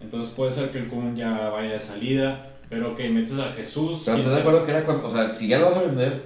Entonces 0.00 0.34
puede 0.34 0.50
ser 0.50 0.70
que 0.70 0.78
el 0.80 0.88
Kun 0.88 1.14
ya 1.16 1.48
vaya 1.50 1.72
de 1.74 1.80
salida, 1.80 2.47
pero 2.68 2.94
que 2.96 3.08
metes 3.08 3.38
a 3.38 3.52
Jesús. 3.52 4.02
Pero 4.04 4.18
¿estás 4.18 4.34
de 4.34 4.40
acuerdo 4.40 4.64
que 4.64 4.72
era 4.72 4.84
cuando, 4.84 5.06
o 5.06 5.10
sea, 5.10 5.34
si 5.34 5.48
ya 5.48 5.58
lo 5.58 5.66
vas 5.66 5.78
a 5.78 5.82
vender, 5.82 6.22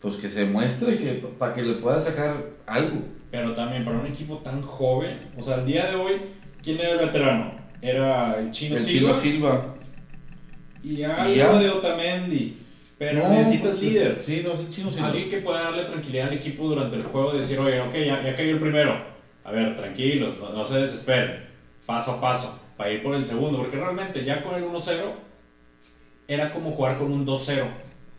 pues 0.00 0.16
que 0.16 0.28
se 0.28 0.44
muestre 0.44 0.96
que 0.96 1.24
para 1.38 1.54
que 1.54 1.62
le 1.62 1.74
puedas 1.74 2.04
sacar 2.04 2.34
algo. 2.66 3.02
Pero 3.30 3.54
también 3.54 3.84
para 3.84 3.98
un 3.98 4.06
equipo 4.06 4.38
tan 4.38 4.60
joven, 4.62 5.30
o 5.36 5.42
sea, 5.42 5.56
el 5.56 5.66
día 5.66 5.86
de 5.86 5.96
hoy, 5.96 6.12
¿quién 6.62 6.78
era 6.78 6.90
el 6.90 6.98
veterano? 6.98 7.54
Era 7.80 8.38
el 8.38 8.50
Chino 8.50 8.76
el 8.76 8.82
Silva 8.82 9.12
Chino 9.12 9.20
Silva. 9.20 9.74
y 10.82 11.02
algo 11.02 11.34
ya. 11.34 11.58
de 11.58 11.70
Otamendi. 11.70 12.58
Pero 12.98 13.20
No, 13.20 13.34
necesitas 13.34 13.70
pues, 13.70 13.82
líder. 13.82 14.22
Sí, 14.24 14.42
no, 14.44 14.56
sí, 14.56 14.68
Chino 14.70 14.90
Silva. 14.90 15.08
Alguien 15.08 15.30
que 15.30 15.38
pueda 15.38 15.62
darle 15.62 15.84
tranquilidad 15.84 16.28
al 16.28 16.34
equipo 16.34 16.68
durante 16.68 16.96
el 16.96 17.02
juego 17.02 17.34
y 17.34 17.38
decir, 17.38 17.58
oye, 17.58 17.80
ok, 17.80 17.94
ya, 17.94 18.22
ya 18.22 18.36
cayó 18.36 18.50
el 18.50 18.60
primero. 18.60 18.96
A 19.44 19.50
ver, 19.50 19.74
tranquilos, 19.74 20.36
no, 20.38 20.50
no 20.50 20.64
se 20.64 20.76
desesperen. 20.78 21.48
Paso 21.84 22.12
a 22.12 22.20
paso, 22.20 22.60
para 22.76 22.92
ir 22.92 23.02
por 23.02 23.14
el 23.16 23.24
segundo. 23.24 23.58
Porque 23.58 23.76
realmente 23.76 24.24
ya 24.24 24.42
con 24.44 24.54
el 24.54 24.64
1-0 24.64 25.00
era 26.28 26.52
como 26.52 26.72
jugar 26.72 26.98
con 26.98 27.12
un 27.12 27.26
2-0. 27.26 27.64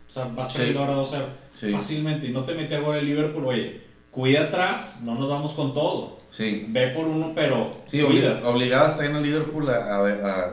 O 0.08 0.12
sea, 0.12 0.24
vas 0.34 0.52
Sí. 0.52 0.58
perdiendo 0.58 0.80
ahora 0.80 0.94
2-0. 0.94 1.24
Sí. 1.58 1.70
Fácilmente. 1.70 2.26
Y 2.26 2.30
no 2.32 2.44
te 2.44 2.54
mete 2.54 2.76
a 2.76 2.80
gol 2.80 2.96
el 2.96 3.06
Liverpool, 3.06 3.44
oye, 3.46 3.80
cuida 4.10 4.44
atrás, 4.44 5.00
no 5.02 5.14
nos 5.14 5.28
vamos 5.28 5.52
con 5.52 5.72
todo. 5.74 6.18
Sí. 6.30 6.66
Ve 6.68 6.88
por 6.88 7.06
uno, 7.06 7.32
pero 7.34 7.78
Sí, 7.88 8.00
cuida. 8.02 8.40
obligabas 8.44 8.96
también 8.96 9.16
al 9.16 9.22
Liverpool 9.22 9.68
a, 9.70 9.76
a, 9.76 10.06
a 10.06 10.52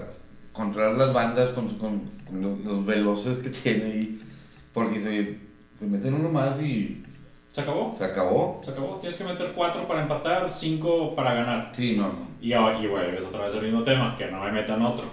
controlar 0.54 0.94
las 0.98 1.14
bandas 1.14 1.50
con, 1.52 1.68
con, 1.78 2.02
con 2.28 2.42
los, 2.42 2.60
los 2.60 2.86
veloces 2.86 3.40
que 3.40 3.50
tiene 3.50 3.86
ahí. 3.86 4.22
Porque 4.74 5.00
se, 5.02 5.38
se 5.80 5.86
meten 5.86 6.14
uno 6.14 6.30
más 6.30 6.62
y 6.62 7.04
Se 7.52 7.62
acabó. 7.62 7.96
se 7.98 8.06
acabó. 8.06 8.62
Se 8.64 8.72
acabó. 8.72 8.98
Tienes 9.02 9.18
que 9.18 9.24
meter 9.26 9.52
4 9.56 9.88
para 9.88 10.04
empatar, 10.04 10.50
5 10.52 11.14
para 11.16 11.34
ganar. 11.34 11.72
Sí, 11.76 11.96
no, 11.98 12.04
no. 12.08 12.28
Y, 12.42 12.54
ahora- 12.54 12.80
y 12.82 12.88
vuelves 12.88 13.24
otra 13.26 13.46
vez 13.46 13.54
al 13.56 13.64
mismo 13.64 13.84
tema, 13.84 14.16
que 14.18 14.28
no 14.28 14.40
me 14.44 14.52
metan 14.52 14.82
otro. 14.84 15.06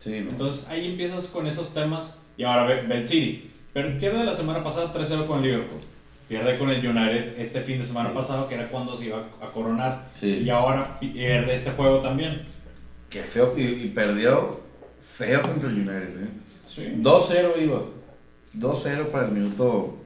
Sí, 0.00 0.20
no. 0.20 0.30
Entonces 0.30 0.68
ahí 0.68 0.86
empiezas 0.86 1.26
con 1.28 1.46
esos 1.46 1.74
temas 1.74 2.20
y 2.36 2.44
ahora 2.44 2.64
ve, 2.64 2.82
ve 2.82 2.98
el 2.98 3.04
City. 3.06 3.50
Pero 3.72 3.98
pierde 3.98 4.24
la 4.24 4.34
semana 4.34 4.62
pasada 4.64 4.92
3-0 4.92 5.26
con 5.26 5.38
el 5.38 5.44
Liverpool. 5.44 5.80
Pierde 6.28 6.58
con 6.58 6.68
el 6.70 6.86
United 6.86 7.38
este 7.38 7.60
fin 7.62 7.78
de 7.78 7.84
semana 7.84 8.12
pasado, 8.12 8.48
que 8.48 8.54
era 8.54 8.68
cuando 8.68 8.94
se 8.94 9.06
iba 9.06 9.24
a 9.40 9.46
coronar. 9.46 10.08
Sí. 10.18 10.42
Y 10.44 10.50
ahora 10.50 10.98
pierde 11.00 11.54
este 11.54 11.70
juego 11.70 12.00
también. 12.00 12.42
Qué 13.08 13.22
feo. 13.22 13.54
Y, 13.56 13.62
y 13.62 13.88
perdió 13.94 14.60
feo 15.16 15.42
contra 15.42 15.68
el 15.68 15.74
United, 15.76 16.22
¿eh? 16.22 16.28
Sí. 16.66 16.82
2-0 16.96 17.62
iba. 17.62 17.82
2-0 18.58 19.06
para 19.10 19.26
el 19.26 19.32
minuto 19.32 19.96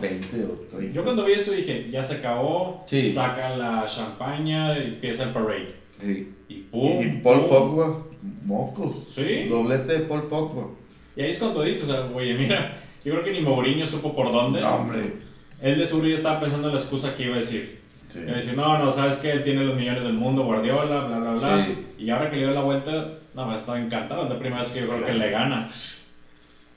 20 0.00 0.44
o 0.44 0.76
30. 0.76 0.94
Yo 0.94 1.04
cuando 1.04 1.24
vi 1.24 1.32
eso 1.34 1.52
dije, 1.52 1.88
ya 1.90 2.02
se 2.02 2.14
acabó, 2.14 2.84
Sí. 2.88 3.12
saca 3.12 3.56
la 3.56 3.86
champaña 3.86 4.76
y 4.78 4.88
empieza 4.94 5.24
el 5.24 5.30
parade. 5.30 5.74
Sí. 6.00 6.32
Y 6.48 6.54
pum. 6.62 7.02
y 7.02 7.20
Paul 7.22 7.40
pum. 7.42 7.48
Pogba, 7.48 8.06
mocos. 8.44 9.04
Sí. 9.14 9.46
Doblete 9.48 9.92
de 9.92 10.00
Paul 10.00 10.24
Pogba. 10.24 10.68
Y 11.16 11.22
ahí 11.22 11.30
es 11.30 11.38
cuando 11.38 11.62
dices, 11.62 11.90
oye, 12.14 12.34
mira, 12.34 12.82
yo 13.04 13.12
creo 13.12 13.24
que 13.24 13.32
ni 13.32 13.40
Mourinho 13.40 13.86
supo 13.86 14.14
por 14.14 14.32
dónde. 14.32 14.60
No, 14.60 14.76
hombre. 14.76 15.14
Él 15.60 15.78
de 15.78 15.86
seguro 15.86 16.08
ya 16.08 16.14
estaba 16.14 16.40
pensando 16.40 16.68
en 16.68 16.74
la 16.74 16.80
excusa 16.80 17.14
que 17.14 17.24
iba 17.24 17.34
a 17.34 17.38
decir. 17.38 17.80
Sí. 18.12 18.20
Y 18.20 18.22
decir, 18.22 18.56
no, 18.56 18.78
no, 18.78 18.90
sabes 18.90 19.16
que 19.16 19.30
él 19.30 19.42
tiene 19.42 19.64
los 19.64 19.76
millones 19.76 20.02
del 20.02 20.14
mundo, 20.14 20.44
Guardiola, 20.44 21.04
bla, 21.04 21.18
bla, 21.18 21.32
bla. 21.32 21.66
Sí. 21.66 22.04
Y 22.04 22.10
ahora 22.10 22.30
que 22.30 22.36
le 22.36 22.44
dio 22.44 22.54
la 22.54 22.62
vuelta, 22.62 23.18
no, 23.34 23.46
me 23.46 23.54
estaba 23.54 23.80
encantado. 23.80 24.24
Es 24.24 24.30
la 24.30 24.38
primera 24.38 24.62
vez 24.62 24.70
que 24.70 24.80
yo 24.80 24.88
creo 24.88 25.04
que 25.04 25.14
le 25.14 25.30
gana. 25.30 25.68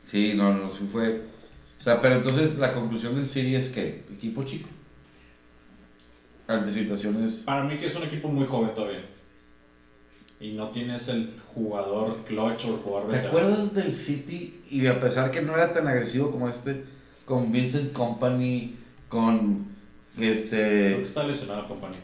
Sí, 0.05 0.33
no, 0.35 0.53
no, 0.53 0.71
sí 0.71 0.87
fue. 0.91 1.21
O 1.79 1.83
sea, 1.83 2.01
pero 2.01 2.15
entonces 2.15 2.57
la 2.57 2.73
conclusión 2.73 3.15
del 3.15 3.27
City 3.27 3.55
es 3.55 3.69
que 3.69 4.03
equipo 4.13 4.43
chico. 4.43 4.69
Ante 6.47 6.73
situaciones. 6.73 7.35
Para 7.45 7.63
mí 7.63 7.77
que 7.77 7.87
es 7.87 7.95
un 7.95 8.03
equipo 8.03 8.27
muy 8.27 8.45
joven 8.45 8.73
todavía. 8.73 9.03
Y 10.43 10.51
no 10.55 10.71
tienes 10.71 11.07
el 11.07 11.33
jugador 11.55 12.17
clutch 12.27 12.65
o 12.65 12.75
el 12.75 12.81
jugador 12.81 13.09
¿Te 13.09 13.15
veterano. 13.15 13.29
acuerdas 13.29 13.73
del 13.73 13.93
City? 13.95 14.61
Y 14.69 14.85
a 14.87 14.99
pesar 14.99 15.31
que 15.31 15.41
no 15.41 15.53
era 15.53 15.73
tan 15.73 15.87
agresivo 15.87 16.31
como 16.31 16.49
este, 16.49 16.83
con 17.23 17.49
Vincent 17.49 17.93
Company, 17.93 18.75
con 19.07 19.67
Creo 20.17 20.33
este. 20.33 20.57
que 20.57 21.03
está 21.05 21.23
lesionado 21.23 21.61
la 21.61 21.67
compañía 21.69 22.01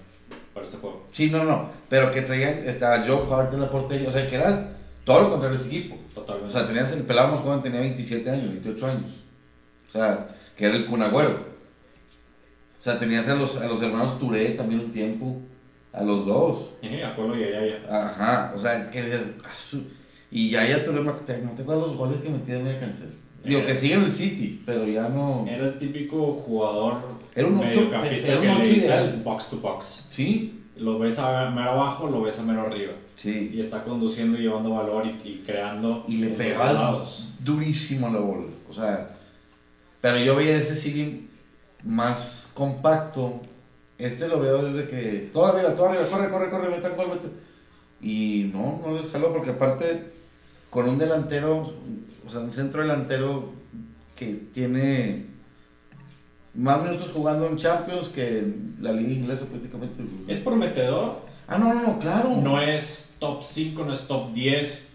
para 0.54 0.65
este 0.65 0.78
juego. 0.78 1.06
Sí, 1.12 1.30
no, 1.30 1.43
no. 1.43 1.69
Pero 1.89 2.12
que 2.12 2.21
traían, 2.21 2.65
estaba 2.65 3.04
Joe 3.06 3.25
Hart 3.30 3.54
en 3.54 3.60
la 3.60 3.69
portería. 3.69 4.08
O 4.08 4.12
sea, 4.13 4.25
que 4.25 4.36
era 4.36 4.71
todo 5.04 5.23
lo 5.23 5.32
contrario 5.32 5.58
de 5.58 5.63
este 5.65 5.78
equipo. 5.78 5.95
O 5.95 6.13
Totalmente. 6.21 6.54
sea, 6.54 6.65
tenías 6.65 6.91
el 6.93 7.04
pelado 7.04 7.34
más 7.36 7.41
joven, 7.41 7.62
tenía 7.62 7.82
27 7.82 8.30
años, 8.30 8.52
28 8.52 8.86
años. 8.88 9.12
O 9.89 9.91
sea, 9.91 10.30
que 10.56 10.65
era 10.65 10.78
el 10.78 10.86
Cunagüero. 10.86 11.32
O 12.80 12.84
sea, 12.84 12.97
tenías 12.97 13.28
a 13.28 13.36
los, 13.36 13.58
a 13.58 13.67
los 13.67 13.82
hermanos 13.82 14.17
Touré 14.17 14.52
también 14.52 14.80
un 14.80 14.93
tiempo. 14.93 15.41
A 15.93 16.04
los 16.04 16.25
dos. 16.25 16.69
Eh, 16.82 17.04
Apolo 17.04 17.36
y 17.36 17.41
ya, 17.41 17.65
ya. 17.65 18.06
Ajá. 18.08 18.54
O 18.56 18.60
sea, 18.60 18.89
que 18.91 19.02
"Ah, 19.43 19.56
su-". 19.56 19.84
Y 20.32 20.49
ya 20.52 20.65
ya 20.67 20.84
Touré, 20.86 21.04
¿no 21.04 21.12
te 21.13 21.38
no 21.39 21.52
te 21.52 21.63
acuerdas 21.63 21.88
los 21.88 21.97
goles 21.97 22.21
que 22.21 22.30
metía 22.30 22.60
media 22.60 22.80
canción? 22.80 23.10
Digo, 23.43 23.65
que 23.65 23.73
sigue 23.73 23.93
en 23.95 24.04
el 24.04 24.12
City, 24.12 24.62
pero 24.65 24.86
ya 24.86 25.08
no. 25.10 25.45
Era 25.47 25.67
el 25.67 25.78
típico 25.80 26.34
jugador 26.34 27.02
Era 27.34 27.47
un 27.47 27.58
ocho- 27.58 27.65
mediocampista 27.67 28.28
era 28.34 28.38
un 28.38 28.41
que 28.45 28.49
ocho 28.52 28.60
le 28.62 28.67
dicen 28.67 28.84
ideal. 28.89 29.21
box 29.23 29.49
to 29.49 29.58
box. 29.58 30.10
Sí, 30.12 30.56
Lo 30.75 30.99
ves 30.99 31.17
a 31.19 31.49
mero 31.49 31.71
abajo, 31.71 32.08
lo 32.10 32.21
ves 32.21 32.38
a 32.39 32.43
mero 32.43 32.62
arriba. 32.63 32.93
sí. 33.15 33.52
Y 33.54 33.60
está 33.60 33.84
conduciendo 33.84 34.38
y 34.38 34.41
llevando 34.43 34.69
valor 34.71 35.06
y, 35.08 35.28
y 35.28 35.43
creando. 35.45 36.04
Y 36.08 36.17
le 36.17 36.28
pegaba 36.32 37.04
durísimo 37.39 38.10
la 38.10 38.19
bola. 38.19 38.45
O 38.69 38.73
sea, 38.73 39.10
pero 40.02 40.17
yo 40.19 40.36
veía 40.36 40.56
ese 40.58 40.75
City 40.75 41.28
más 41.84 42.52
compacto. 42.54 43.41
Este 44.00 44.28
lo 44.28 44.40
veo 44.40 44.64
desde 44.64 44.90
que. 44.90 45.30
Todo 45.34 45.48
arriba, 45.48 45.76
todo 45.76 45.90
arriba, 45.90 46.06
corre, 46.10 46.30
corre, 46.30 46.50
corre, 46.50 46.70
meta 46.70 46.90
gol, 46.90 47.10
meta. 47.10 47.28
Y 48.02 48.50
no, 48.54 48.82
no 48.84 48.98
les 48.98 49.12
jaló, 49.12 49.34
porque 49.34 49.52
aparte, 49.52 50.06
con 50.70 50.88
un 50.88 50.98
delantero, 50.98 51.70
o 52.26 52.30
sea, 52.32 52.40
un 52.40 52.52
centro 52.54 52.82
delantero 52.82 53.52
que 54.16 54.34
tiene 54.54 55.26
más 56.54 56.82
minutos 56.84 57.12
jugando 57.14 57.48
en 57.48 57.58
Champions 57.58 58.08
que 58.08 58.40
en 58.40 58.78
la 58.80 58.94
Liga 58.94 59.12
Inglesa 59.12 59.46
prácticamente. 59.46 60.04
Es 60.28 60.40
prometedor. 60.40 61.22
Ah, 61.48 61.58
no, 61.58 61.74
no, 61.74 61.82
no, 61.82 62.00
claro. 62.00 62.30
No 62.42 62.62
es 62.62 63.16
top 63.20 63.44
5, 63.44 63.84
no 63.84 63.94
es 63.94 64.08
top 64.08 64.34
10. 64.34 64.88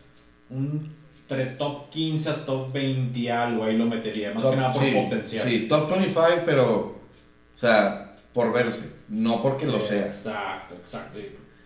Un 0.51 0.95
entre 1.29 1.47
top 1.57 1.89
15 1.91 2.31
a 2.31 2.45
top 2.47 2.73
20 2.73 3.19
y 3.19 3.29
algo, 3.29 3.65
ahí 3.65 3.77
lo 3.77 3.87
metería. 3.87 4.33
Más 4.35 4.43
Top- 4.43 4.53
que 4.53 4.57
nada 4.61 4.73
por 4.73 4.83
sí, 4.85 4.91
potencial. 4.93 5.49
Sí, 5.49 5.67
top 5.69 5.91
25, 5.91 6.25
pero, 6.45 6.77
o 6.81 7.59
sea, 7.59 8.04
por 8.35 8.53
verse, 8.53 8.81
no 9.09 9.41
porque 9.43 9.65
lo 9.65 9.81
sea. 9.81 10.05
Exacto, 10.07 10.75
exacto. 10.75 11.19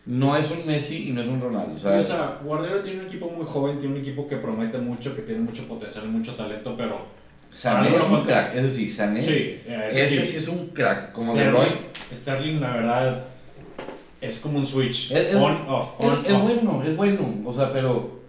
No 0.06 0.36
es 0.36 0.50
un 0.50 0.64
Messi 0.66 1.08
y 1.08 1.12
no 1.12 1.20
es 1.22 1.28
un 1.28 1.40
Ronaldo, 1.40 1.74
o 1.74 1.78
¿sabes? 1.78 2.06
sea, 2.06 2.38
Guardiola 2.42 2.80
tiene 2.82 3.00
un 3.00 3.06
equipo 3.06 3.28
muy 3.30 3.44
joven, 3.44 3.78
tiene 3.78 3.94
un 3.96 4.00
equipo 4.00 4.26
que 4.28 4.36
promete 4.36 4.78
mucho, 4.78 5.14
que 5.16 5.22
tiene 5.22 5.40
mucho 5.40 5.64
potencial 5.68 6.08
mucho 6.08 6.34
talento, 6.34 6.74
pero 6.78 7.06
Sané 7.52 7.94
es 7.96 8.02
un 8.04 8.22
crack, 8.24 8.54
es 8.54 8.62
decir, 8.62 8.92
Sané, 8.94 9.20
sí, 9.22 9.32
eh, 9.66 9.84
eso 9.88 9.98
ese 9.98 10.20
sí. 10.24 10.32
sí 10.32 10.36
es 10.38 10.48
un 10.48 10.68
crack, 10.68 11.12
como 11.12 11.34
De 11.34 11.40
Sterling, 11.40 11.58
Bruyne. 11.60 11.80
Sterling, 12.14 12.60
la 12.60 12.74
verdad, 12.76 13.24
es 14.20 14.38
como 14.38 14.58
un 14.58 14.66
switch. 14.66 15.10
Es- 15.10 15.28
es- 15.28 15.34
on, 15.34 15.62
off, 15.68 15.94
on, 15.98 16.12
Es, 16.24 16.30
es 16.30 16.32
off. 16.36 16.42
bueno, 16.42 16.82
es 16.86 16.96
bueno, 16.96 17.34
o 17.44 17.52
sea, 17.52 17.72
pero, 17.72 18.20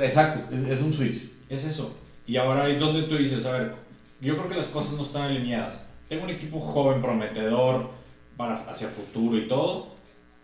exacto, 0.00 0.54
es, 0.54 0.68
es 0.68 0.80
un 0.80 0.92
switch. 0.92 1.30
Es 1.48 1.64
eso. 1.64 1.96
Y 2.26 2.36
ahora 2.36 2.68
es 2.68 2.78
donde 2.80 3.02
tú 3.04 3.16
dices, 3.16 3.44
a 3.46 3.52
ver, 3.52 3.72
yo 4.20 4.36
creo 4.36 4.48
que 4.48 4.56
las 4.56 4.66
cosas 4.66 4.94
no 4.94 5.02
están 5.04 5.22
alineadas. 5.22 5.86
Tengo 6.08 6.24
un 6.24 6.30
equipo 6.30 6.60
joven, 6.60 7.02
prometedor, 7.02 7.90
para 8.36 8.54
hacia 8.54 8.88
futuro 8.88 9.36
y 9.38 9.48
todo, 9.48 9.88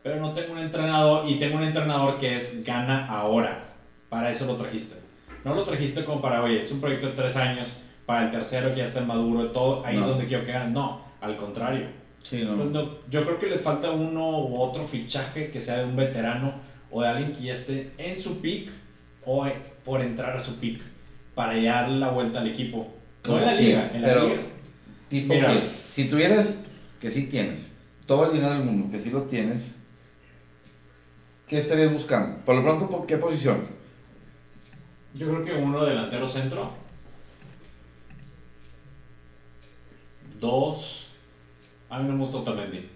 pero 0.02 0.16
no 0.20 0.32
tengo 0.32 0.52
un 0.52 0.58
entrenador 0.58 1.28
y 1.28 1.38
tengo 1.38 1.56
un 1.56 1.62
entrenador 1.62 2.18
que 2.18 2.36
es 2.36 2.64
gana 2.64 3.06
ahora. 3.06 3.62
Para 4.08 4.30
eso 4.30 4.46
lo 4.46 4.56
trajiste. 4.56 4.96
No 5.44 5.54
lo 5.54 5.62
trajiste 5.64 6.04
como 6.04 6.20
para, 6.20 6.42
oye, 6.42 6.62
es 6.62 6.72
un 6.72 6.80
proyecto 6.80 7.08
de 7.08 7.12
tres 7.14 7.36
años, 7.36 7.78
para 8.06 8.24
el 8.24 8.30
tercero 8.30 8.70
que 8.70 8.76
ya 8.78 8.84
está 8.84 9.00
maduro 9.02 9.44
y 9.46 9.48
todo, 9.52 9.84
ahí 9.86 9.96
No. 9.96 10.02
es 10.02 10.08
donde 10.08 10.26
quiero 10.26 10.44
que 10.44 10.52
ganen. 10.52 10.72
No, 10.72 11.02
al 11.20 11.36
contrario. 11.36 11.86
Sí, 12.22 12.42
no. 12.44 12.56
No, 12.56 12.88
yo 13.10 13.24
creo 13.24 13.38
que 13.38 13.46
les 13.46 13.60
falta 13.60 13.90
uno 13.90 14.40
u 14.40 14.60
otro 14.60 14.84
fichaje 14.86 15.50
que 15.50 15.60
sea 15.60 15.78
de 15.78 15.84
un 15.84 15.96
veterano 15.96 16.52
o 16.90 17.02
de 17.02 17.08
alguien 17.08 17.32
que 17.32 17.42
ya 17.44 17.52
esté 17.52 17.92
en 17.98 18.20
su 18.20 18.40
pick 18.40 18.70
o 19.24 19.46
por 19.84 20.00
entrar 20.00 20.36
a 20.36 20.40
su 20.40 20.58
pick 20.58 20.80
para 21.34 21.54
darle 21.60 21.98
la 21.98 22.10
vuelta 22.10 22.40
al 22.40 22.48
equipo. 22.48 22.86
No 23.26 23.38
en 23.38 23.46
la 23.46 23.54
liga, 23.54 23.90
en 23.94 24.02
la 24.02 24.08
pero- 24.08 24.28
liga. 24.28 24.42
Tipo 25.12 25.34
Mira. 25.34 25.52
que, 25.52 25.60
si 25.94 26.08
tuvieras, 26.08 26.54
que 26.98 27.10
sí 27.10 27.26
tienes, 27.26 27.66
todo 28.06 28.24
el 28.24 28.32
dinero 28.32 28.54
del 28.54 28.64
mundo, 28.64 28.90
que 28.90 28.98
sí 28.98 29.10
lo 29.10 29.24
tienes, 29.24 29.64
¿qué 31.46 31.58
estarías 31.58 31.92
buscando? 31.92 32.38
Por 32.46 32.56
lo 32.56 32.62
pronto, 32.62 32.88
¿por 32.88 33.06
qué 33.06 33.18
posición? 33.18 33.62
Yo 35.12 35.26
creo 35.28 35.44
que 35.44 35.52
uno 35.52 35.84
delantero 35.84 36.26
centro. 36.26 36.72
Dos. 40.40 41.08
A 41.90 41.98
mí 41.98 42.08
no 42.08 42.14
me 42.14 42.20
gusta 42.20 42.38
Otamendi. 42.38 42.88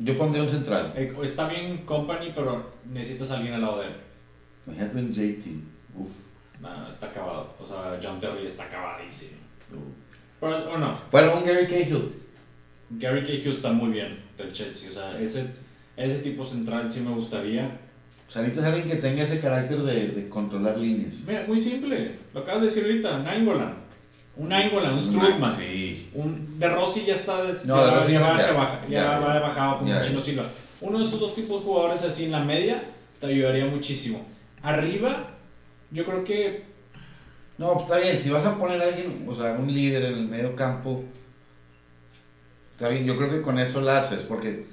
Yo 0.00 0.18
pondría 0.18 0.42
un 0.42 0.50
central. 0.50 0.92
Eh, 0.96 1.14
Está 1.22 1.46
bien 1.46 1.84
Company, 1.84 2.32
pero 2.34 2.72
necesitas 2.90 3.30
a 3.30 3.36
alguien 3.36 3.54
al 3.54 3.60
lado 3.60 3.78
de 3.78 3.86
él. 3.86 3.96
Imagínate 4.66 4.98
un 4.98 5.12
JT. 5.12 5.46
Uf. 5.94 6.10
No, 6.60 6.76
no, 6.76 6.88
está 6.88 7.06
acabado. 7.06 7.54
O 7.60 7.64
sea, 7.64 8.00
John 8.02 8.18
Terry 8.18 8.46
está 8.46 8.64
acabadísimo. 8.64 9.38
Pero, 10.42 10.58
es- 10.58 10.66
o 10.66 10.76
no, 10.76 10.98
Bueno, 11.12 11.36
un 11.38 11.44
Gary 11.46 11.66
Cahill. 11.68 12.12
Gary 12.90 13.22
Cahill 13.22 13.52
está 13.52 13.70
muy 13.72 13.90
bien 13.92 14.18
del 14.36 14.52
Chelsea. 14.52 14.90
O 14.90 14.92
sea, 14.92 15.18
ese, 15.20 15.46
ese 15.96 16.18
tipo 16.18 16.44
central 16.44 16.90
sí 16.90 17.00
me 17.00 17.12
gustaría. 17.14 17.78
O 18.28 18.32
sea, 18.32 18.42
necesitas 18.42 18.72
alguien 18.72 18.88
que 18.90 18.96
tenga 18.96 19.22
ese 19.22 19.40
carácter 19.40 19.78
de, 19.82 20.08
de 20.08 20.28
controlar 20.28 20.76
líneas. 20.78 21.14
Mira, 21.26 21.44
muy 21.46 21.58
simple. 21.58 22.16
Lo 22.34 22.40
acabas 22.40 22.62
de 22.62 22.66
decir 22.68 22.84
ahorita. 22.84 23.20
Nainggolan. 23.20 23.74
Un 24.36 24.48
Nainggolan, 24.48 24.94
un 24.94 25.00
Strootman. 25.00 25.56
Sí. 25.58 26.08
Un 26.14 26.58
de 26.58 26.68
Rossi 26.68 27.04
ya 27.04 27.14
está 27.14 27.44
des- 27.44 27.64
No, 27.66 27.76
de 27.84 27.90
ya, 27.90 27.96
Rossi 27.98 28.12
ya 28.12 28.20
va, 28.20 28.36
ya, 28.38 28.52
baja- 28.52 28.80
ya 28.88 29.18
va 29.20 29.34
de 29.34 29.40
bajado 29.40 29.78
como 29.78 30.02
Chino. 30.02 30.20
Silva. 30.20 30.48
Uno 30.80 30.98
de 30.98 31.04
esos 31.04 31.20
dos 31.20 31.34
tipos 31.36 31.60
de 31.60 31.66
jugadores 31.66 32.02
así 32.02 32.24
en 32.24 32.32
la 32.32 32.40
media 32.40 32.82
te 33.20 33.26
ayudaría 33.28 33.66
muchísimo. 33.66 34.26
Arriba, 34.62 35.28
yo 35.92 36.04
creo 36.04 36.24
que 36.24 36.64
No, 37.62 37.74
pues 37.74 37.84
está 37.84 37.98
bien. 37.98 38.20
Si 38.20 38.28
vas 38.30 38.44
a 38.44 38.56
poner 38.56 38.80
a 38.82 38.84
alguien, 38.88 39.24
o 39.28 39.34
sea, 39.34 39.52
un 39.52 39.72
líder 39.72 40.04
en 40.06 40.14
el 40.14 40.28
medio 40.28 40.56
campo, 40.56 41.04
está 42.72 42.88
bien. 42.88 43.04
Yo 43.04 43.16
creo 43.16 43.30
que 43.30 43.42
con 43.42 43.58
eso 43.58 43.80
la 43.80 43.98
haces, 43.98 44.20
porque 44.20 44.66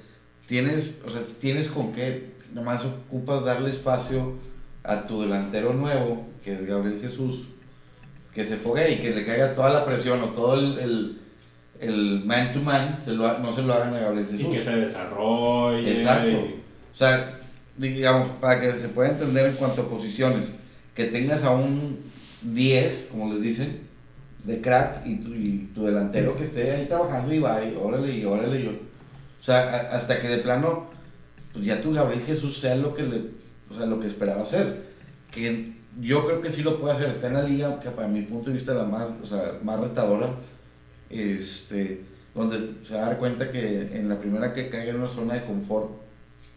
tienes, 0.46 0.98
o 1.06 1.10
sea, 1.10 1.22
tienes 1.40 1.68
con 1.68 1.92
qué. 1.92 2.30
Nomás 2.52 2.84
ocupas 2.84 3.44
darle 3.44 3.70
espacio 3.70 4.34
a 4.82 5.06
tu 5.06 5.22
delantero 5.22 5.72
nuevo, 5.72 6.26
que 6.42 6.54
es 6.54 6.66
Gabriel 6.66 7.00
Jesús, 7.00 7.44
que 8.34 8.44
se 8.44 8.56
fogue 8.56 8.90
y 8.92 8.96
que 8.98 9.10
le 9.14 9.24
caiga 9.24 9.54
toda 9.54 9.70
la 9.70 9.84
presión 9.84 10.20
o 10.22 10.30
todo 10.30 10.54
el, 10.58 10.78
el, 10.80 11.18
el 11.80 12.24
man 12.24 12.52
to 12.52 12.60
man, 12.60 12.98
se 13.04 13.12
lo 13.12 13.28
ha- 13.28 13.38
no 13.38 13.52
se 13.52 13.62
lo 13.62 13.72
hagan 13.72 13.94
a 13.94 14.00
Gabriel 14.00 14.26
y 14.32 14.36
Jesús. 14.38 14.52
que 14.54 14.60
se 14.60 14.76
desarrolle. 14.76 15.92
Exacto. 16.00 16.28
y- 16.28 16.60
O 16.92 16.96
sea, 16.96 17.38
digamos, 17.76 18.30
para 18.40 18.60
que 18.60 18.72
se 18.72 18.88
pueda 18.88 19.10
entender 19.10 19.46
en 19.46 19.54
cuanto 19.54 19.82
a 19.82 19.88
posiciones, 19.88 20.48
que 20.94 21.04
tengas 21.04 21.44
a 21.44 21.50
un 21.52 22.09
10, 22.42 23.08
como 23.10 23.32
les 23.34 23.42
dicen, 23.42 23.80
de 24.44 24.60
crack 24.60 25.06
y 25.06 25.16
tu, 25.16 25.34
y 25.34 25.70
tu 25.74 25.84
delantero 25.84 26.36
que 26.36 26.44
esté 26.44 26.70
ahí 26.72 26.86
trabajando 26.86 27.32
y 27.34 27.38
va, 27.38 27.62
y 27.64 27.76
órale, 27.80 28.12
y 28.16 28.24
órale, 28.24 28.60
y 28.60 28.66
órale. 28.66 28.80
O 29.40 29.44
sea, 29.44 29.60
a- 29.70 29.96
hasta 29.96 30.20
que 30.20 30.28
de 30.28 30.38
plano, 30.38 30.86
pues 31.52 31.64
ya 31.64 31.80
tu 31.82 31.92
Gabriel 31.92 32.22
Jesús 32.24 32.58
sea 32.58 32.76
lo 32.76 32.94
que 32.94 33.02
le, 33.02 33.16
o 33.70 33.76
sea, 33.76 33.86
lo 33.86 34.00
que 34.00 34.06
esperaba 34.06 34.42
hacer. 34.42 34.90
Que 35.30 35.72
yo 36.00 36.24
creo 36.24 36.40
que 36.40 36.50
sí 36.50 36.62
lo 36.62 36.80
puede 36.80 36.94
hacer, 36.94 37.08
está 37.10 37.26
en 37.28 37.34
la 37.34 37.42
liga, 37.42 37.80
que 37.80 37.90
para 37.90 38.08
mi 38.08 38.22
punto 38.22 38.48
de 38.50 38.56
vista 38.56 38.72
la 38.74 38.84
más, 38.84 39.08
o 39.22 39.26
sea, 39.26 39.58
más 39.62 39.78
retadora, 39.80 40.30
este, 41.10 42.00
donde 42.34 42.74
se 42.86 42.94
va 42.94 43.02
a 43.02 43.06
dar 43.06 43.18
cuenta 43.18 43.50
que 43.50 43.96
en 43.96 44.08
la 44.08 44.18
primera 44.18 44.52
que 44.54 44.68
caiga 44.70 44.90
en 44.90 44.96
una 45.00 45.08
zona 45.08 45.34
de 45.34 45.42
confort, 45.44 45.90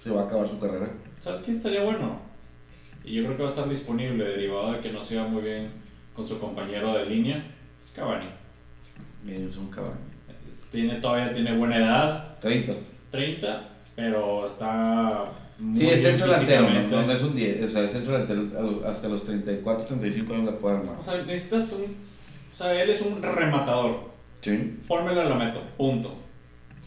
se 0.03 0.09
va 0.09 0.23
a 0.23 0.25
acabar 0.25 0.47
su 0.47 0.59
carrera. 0.59 0.87
¿Sabes 1.19 1.41
qué 1.41 1.51
estaría 1.51 1.83
bueno? 1.83 2.19
Y 3.05 3.15
yo 3.15 3.23
creo 3.25 3.37
que 3.37 3.43
va 3.43 3.49
a 3.49 3.51
estar 3.51 3.69
disponible, 3.69 4.23
derivado 4.23 4.73
de 4.73 4.79
que 4.79 4.91
no 4.91 5.01
se 5.01 5.15
iba 5.15 5.27
muy 5.27 5.41
bien 5.41 5.69
con 6.15 6.27
su 6.27 6.39
compañero 6.39 6.93
de 6.93 7.05
línea, 7.05 7.43
Cavani. 7.95 8.27
Es 9.27 9.57
un 9.57 9.69
caballo. 9.69 9.95
Tiene, 10.71 10.95
todavía 10.95 11.33
tiene 11.33 11.55
buena 11.55 11.77
edad, 11.77 12.39
30. 12.39 12.73
30, 13.11 13.69
pero 13.95 14.45
está 14.45 15.31
muy 15.59 15.77
Sí, 15.77 15.87
es 15.87 16.01
bien 16.01 16.11
centro 16.11 16.27
delantero, 16.27 16.61
no, 16.61 16.67
físicamente. 16.67 16.95
no, 16.95 17.01
no 17.03 17.11
es 17.13 17.23
un 17.23 17.35
10, 17.35 17.63
o 17.63 17.67
sea, 17.69 17.83
es 17.83 17.91
centro 17.91 18.11
delantero 18.13 18.87
hasta 18.87 19.07
los 19.07 19.23
34, 19.23 19.85
35 19.85 20.33
años 20.33 20.45
la 20.45 20.57
puede 20.57 20.77
armar. 20.77 20.95
O 20.99 21.03
sea, 21.03 21.23
necesitas 21.23 21.71
un... 21.73 21.83
O 21.83 22.55
sea, 22.55 22.81
él 22.83 22.89
es 22.89 23.01
un 23.01 23.21
rematador. 23.21 24.11
Sí. 24.41 24.79
Pónmelo 24.87 25.29
lo 25.29 25.35
meto, 25.35 25.61
punto. 25.77 26.15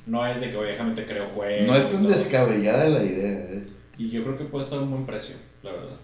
No 0.06 0.26
es 0.26 0.40
de 0.40 0.50
que, 0.50 0.56
oye, 0.56 0.72
déjame 0.72 0.94
te 0.94 1.04
creo 1.04 1.26
juego. 1.26 1.66
No 1.66 1.76
es 1.76 1.90
tan 1.90 2.06
descabellada 2.06 2.88
la 2.88 3.02
idea, 3.02 3.38
eh. 3.50 3.66
Y 3.98 4.10
yo 4.10 4.22
creo 4.22 4.36
que 4.38 4.44
puede 4.44 4.64
estar 4.64 4.78
a 4.78 4.82
un 4.82 4.90
buen 4.90 5.06
precio, 5.06 5.36
la 5.62 5.72
verdad. 5.72 5.96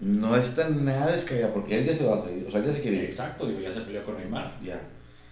No 0.00 0.34
es 0.36 0.54
tan 0.54 0.84
nada 0.84 1.12
descabellada, 1.12 1.52
porque 1.52 1.78
él 1.78 1.86
ya 1.86 1.94
se 1.96 2.04
va 2.06 2.16
a 2.18 2.24
reír, 2.24 2.44
o 2.48 2.50
sea, 2.50 2.60
él 2.60 2.66
ya 2.66 2.72
se 2.72 2.80
quiere 2.80 2.96
ir. 2.98 3.04
Exacto, 3.04 3.46
digo, 3.46 3.60
ya 3.60 3.70
se 3.70 3.80
peleó 3.82 4.02
con 4.04 4.16
Neymar. 4.16 4.58
Ya. 4.64 4.80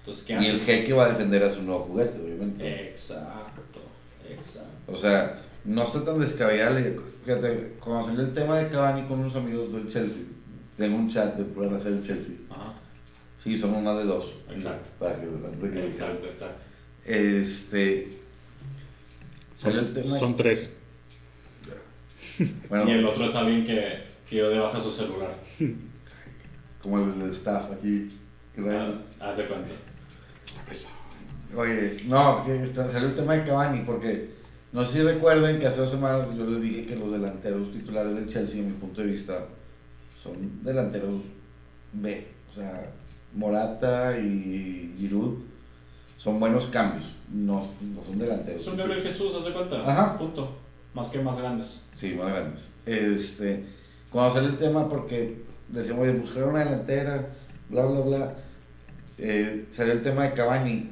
Entonces, 0.00 0.24
¿qué 0.24 0.33
Y 0.35 0.37
el 0.37 0.57
haces? 0.57 0.64
jeque 0.64 0.92
va 0.92 1.07
a 1.07 1.09
defender 1.11 1.42
a 1.42 1.50
su 1.52 1.62
nuevo 1.62 1.85
juguete, 1.85 2.20
obviamente. 2.20 2.90
Exacto, 2.90 3.81
exacto. 4.28 4.92
O 4.92 4.96
sea, 4.96 5.42
no 5.64 5.85
está 5.85 6.04
tan 6.04 6.20
descabellada. 6.20 6.78
la- 6.81 6.87
Fíjate, 7.24 7.74
cuando 7.83 8.07
salió 8.07 8.22
el 8.22 8.33
tema 8.35 8.59
de 8.59 8.68
Cavani 8.68 9.02
con 9.07 9.20
unos 9.20 9.35
amigos 9.37 9.72
del 9.72 9.88
Chelsea, 9.90 10.22
tengo 10.78 10.96
un 10.96 11.11
chat 11.11 11.37
de 11.37 11.44
pura 11.44 11.68
raza 11.68 11.90
del 11.90 12.02
Chelsea. 12.02 12.35
Ajá, 12.50 12.74
Sí, 13.42 13.57
somos 13.57 13.83
más 13.83 13.96
de 13.98 14.04
dos. 14.04 14.35
Exacto. 14.50 14.88
Para 14.98 15.14
que, 15.14 15.26
para 15.26 15.72
que- 15.72 15.87
exacto, 15.88 16.26
exacto. 16.26 16.64
Este. 17.04 18.09
Salió 19.57 19.81
el 19.81 19.87
Son, 19.87 19.94
tema. 19.94 20.18
son 20.18 20.35
tres. 20.37 20.76
Bueno, 22.68 22.88
Y 22.88 22.92
el 22.92 23.04
otro 23.07 23.24
es 23.24 23.35
alguien 23.35 23.66
que, 23.66 24.04
que 24.29 24.37
yo 24.37 24.51
de 24.51 24.59
baja 24.59 24.81
su 24.81 24.93
celular. 24.93 25.35
como 26.83 26.99
el, 26.99 27.23
el 27.23 27.31
staff 27.31 27.71
aquí. 27.73 28.11
Ah, 28.59 28.93
haz 29.21 29.37
de 29.37 29.47
cuenta. 29.47 29.71
Oye, 31.57 31.97
no, 32.07 32.45
que 32.45 32.73
salió 32.75 33.09
el 33.09 33.14
tema 33.14 33.35
de 33.35 33.45
Cavani 33.47 33.83
porque 33.85 34.31
no 34.73 34.85
sé 34.85 34.95
si 34.95 35.03
recuerden 35.03 35.59
que 35.59 35.67
hace 35.67 35.81
dos 35.81 35.91
semanas 35.91 36.29
yo 36.37 36.45
les 36.45 36.61
dije 36.61 36.87
que 36.87 36.97
los 36.97 37.11
delanteros 37.11 37.73
titulares 37.73 38.14
del 38.14 38.29
Chelsea, 38.29 38.61
en 38.61 38.69
mi 38.69 38.75
punto 38.75 39.01
de 39.01 39.07
vista, 39.09 39.47
son 40.23 40.62
delanteros 40.62 41.23
B. 41.95 42.27
O 42.51 42.55
sea, 42.55 42.93
Morata 43.35 44.19
y 44.19 44.95
Giroud 44.99 45.38
son 46.19 46.38
buenos 46.38 46.67
cambios, 46.67 47.07
no, 47.33 47.67
no 47.81 48.05
son 48.05 48.19
delanteros. 48.19 48.61
Es 48.61 48.69
un 48.69 48.77
Gabriel 48.77 49.03
Jesús, 49.03 49.35
¿haz 49.38 49.45
de 49.45 49.53
cuenta? 49.53 49.88
Ajá. 49.88 50.19
Punto. 50.19 50.59
Más 50.93 51.09
que 51.09 51.21
más 51.21 51.38
grandes. 51.38 51.85
Sí, 51.95 52.14
más 52.14 52.29
grandes. 52.29 52.69
Este, 52.85 53.64
cuando 54.11 54.35
sale 54.35 54.49
el 54.49 54.59
tema, 54.59 54.88
porque 54.88 55.42
decíamos, 55.68 56.05
oye, 56.05 56.18
buscar 56.18 56.44
una 56.44 56.61
delantera, 56.61 57.29
bla, 57.68 57.85
bla, 57.85 58.01
bla, 58.01 58.35
eh, 59.18 59.66
salió 59.71 59.92
el 59.92 60.03
tema 60.03 60.25
de 60.25 60.33
Cavani. 60.33 60.90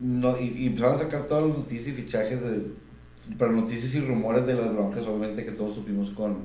No, 0.00 0.38
y, 0.38 0.52
y 0.58 0.66
empezaron 0.66 0.96
a 0.96 0.98
sacar 0.98 1.26
todas 1.26 1.48
las 1.48 1.58
noticias 1.58 1.88
y 1.88 2.02
fichajes, 2.02 2.40
de, 2.40 2.62
pero 3.38 3.52
noticias 3.52 3.94
y 3.94 4.00
rumores 4.00 4.46
de 4.46 4.54
las 4.54 4.72
broncas, 4.72 5.06
obviamente 5.06 5.44
que 5.44 5.52
todos 5.52 5.74
supimos 5.74 6.10
con, 6.10 6.44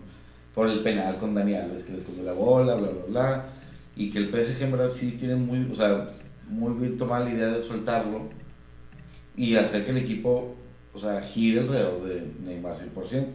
por 0.56 0.70
el 0.70 0.82
penal 0.82 1.18
con 1.18 1.36
Dani 1.36 1.56
Alves, 1.56 1.84
que 1.84 1.94
les 1.94 2.04
cogió 2.04 2.24
la 2.24 2.34
bola, 2.34 2.76
bla, 2.76 2.90
bla, 2.90 3.06
bla. 3.08 3.46
Y 3.96 4.12
que 4.12 4.20
el 4.20 4.30
PSG 4.30 4.64
en 4.64 4.72
verdad 4.72 4.90
sí 4.94 5.12
tiene 5.20 5.36
muy, 5.36 5.70
o 5.72 5.76
sea, 5.76 6.10
muy 6.48 6.74
bien 6.74 6.98
tomada 6.98 7.26
la 7.26 7.32
idea 7.32 7.48
de 7.48 7.62
soltarlo 7.62 8.30
y 9.36 9.56
hacer 9.56 9.86
que 9.86 9.92
el 9.92 9.98
equipo, 9.98 10.56
o 10.94 11.00
sea, 11.00 11.22
gire 11.22 11.62
alrededor 11.62 12.08
de 12.08 12.24
Neymar 12.44 12.76
100%. 12.78 13.26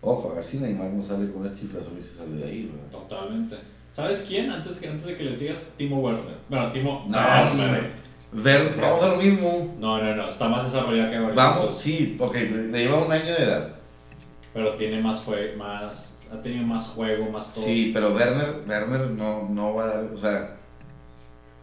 Ojo, 0.00 0.30
a 0.32 0.34
ver 0.36 0.44
si 0.44 0.58
Neymar 0.58 0.90
no 0.90 1.04
sale 1.04 1.30
con 1.32 1.42
una 1.42 1.54
chiflazo 1.54 1.90
y 1.98 2.02
se 2.02 2.16
sale 2.16 2.36
de 2.36 2.44
ahí, 2.44 2.70
¿verdad? 2.72 2.90
Totalmente. 3.08 3.56
¿Sabes 3.92 4.24
quién? 4.28 4.50
Antes, 4.50 4.78
que, 4.78 4.88
antes 4.88 5.06
de 5.06 5.16
que 5.16 5.24
le 5.24 5.32
sigas, 5.32 5.72
Timo 5.76 6.00
Werner. 6.00 6.36
Bueno, 6.48 6.70
Timo. 6.70 7.04
No, 7.08 7.18
Werner. 7.18 7.90
Ver, 8.30 8.74
vamos 8.80 9.02
a 9.02 9.08
lo 9.08 9.16
mismo. 9.16 9.74
No, 9.80 10.02
no, 10.02 10.14
no. 10.14 10.28
Está 10.28 10.48
más 10.48 10.64
desarrollado 10.70 11.08
que 11.10 11.14
Gabriel 11.16 11.34
Vamos, 11.34 11.78
sí, 11.80 12.16
ok, 12.20 12.34
le 12.34 12.68
le 12.68 12.78
lleva 12.84 13.02
un 13.04 13.10
año 13.10 13.24
de 13.24 13.42
edad. 13.42 13.74
Pero 14.54 14.74
tiene 14.74 15.00
más, 15.00 15.20
fue, 15.22 15.54
más. 15.56 16.20
Ha 16.32 16.42
tenido 16.42 16.64
más 16.66 16.88
juego, 16.88 17.30
más 17.30 17.54
todo. 17.54 17.64
Sí, 17.64 17.90
pero 17.94 18.12
Werner, 18.12 18.56
Werner 18.68 19.10
no, 19.10 19.48
no 19.48 19.74
va 19.74 19.84
a 19.84 19.86
dar, 19.86 20.04
o 20.12 20.18
sea, 20.18 20.56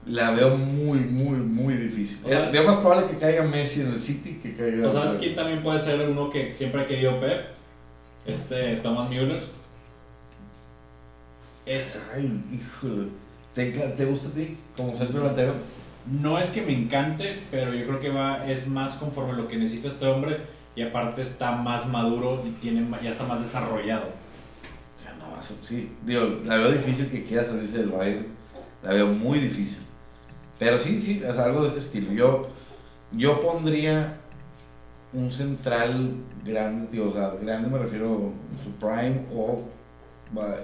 la 0.07 0.31
veo 0.31 0.57
muy, 0.57 0.99
muy, 0.99 1.37
muy 1.37 1.75
difícil. 1.75 2.19
O 2.23 2.29
sea, 2.29 2.47
Es- 2.47 2.53
veo 2.53 2.63
más 2.63 2.77
probable 2.77 3.07
que 3.11 3.17
caiga 3.17 3.43
Messi 3.43 3.81
en 3.81 3.87
el 3.93 3.99
City 3.99 4.39
que 4.41 4.55
caiga. 4.55 4.87
¿O 4.87 4.89
sabes 4.89 5.17
quién 5.19 5.35
también 5.35 5.61
puede 5.61 5.77
ser 5.79 6.09
uno 6.09 6.31
que 6.31 6.51
siempre 6.51 6.81
ha 6.81 6.87
querido 6.87 7.19
Pep? 7.19 7.54
Este 8.25 8.77
Thomas 8.77 9.09
Müller. 9.09 9.43
Es, 11.65 12.03
Ay, 12.15 12.41
híjole. 12.53 13.07
¿Te, 13.53 13.71
¿Te 13.71 14.05
gusta 14.05 14.29
a 14.29 14.31
ti 14.31 14.57
como 14.75 14.95
centro 14.97 15.19
delantero? 15.21 15.53
no 16.21 16.37
es 16.37 16.51
que 16.51 16.61
me 16.61 16.71
encante, 16.71 17.41
pero 17.49 17.73
yo 17.73 17.87
creo 17.87 17.99
que 17.99 18.09
va, 18.11 18.45
es 18.47 18.67
más 18.67 18.93
conforme 18.93 19.33
lo 19.33 19.47
que 19.47 19.57
necesita 19.57 19.87
este 19.87 20.05
hombre 20.05 20.37
y 20.75 20.83
aparte 20.83 21.23
está 21.23 21.53
más 21.53 21.87
maduro 21.87 22.43
y 22.45 22.51
tiene, 22.61 22.85
ya 23.01 23.09
está 23.09 23.23
más 23.23 23.39
desarrollado. 23.39 24.09
Ya 25.03 25.15
no 25.15 25.31
vas 25.35 25.49
a- 25.49 25.65
sí, 25.65 25.89
digo, 26.05 26.41
la 26.45 26.57
veo 26.57 26.71
difícil 26.73 27.09
que 27.09 27.23
quiera 27.23 27.43
salirse 27.43 27.79
del 27.79 27.89
Bayern. 27.89 28.27
La 28.83 28.91
veo 28.91 29.07
muy 29.07 29.39
difícil. 29.39 29.79
Pero 30.59 30.77
sí, 30.77 31.01
sí, 31.01 31.23
es 31.27 31.37
algo 31.39 31.63
de 31.63 31.69
ese 31.69 31.79
estilo. 31.79 32.11
Yo, 32.13 32.49
yo 33.11 33.41
pondría 33.41 34.17
un 35.15 35.31
central 35.31 36.13
grande, 36.43 36.99
o 36.99 37.11
sea, 37.13 37.33
grande 37.41 37.69
me 37.69 37.77
refiero 37.77 38.31
a 38.53 38.63
su 38.63 38.71
prime 38.71 39.25
o 39.33 39.63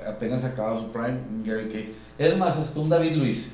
apenas 0.07 0.43
acabado 0.43 0.81
su 0.81 0.91
prime, 0.91 1.19
Gary 1.43 1.69
Kay. 1.69 1.93
Es 2.17 2.37
más, 2.37 2.57
hasta 2.57 2.79
un 2.79 2.89
David 2.89 3.15
Luis. 3.15 3.51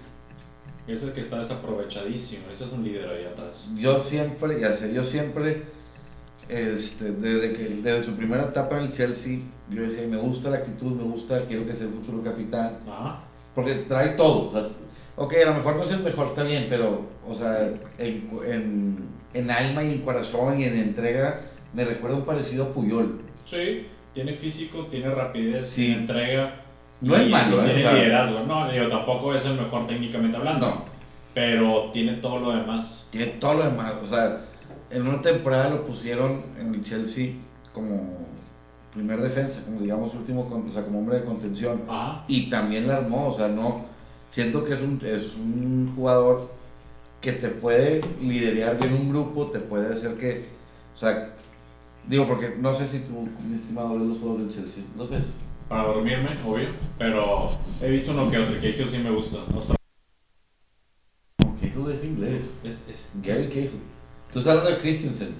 Ese 0.88 1.12
que 1.12 1.20
está 1.20 1.38
desaprovechadísimo, 1.38 2.44
ese 2.52 2.64
es 2.64 2.72
un 2.72 2.84
líder 2.84 3.10
ahí 3.10 3.26
atrás. 3.26 3.68
Yo 3.76 4.02
siempre, 4.02 4.60
ya 4.60 4.76
sé, 4.76 4.94
yo 4.94 5.04
siempre, 5.04 5.64
este, 6.48 7.12
desde, 7.12 7.54
que, 7.54 7.64
desde 7.84 8.04
su 8.04 8.16
primera 8.16 8.44
etapa 8.44 8.78
en 8.78 8.86
el 8.86 8.92
Chelsea, 8.94 9.40
yo 9.70 9.82
decía, 9.82 10.08
me 10.08 10.18
gusta 10.18 10.50
la 10.50 10.58
actitud, 10.58 10.94
me 10.94 11.04
gusta, 11.04 11.46
quiero 11.46 11.66
que 11.66 11.74
sea 11.76 11.88
el 11.88 11.94
futuro 11.94 12.24
capitán. 12.24 12.80
Ajá. 12.90 13.24
Porque 13.54 13.74
trae 13.88 14.10
todo. 14.10 14.48
O 14.48 14.52
sea, 14.52 14.70
ok, 15.18 15.34
a 15.46 15.50
lo 15.50 15.56
mejor 15.56 15.76
no 15.76 15.84
es 15.84 15.92
el 15.92 16.04
mejor, 16.04 16.28
está 16.28 16.44
bien, 16.44 16.68
pero, 16.70 17.02
o 17.28 17.36
sea, 17.36 17.68
en, 17.98 18.30
en, 18.46 18.98
en 19.38 19.52
alma 19.52 19.84
y 19.84 19.92
en 19.94 20.02
corazón 20.02 20.60
y 20.60 20.64
en 20.66 20.78
entrega, 20.78 21.42
me 21.74 21.86
recuerda 21.86 22.18
un 22.18 22.26
parecido 22.26 22.66
a 22.66 22.74
Puyol. 22.74 23.22
Sí, 23.46 23.88
tiene 24.14 24.34
físico, 24.34 24.88
tiene 24.90 25.10
rapidez, 25.10 25.68
Sí. 25.68 25.86
tiene 25.88 26.02
entrega. 26.02 26.62
No 27.02 27.16
y- 27.18 27.22
es 27.26 27.30
malo, 27.30 27.58
y 27.58 27.70
¿eh? 27.70 27.74
Tiene 27.74 27.80
O 27.80 27.90
sea, 27.90 27.94
liderazgo. 27.94 28.40
No, 28.48 28.72
digo, 28.72 28.88
tampoco 28.88 29.34
es 29.34 29.46
el 29.46 29.54
mejor 29.56 29.86
técnicamente 29.88 30.38
hablando. 30.38 30.68
no, 30.68 30.86
Pero 31.34 31.92
tiene 31.94 32.14
todo 32.14 32.40
lo 32.40 32.52
demás. 32.52 33.08
tiene 33.12 33.28
todo 33.40 33.54
lo 33.56 33.64
demás. 33.66 33.94
O 34.04 34.08
sea, 34.08 34.42
en 34.90 35.08
una 35.08 35.22
temporada 35.22 35.70
lo 35.70 35.86
pusieron 35.86 36.44
en 36.60 36.74
el 36.74 36.84
Chelsea 36.84 37.34
como 37.74 38.26
primer 38.94 39.22
defensa, 39.22 39.62
como 39.64 39.82
digamos 39.82 40.14
último, 40.16 40.42
o 40.68 40.74
sea, 40.74 40.84
como 40.84 41.00
hombre 41.00 41.20
de 41.20 41.26
contención. 41.26 41.84
Ajá. 41.88 42.24
y 42.28 42.50
también 42.50 42.88
la 42.88 42.98
armó, 42.98 43.28
o 43.28 43.38
sea, 43.38 43.48
no, 43.50 43.86
siento 44.32 44.66
que 44.66 44.74
es 44.74 44.82
un, 44.82 45.00
es 45.06 45.36
un 45.36 45.94
jugador 45.96 46.50
que 47.28 47.34
te 47.34 47.50
puede 47.50 48.00
liderar 48.22 48.80
bien 48.80 48.94
un 48.94 49.10
grupo, 49.10 49.48
te 49.48 49.60
puede 49.60 49.94
hacer 49.94 50.14
que, 50.16 50.46
o 50.96 50.98
sea, 50.98 51.34
digo, 52.08 52.26
porque 52.26 52.56
no 52.58 52.74
sé 52.74 52.88
si 52.88 53.00
tú, 53.00 53.28
mi 53.46 53.58
estimado, 53.58 53.96
ves 54.00 54.08
los 54.08 54.20
juegos 54.20 54.40
del 54.44 54.54
Chelsea, 54.54 54.82
¿los 54.98 55.10
ves? 55.10 55.24
Para 55.68 55.90
dormirme, 55.90 56.30
obvio. 56.46 56.70
Pero 56.98 57.52
he 57.82 57.92
visto 57.92 58.12
uno 58.14 58.32
que 58.32 58.38
otro, 58.38 58.62
que 58.62 58.88
sí 58.88 59.00
me 59.00 59.12
gusta. 59.12 59.40
No, 59.50 59.62
Cahill 61.60 61.92
es 61.98 62.04
inglés, 62.06 62.44
Es, 62.64 62.88
es, 62.88 63.12
Gary 63.22 63.40
es- 63.42 63.50
Cahill. 63.50 63.72
Tú 64.32 64.40
estás 64.40 64.54
hablando 64.58 64.72
de 64.72 64.78
Christensen, 64.82 65.34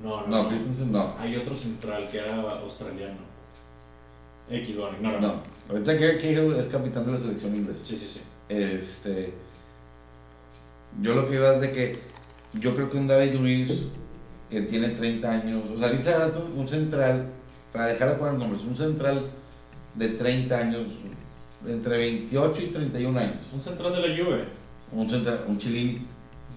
No, 0.00 0.20
no, 0.20 0.26
no, 0.28 0.42
no. 0.44 0.48
Christensen 0.48 0.92
no, 0.92 1.14
Hay 1.18 1.34
otro 1.36 1.56
central 1.56 2.08
que 2.08 2.18
era 2.18 2.40
australiano. 2.60 3.18
X, 4.48 4.76
bueno, 4.76 4.96
ignóralo. 4.96 5.20
no, 5.26 5.34
ahorita 5.70 5.94
Gary 5.94 6.18
Cahill 6.18 6.54
es 6.54 6.68
capitán 6.68 7.04
de 7.06 7.12
la 7.12 7.18
selección 7.18 7.56
inglesa. 7.56 7.80
Sí, 7.82 7.96
sí, 7.98 8.08
sí. 8.14 8.20
Este, 8.48 9.34
yo 11.00 11.14
lo 11.14 11.28
que 11.28 11.36
iba 11.36 11.54
es 11.54 11.60
de 11.60 11.72
que 11.72 11.98
yo 12.54 12.74
creo 12.74 12.90
que 12.90 12.96
un 12.98 13.08
David 13.08 13.34
Luis 13.34 13.70
que 14.50 14.60
tiene 14.62 14.88
30 14.90 15.30
años, 15.30 15.62
o 15.74 15.78
sea, 15.78 15.88
ahorita 15.88 16.32
un, 16.56 16.68
central, 16.68 17.26
para 17.72 17.86
dejar 17.86 18.10
de 18.10 18.14
poner 18.16 18.34
nombres, 18.34 18.62
un 18.64 18.76
central 18.76 19.30
de 19.94 20.08
30 20.10 20.58
años, 20.58 20.82
entre 21.66 21.96
28 21.96 22.62
y 22.62 22.66
31 22.66 23.18
años, 23.18 23.36
Un 23.52 23.62
central 23.62 23.94
de 23.94 24.08
la 24.08 24.16
Juve. 24.24 24.44
un 24.92 25.08
central, 25.08 25.44
un 25.46 25.58
chilín, 25.58 26.06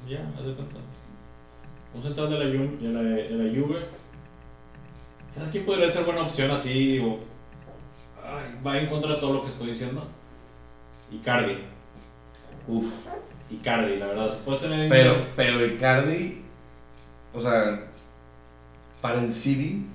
Ya, 0.10 0.28
haz 0.38 0.46
de 0.46 0.54
cuenta. 0.54 0.76
Un 1.94 2.04
central 2.04 2.30
de 2.30 2.40
la, 2.40 2.46
Ju- 2.46 2.78
de 2.80 2.90
la, 2.90 3.02
de 3.02 3.30
la 3.32 3.62
Juve. 3.66 3.80
¿Sabes 5.34 5.50
quién 5.52 5.66
podría 5.66 5.90
ser 5.90 6.04
buena 6.04 6.24
opción 6.24 6.52
así? 6.52 7.00
Ay, 8.22 8.56
va 8.66 8.78
en 8.78 8.90
contra 8.90 9.12
de 9.14 9.20
todo 9.22 9.34
lo 9.36 9.44
que 9.44 9.50
estoy 9.50 9.68
diciendo. 9.68 10.06
Icardi. 11.12 11.58
uff, 12.68 12.92
Icardi, 13.52 13.98
la 13.98 14.08
verdad. 14.08 14.38
Puedes 14.44 14.62
tener. 14.62 14.90
pero, 14.90 15.16
pero 15.36 15.66
Icardi, 15.66 16.42
o 17.34 17.42
sea, 17.42 17.82
para 19.02 19.22
el 19.24 19.32
City, 19.34 19.86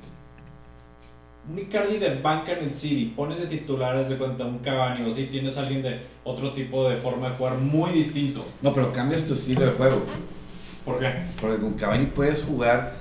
Un 1.51 1.59
Icardi 1.59 1.99
de 1.99 2.15
banca 2.21 2.53
en 2.53 2.65
el 2.65 2.71
City. 2.73 3.13
Pones 3.17 3.39
de 3.41 3.47
titulares 3.47 4.09
de 4.09 4.17
cuenta 4.17 4.45
un 4.45 4.59
Cavani 4.59 5.09
o 5.09 5.11
si 5.11 5.25
tienes 5.25 5.57
a 5.59 5.63
alguien 5.63 5.83
de 5.83 6.01
otro 6.23 6.53
tipo 6.53 6.89
de 6.89 6.97
forma 6.97 7.31
de 7.31 7.37
jugar 7.37 7.55
muy 7.55 7.91
distinto. 7.91 8.47
no, 8.63 8.73
pero 8.73 8.93
cambias 8.93 9.25
tu 9.27 9.35
estilo 9.35 9.63
de 9.67 9.73
juego. 9.73 10.03
¿Por 10.85 10.99
qué? 11.01 11.13
Porque 11.41 11.61
con 11.61 11.73
Cavani 11.75 12.07
puedes 12.07 12.43
jugar, 12.45 12.95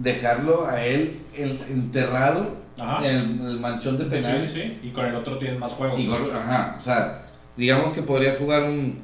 dejarlo 0.00 0.66
a 0.66 0.84
él 0.84 1.20
el- 1.36 1.58
enterrado 1.70 2.56
Ajá. 2.78 3.06
en 3.08 3.16
el, 3.16 3.46
el 3.46 3.60
manchón 3.60 3.96
de 3.98 4.06
penal. 4.06 4.48
Sí, 4.50 4.60
sí. 4.60 4.80
Y 4.88 4.90
con 4.90 5.06
el 5.06 5.14
otro 5.14 5.38
tienes 5.38 5.58
más 5.58 5.72
juego. 5.72 5.96
Y 5.98 6.10
ajá, 6.10 6.76
o 6.78 6.82
sea, 6.82 7.26
digamos 7.56 7.92
que 7.92 8.02
podrías 8.02 8.36
jugar 8.38 8.64
un. 8.64 9.00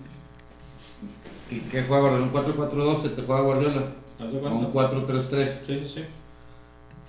¿Qué, 1.49 1.63
qué 1.71 1.83
juega 1.85 2.03
Guardiola? 2.09 2.25
Un 2.25 2.33
4-4-2 2.33 3.03
que 3.03 3.09
te 3.11 3.23
juega 3.23 3.41
Guardiola. 3.43 3.83
Un 4.21 4.73
4-3-3. 4.73 5.49
Sí, 5.67 5.81
sí, 5.81 5.89
sí. 5.89 6.05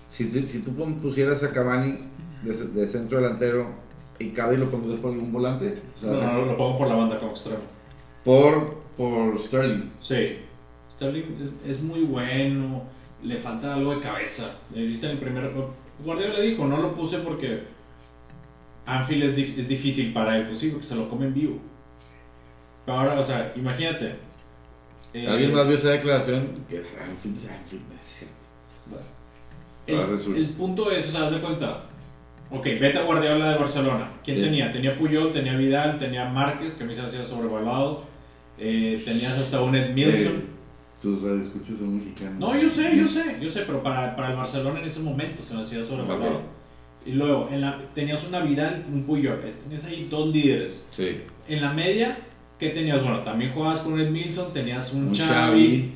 Si, 0.10 0.30
si, 0.32 0.48
si 0.48 0.60
tú 0.60 0.72
pusieras 1.02 1.44
a 1.44 1.52
Cavani 1.52 2.00
de, 2.44 2.54
de 2.54 2.88
centro 2.88 3.22
delantero 3.22 3.68
y 4.18 4.30
Cadi 4.30 4.58
lo 4.58 4.70
pondrías 4.70 5.00
por 5.00 5.12
algún 5.14 5.32
volante, 5.32 5.76
o 5.98 6.00
sea, 6.00 6.10
No, 6.12 6.34
no, 6.34 6.46
lo 6.46 6.58
pongo 6.58 6.78
por 6.80 6.88
la 6.88 6.96
banda 6.96 7.18
como 7.18 7.32
extremo. 7.32 7.60
por, 8.26 8.76
por 8.98 9.40
Sterling. 9.42 9.92
Sí. 10.02 10.40
Sterling 10.94 11.24
es, 11.42 11.52
es 11.70 11.82
muy 11.82 12.02
bueno, 12.02 12.84
le 13.24 13.40
falta 13.40 13.74
algo 13.76 13.96
de 13.96 14.02
cabeza. 14.02 14.58
Le 14.74 14.82
dice 14.88 15.06
en 15.08 15.12
el 15.14 15.18
primer. 15.20 15.52
Guardiola 16.04 16.34
le 16.40 16.42
dijo, 16.44 16.66
no 16.66 16.78
lo 16.78 16.94
puse 16.96 17.20
porque 17.20 17.64
Anfield 18.86 19.24
es, 19.24 19.38
dif- 19.38 19.58
es 19.60 19.68
difícil 19.68 20.12
para 20.14 20.38
él, 20.38 20.48
pues 20.48 20.60
sí, 20.60 20.70
porque 20.70 20.86
se 20.86 20.96
lo 20.96 21.10
comen 21.10 21.34
vivo. 21.34 21.58
Pero 22.86 22.98
ahora, 22.98 23.20
o 23.20 23.24
sea, 23.24 23.54
imagínate. 23.56 24.16
Eh, 25.14 25.28
¿Alguien 25.28 25.54
más 25.54 25.68
vio 25.68 25.78
esa 25.78 25.90
declaración? 25.92 26.48
Que 26.70 26.84
el, 29.88 30.36
el 30.36 30.46
punto 30.52 30.92
es, 30.92 31.08
o 31.10 31.12
sea, 31.12 31.26
haz 31.26 31.32
de 31.32 31.40
cuenta. 31.40 31.84
Ok, 32.52 32.64
vete 32.66 32.98
a 32.98 33.04
Guardiola 33.04 33.52
de 33.52 33.58
Barcelona. 33.60 34.10
¿Quién 34.24 34.38
Sí. 34.38 34.44
tenía? 34.44 34.72
Tenía 34.72 34.98
Puyol, 34.98 35.32
tenía 35.32 35.56
Vidal, 35.56 36.00
tenía 36.00 36.26
Márquez, 36.26 36.76
que 36.76 36.84
a 36.84 36.88
mí 36.88 36.94
se 36.94 37.02
hacía 37.02 37.26
sobrevaluado. 37.26 38.04
Eh, 38.58 39.02
tenías 39.06 39.38
hasta 39.38 39.62
un 39.62 39.76
Ed 39.76 39.94
Milson. 39.94 40.34
Eh, 40.34 40.42
tus 41.02 41.22
radioescuchas 41.22 41.78
son 41.78 41.98
mexicanos. 41.98 42.40
No, 42.40 42.60
yo 42.60 42.68
sé, 42.70 42.96
yo 42.98 43.08
sé, 43.08 43.38
yo 43.40 43.50
sé, 43.50 43.62
pero 43.62 43.82
para, 43.84 44.16
para 44.16 44.32
el 44.32 44.36
Barcelona 44.38 44.80
en 44.80 44.86
ese 44.86 45.00
momento 45.02 45.42
se 45.42 45.54
me 45.54 45.62
hacía 45.62 45.84
sobrevalorado. 45.84 46.38
Ok. 46.38 46.44
Y 47.06 47.12
luego, 47.12 47.50
en 47.52 47.62
la, 47.62 47.80
tenías 47.96 48.28
una 48.28 48.42
Vidal, 48.42 48.84
un 48.92 49.04
Puyol, 49.04 49.40
tenías 49.64 49.86
ahí 49.86 50.08
dos 50.10 50.28
líderes. 50.34 50.88
Sí. 50.96 51.22
En 51.48 51.62
la 51.62 51.72
media 51.72 52.18
¿Qué 52.60 52.70
tenías? 52.70 53.02
Bueno, 53.02 53.24
también 53.24 53.52
jugabas 53.54 53.80
con 53.80 54.00
Ed 54.00 54.10
Milson, 54.10 54.52
tenías 54.54 54.92
un, 54.94 55.08
Un 55.08 55.16
Xavi. 55.16 55.28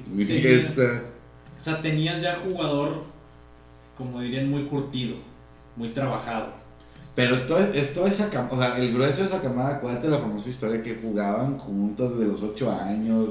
Xavi, 0.08 0.26
tenías- 0.26 0.46
Iniesta. 0.46 1.04
o 1.60 1.62
sea, 1.62 1.82
tenías 1.82 2.22
ya 2.22 2.38
jugador, 2.38 3.04
como 3.98 4.22
dirían, 4.22 4.50
muy 4.50 4.64
curtido, 4.66 5.18
muy 5.76 5.90
trabajado. 5.90 6.48
Pero 7.16 7.36
esto, 7.36 7.60
es 7.60 7.94
toda 7.94 8.10
esa 8.10 8.28
o 8.50 8.58
sea, 8.58 8.78
el 8.80 8.92
grueso 8.94 9.22
de 9.22 9.28
esa 9.28 9.42
camada, 9.42 9.76
acuérdate 9.76 10.08
la 10.10 10.18
famosa 10.18 10.50
historia 10.50 10.82
que 10.82 10.96
jugaban 10.96 11.58
juntos 11.60 12.18
desde 12.18 12.32
los 12.32 12.42
8 12.42 12.72
años. 12.72 13.30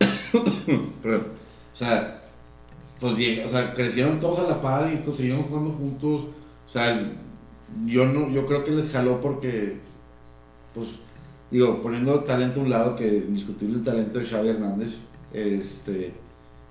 O 1.04 1.76
sea, 1.76 2.20
pues 3.00 3.16
llega- 3.16 3.46
o 3.46 3.50
sea, 3.50 3.74
crecieron 3.74 4.20
todos 4.20 4.38
a 4.40 4.48
la 4.48 4.60
par 4.62 4.92
y 4.92 4.98
todos 4.98 5.16
siguieron 5.16 5.42
jugando 5.44 5.70
juntos. 5.72 6.26
O 6.68 6.70
sea, 6.72 7.00
yo 7.84 8.04
no, 8.06 8.30
yo 8.30 8.46
creo 8.46 8.64
que 8.64 8.70
les 8.70 8.90
jaló 8.92 9.20
porque, 9.20 9.78
pues, 10.72 10.86
digo, 11.54 11.80
poniendo 11.80 12.18
talento 12.24 12.58
a 12.58 12.64
un 12.64 12.70
lado, 12.70 12.96
que 12.96 13.06
indiscutible 13.06 13.76
el 13.76 13.84
talento 13.84 14.18
de 14.18 14.26
Xavi 14.26 14.48
Hernández, 14.48 14.94
este, 15.32 16.12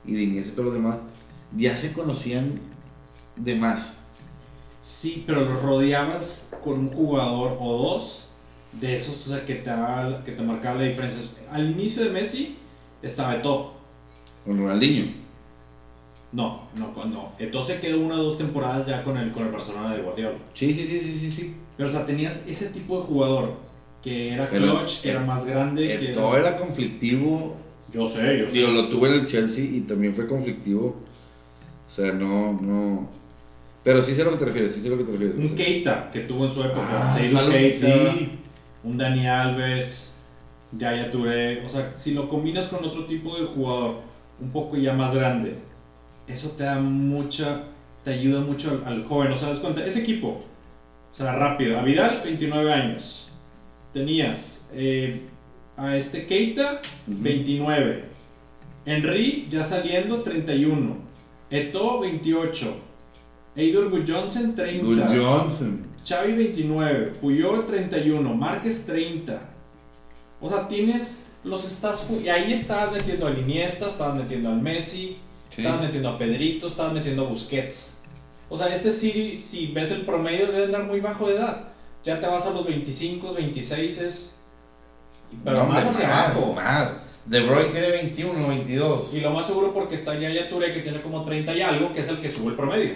y 0.03 0.13
de 0.13 0.23
y 0.23 0.41
todo 0.53 0.65
lo 0.65 0.71
demás, 0.71 0.97
ya 1.55 1.77
se 1.77 1.93
conocían 1.93 2.53
de 3.37 3.55
más. 3.55 3.99
Sí, 4.81 5.23
pero 5.25 5.45
los 5.45 5.63
rodeabas 5.63 6.51
con 6.61 6.79
un 6.79 6.89
jugador 6.89 7.57
o 7.61 7.77
dos 7.77 8.27
de 8.73 8.97
esos, 8.97 9.25
o 9.25 9.29
sea, 9.29 9.45
que 9.45 9.55
te, 9.55 9.71
que 10.25 10.33
te 10.33 10.43
marcaba 10.43 10.79
la 10.79 10.83
diferencia. 10.83 11.21
Al 11.49 11.71
inicio 11.71 12.03
de 12.03 12.09
Messi 12.09 12.57
estaba 13.01 13.37
Eto'o. 13.37 13.75
Con 14.43 14.57
Ronaldinho. 14.57 15.13
No, 16.33 16.67
no, 16.75 16.93
no. 17.05 17.31
Eto'o 17.39 17.63
se 17.63 17.79
quedó 17.79 18.01
una 18.01 18.15
o 18.15 18.23
dos 18.23 18.37
temporadas 18.37 18.87
ya 18.87 19.01
con 19.01 19.15
el, 19.15 19.31
con 19.31 19.45
el 19.45 19.51
Barcelona 19.53 19.95
de 19.95 20.01
Guardiola. 20.01 20.37
Sí, 20.53 20.73
sí, 20.73 20.85
sí, 20.85 20.99
sí, 20.99 21.19
sí, 21.21 21.31
sí. 21.31 21.55
Pero, 21.77 21.87
o 21.87 21.91
sea, 21.93 22.05
tenías 22.05 22.45
ese 22.45 22.67
tipo 22.67 22.99
de 22.99 23.05
jugador 23.05 23.53
que 24.03 24.33
era 24.33 24.47
Pero- 24.49 24.77
clutch, 24.79 25.01
que 25.01 25.09
era 25.11 25.19
más 25.21 25.45
grande. 25.45 25.85
que 25.99 26.07
Todo 26.09 26.37
era 26.37 26.57
conflictivo. 26.57 27.55
Yo 27.93 28.07
sé, 28.07 28.39
yo 28.39 28.45
sé. 28.47 28.51
Digo, 28.53 28.69
lo 28.71 28.87
tuve 28.87 29.09
en 29.09 29.13
el 29.15 29.25
Chelsea 29.27 29.63
y 29.63 29.81
también 29.81 30.13
fue 30.13 30.27
conflictivo. 30.27 30.95
O 31.91 31.95
sea, 31.95 32.11
no, 32.11 32.59
no. 32.61 33.07
Pero 33.83 34.01
sí 34.01 34.15
sé 34.15 34.21
a 34.21 34.25
lo 34.25 34.31
que 34.31 34.37
te 34.37 34.45
refieres, 34.45 34.73
sí 34.73 34.81
sé 34.81 34.87
a 34.87 34.91
lo 34.91 34.97
que 34.97 35.03
te 35.03 35.11
refieres. 35.11 35.35
Un 35.37 35.55
Keita 35.55 36.09
que 36.11 36.21
tuvo 36.21 36.45
en 36.45 36.51
su 36.51 36.61
época. 36.63 36.87
Ah, 37.03 37.05
Salud, 37.17 37.51
Keita. 37.51 37.87
sí. 38.13 38.39
un 38.83 38.97
Dani 38.97 39.27
Alves, 39.27 40.15
Yaya 40.77 41.11
Touré, 41.11 41.63
o 41.65 41.69
sea, 41.69 41.93
si 41.93 42.13
lo 42.13 42.27
combinas 42.27 42.67
con 42.67 42.83
otro 42.83 43.05
tipo 43.05 43.37
de 43.37 43.45
jugador 43.45 43.97
un 44.41 44.49
poco 44.51 44.75
ya 44.75 44.93
más 44.93 45.13
grande, 45.15 45.55
eso 46.27 46.49
te 46.57 46.63
da 46.63 46.79
mucha, 46.79 47.63
te 48.03 48.11
ayuda 48.13 48.41
mucho 48.41 48.71
al, 48.71 48.93
al 48.93 49.05
joven, 49.05 49.31
o 49.31 49.37
sea, 49.37 49.49
das 49.49 49.59
cuenta, 49.59 49.85
ese 49.85 50.01
equipo, 50.01 50.29
o 51.11 51.15
sea, 51.15 51.33
rápido, 51.35 51.77
a 51.79 51.83
Vidal, 51.83 52.21
29 52.23 52.73
años, 52.73 53.29
tenías 53.93 54.69
eh, 54.73 55.21
a 55.77 55.95
este 55.97 56.25
Keita, 56.25 56.81
Ujú. 57.07 57.17
29, 57.23 58.03
Henry 58.85 59.47
ya 59.49 59.63
saliendo, 59.63 60.21
31, 60.21 60.97
Eto'o, 61.49 61.99
28, 62.01 62.75
Eidor 63.55 63.91
Johnson, 64.07 64.55
30, 64.55 64.83
Good 64.85 64.99
Johnson. 65.21 65.85
Xavi 66.05 66.33
29, 66.33 67.13
Puyol 67.21 67.65
31, 67.65 68.33
Márquez 68.33 68.85
30. 68.85 69.39
O 70.41 70.49
sea, 70.49 70.67
tienes 70.67 71.25
los 71.43 71.65
estás 71.65 72.09
y 72.23 72.27
ahí 72.29 72.51
estabas 72.53 72.91
metiendo 72.91 73.27
al 73.27 73.37
Iniesta, 73.37 73.87
estabas 73.87 74.15
metiendo 74.21 74.49
al 74.49 74.61
Messi, 74.61 75.17
Sí. 75.49 75.61
estabas 75.61 75.81
metiendo 75.81 76.09
a 76.09 76.17
Pedrito, 76.17 76.67
estabas 76.67 76.93
metiendo 76.93 77.25
a 77.25 77.29
Busquets. 77.29 78.01
O 78.49 78.57
sea, 78.57 78.73
este 78.73 78.91
sí, 78.91 79.37
si 79.39 79.67
ves 79.67 79.91
el 79.91 80.01
promedio 80.01 80.47
debe 80.47 80.65
andar 80.65 80.83
muy 80.85 80.99
bajo 80.99 81.27
de 81.27 81.35
edad. 81.35 81.72
Ya 82.03 82.19
te 82.19 82.27
vas 82.27 82.45
a 82.45 82.51
los 82.51 82.65
25, 82.65 83.33
26 83.33 83.97
es 84.01 84.39
pero 85.43 85.59
No, 85.59 85.65
más 85.65 85.85
hacia 85.85 86.07
más, 86.07 86.25
abajo. 86.27 86.53
Más. 86.53 86.89
De 87.25 87.39
Bruyne 87.41 87.69
tiene 87.71 87.89
21, 87.89 88.47
22. 88.49 89.13
Y 89.13 89.21
lo 89.21 89.31
más 89.31 89.47
seguro 89.47 89.73
porque 89.73 89.95
está 89.95 90.13
Yaya 90.19 90.49
Touré 90.49 90.73
que 90.73 90.81
tiene 90.81 91.01
como 91.01 91.23
30 91.23 91.53
y 91.55 91.61
algo, 91.61 91.93
que 91.93 92.01
es 92.01 92.09
el 92.09 92.19
que 92.19 92.29
sube 92.29 92.49
el 92.51 92.55
promedio. 92.55 92.95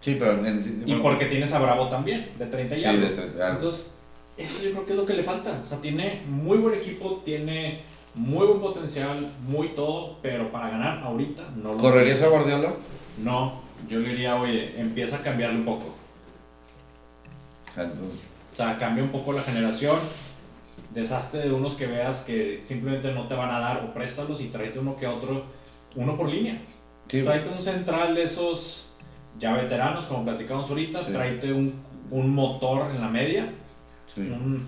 Sí, 0.00 0.16
pero. 0.18 0.44
en- 0.46 0.82
Y 0.86 0.94
porque 0.96 1.26
tienes 1.26 1.52
a 1.52 1.58
Bravo 1.58 1.88
también, 1.88 2.30
de 2.38 2.46
30 2.46 2.74
y 2.76 2.80
Sí, 2.80 2.84
algo. 2.86 3.02
de 3.06 3.14
30 3.14 3.44
algo. 3.46 3.56
Entonces, 3.58 3.94
eso 4.36 4.62
yo 4.64 4.70
creo 4.72 4.86
que 4.86 4.92
es 4.92 4.96
lo 4.98 5.06
que 5.06 5.12
le 5.14 5.22
falta. 5.22 5.60
O 5.62 5.64
sea, 5.66 5.78
tiene 5.80 6.22
muy 6.26 6.58
buen 6.58 6.74
equipo, 6.74 7.22
tiene 7.24 7.82
muy 8.14 8.46
buen 8.46 8.60
potencial, 8.60 9.30
muy 9.46 9.68
todo, 9.68 10.16
pero 10.22 10.50
para 10.50 10.70
ganar 10.70 11.04
ahorita 11.04 11.42
no 11.56 11.72
lo 11.72 11.76
¿Correrías 11.76 12.22
a 12.22 12.28
Guardiola? 12.28 12.72
No, 13.22 13.60
yo 13.88 14.00
le 14.00 14.08
diría, 14.08 14.36
oye, 14.36 14.72
empieza 14.80 15.16
a 15.16 15.22
cambiarle 15.22 15.58
un 15.58 15.64
poco. 15.66 15.94
Sea, 17.74 17.84
entonces, 17.84 18.20
O 18.56 18.58
sea, 18.58 18.78
cambia 18.78 19.04
un 19.04 19.10
poco 19.10 19.34
la 19.34 19.42
generación, 19.42 19.96
deshazte 20.94 21.38
de 21.38 21.52
unos 21.52 21.74
que 21.74 21.86
veas 21.86 22.22
que 22.22 22.62
simplemente 22.64 23.12
no 23.12 23.26
te 23.28 23.34
van 23.34 23.50
a 23.50 23.60
dar 23.60 23.84
o 23.84 23.92
préstalos 23.92 24.40
y 24.40 24.46
tráete 24.48 24.78
uno 24.78 24.96
que 24.96 25.06
otro, 25.06 25.44
uno 25.94 26.16
por 26.16 26.26
línea. 26.30 26.62
sí, 27.06 27.22
Tráete 27.22 27.50
un 27.50 27.60
central 27.60 28.14
de 28.14 28.22
esos 28.22 28.94
ya 29.38 29.52
veteranos, 29.52 30.04
como 30.06 30.24
platicamos 30.24 30.70
ahorita, 30.70 31.04
Sí. 31.04 31.12
tráete 31.12 31.52
un, 31.52 31.74
un 32.10 32.34
motor 32.34 32.90
en 32.92 33.02
la 33.02 33.08
media, 33.08 33.52
sí. 34.14 34.22
un 34.22 34.66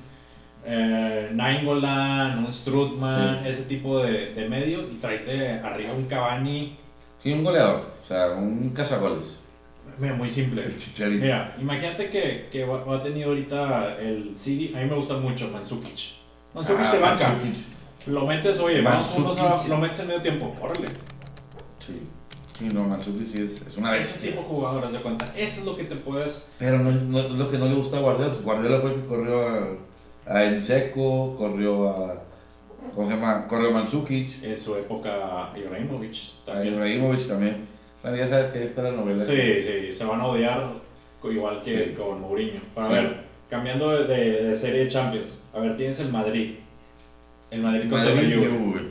eh, 0.66 1.30
Nainggolan, 1.32 2.44
un 2.44 2.52
Strutman, 2.52 3.46
ese 3.46 3.62
tipo 3.62 4.00
de, 4.02 4.34
de 4.34 4.48
medio, 4.50 4.82
y 4.82 4.96
tráete 5.00 5.60
arriba 5.60 5.94
un 5.94 6.04
Cavani. 6.04 6.76
Sí, 7.22 7.32
un 7.32 7.42
goleador. 7.42 7.90
O 8.04 8.06
sea, 8.06 8.32
un 8.32 8.68
cazagoles. 8.70 9.37
Mira, 9.98 10.14
muy 10.14 10.30
simple. 10.30 10.64
El 10.64 10.76
chicharito. 10.78 11.22
Mira, 11.24 11.56
imagínate 11.60 12.08
que, 12.10 12.48
que 12.50 12.64
ha 12.64 13.02
tenido 13.02 13.30
ahorita 13.30 13.96
el 13.98 14.34
City, 14.34 14.72
a 14.74 14.78
mí 14.80 14.86
me 14.86 14.94
gusta 14.96 15.14
mucho 15.16 15.48
Mandzukic. 15.48 16.14
Mandzukic 16.54 16.84
Ah, 16.86 16.92
de 16.92 16.98
banca. 17.00 17.28
Mandzukic. 17.30 17.64
Lo 18.06 18.26
metes, 18.26 18.60
oye, 18.60 18.80
vamos 18.80 19.38
a- 19.38 19.68
lo 19.68 19.76
metes 19.78 20.00
en 20.00 20.06
medio 20.08 20.22
tiempo, 20.22 20.54
órale. 20.62 20.86
Sí. 21.86 22.00
Sí, 22.58 22.68
no, 22.72 22.84
Mandzukic 22.84 23.26
sí 23.28 23.42
es, 23.42 23.62
es 23.66 23.76
una 23.76 23.94
Ese 23.96 24.02
bestia. 24.04 24.30
tipo 24.30 24.42
de 24.42 24.48
jugadores 24.48 24.92
de 24.92 24.98
cuenta, 25.00 25.26
eso 25.36 25.60
es 25.60 25.66
lo 25.66 25.76
que 25.76 25.84
te 25.84 25.96
puedes. 25.96 26.50
Pero 26.58 26.78
no, 26.78 26.90
no 26.90 27.18
es 27.20 27.30
lo 27.30 27.48
que 27.50 27.58
no 27.58 27.66
le 27.66 27.74
gusta 27.74 27.98
a 27.98 28.00
Guardiola. 28.00 28.32
Pues 28.32 28.44
Guardiola 28.44 28.80
fue 28.80 28.94
el 28.94 29.00
que 29.02 29.06
corrió 29.06 29.48
a, 29.48 29.68
a 30.26 30.44
Enseco, 30.44 31.36
corrió 31.36 31.88
a. 31.88 32.22
¿Cómo 32.94 33.08
se 33.08 33.14
llama? 33.16 33.46
Corrió 33.46 33.68
a 33.68 33.72
Mandzukic, 33.72 34.42
En 34.42 34.56
su 34.56 34.74
época, 34.76 35.52
Ibrahimovic 35.56 36.14
a 36.46 36.52
también. 36.52 36.74
Ibrahimovic 36.74 37.28
también. 37.28 37.68
Bueno, 38.02 38.16
ya 38.16 38.28
sabes 38.28 38.52
que 38.52 38.58
ahí 38.58 38.64
está 38.66 38.82
la 38.82 38.92
novela. 38.92 39.24
Sí, 39.24 39.36
sí, 39.62 39.92
se 39.92 40.04
van 40.04 40.20
a 40.20 40.26
odiar 40.26 40.64
igual 41.24 41.62
que 41.62 41.84
Sí. 41.86 41.94
con 41.96 42.20
Mourinho. 42.20 42.60
Pero 42.74 42.86
a 42.86 42.88
Sí. 42.88 42.94
ver, 42.94 43.20
cambiando 43.50 43.90
de, 43.90 44.04
de- 44.06 44.42
de 44.44 44.54
serie 44.54 44.84
de 44.84 44.88
Champions, 44.90 45.42
a 45.52 45.58
ver, 45.60 45.76
tienes 45.76 45.98
el 46.00 46.12
Madrid. 46.12 46.54
El 47.50 47.62
Madrid 47.62 47.90
contra 47.90 48.14
la 48.14 48.20
Juve. 48.22 48.88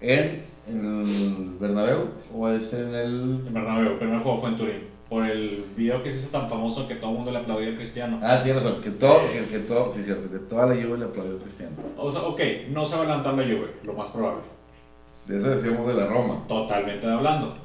¿En, 0.00 0.44
el 0.68 1.56
Bernabéu 1.58 2.08
o 2.34 2.48
es 2.48 2.72
en 2.72 2.94
el...? 2.94 3.40
El 3.46 3.52
Bernabéu, 3.52 3.92
el 3.92 3.98
primer 3.98 4.20
juego 4.20 4.38
fue 4.40 4.50
en 4.50 4.56
Turín. 4.56 4.90
Por 5.08 5.26
el 5.26 5.64
video 5.76 6.02
que 6.04 6.10
se 6.10 6.18
hizo 6.18 6.30
tan 6.38 6.48
famoso 6.48 6.86
que 6.86 6.94
todo 6.96 7.10
el 7.10 7.16
mundo 7.16 7.32
le 7.32 7.38
aplaudió 7.38 7.72
a 7.72 7.74
Cristiano. 7.76 8.20
Ah, 8.22 8.40
tienes 8.44 8.62
razón, 8.62 8.80
que 8.80 8.90
todo, 8.90 9.20
que, 9.32 9.44
que 9.50 9.58
todo, 9.64 9.92
sí, 9.92 10.04
cierto, 10.04 10.30
que 10.30 10.38
toda 10.38 10.66
la 10.66 10.74
Juve 10.74 10.98
le 10.98 11.04
aplaudió 11.06 11.36
a 11.36 11.42
Cristiano. 11.42 11.72
O 11.96 12.08
sea, 12.10 12.22
ok, 12.22 12.40
no 12.70 12.84
se 12.86 12.94
va 12.96 13.02
a 13.02 13.06
levantar 13.06 13.34
la 13.34 13.42
Juve, 13.42 13.72
lo 13.82 13.92
más 13.94 14.08
probable. 14.08 14.42
De 15.26 15.40
eso 15.40 15.50
decíamos 15.50 15.88
de 15.88 15.94
la 16.00 16.06
Roma. 16.06 16.44
Totalmente 16.46 17.06
hablando. 17.08 17.56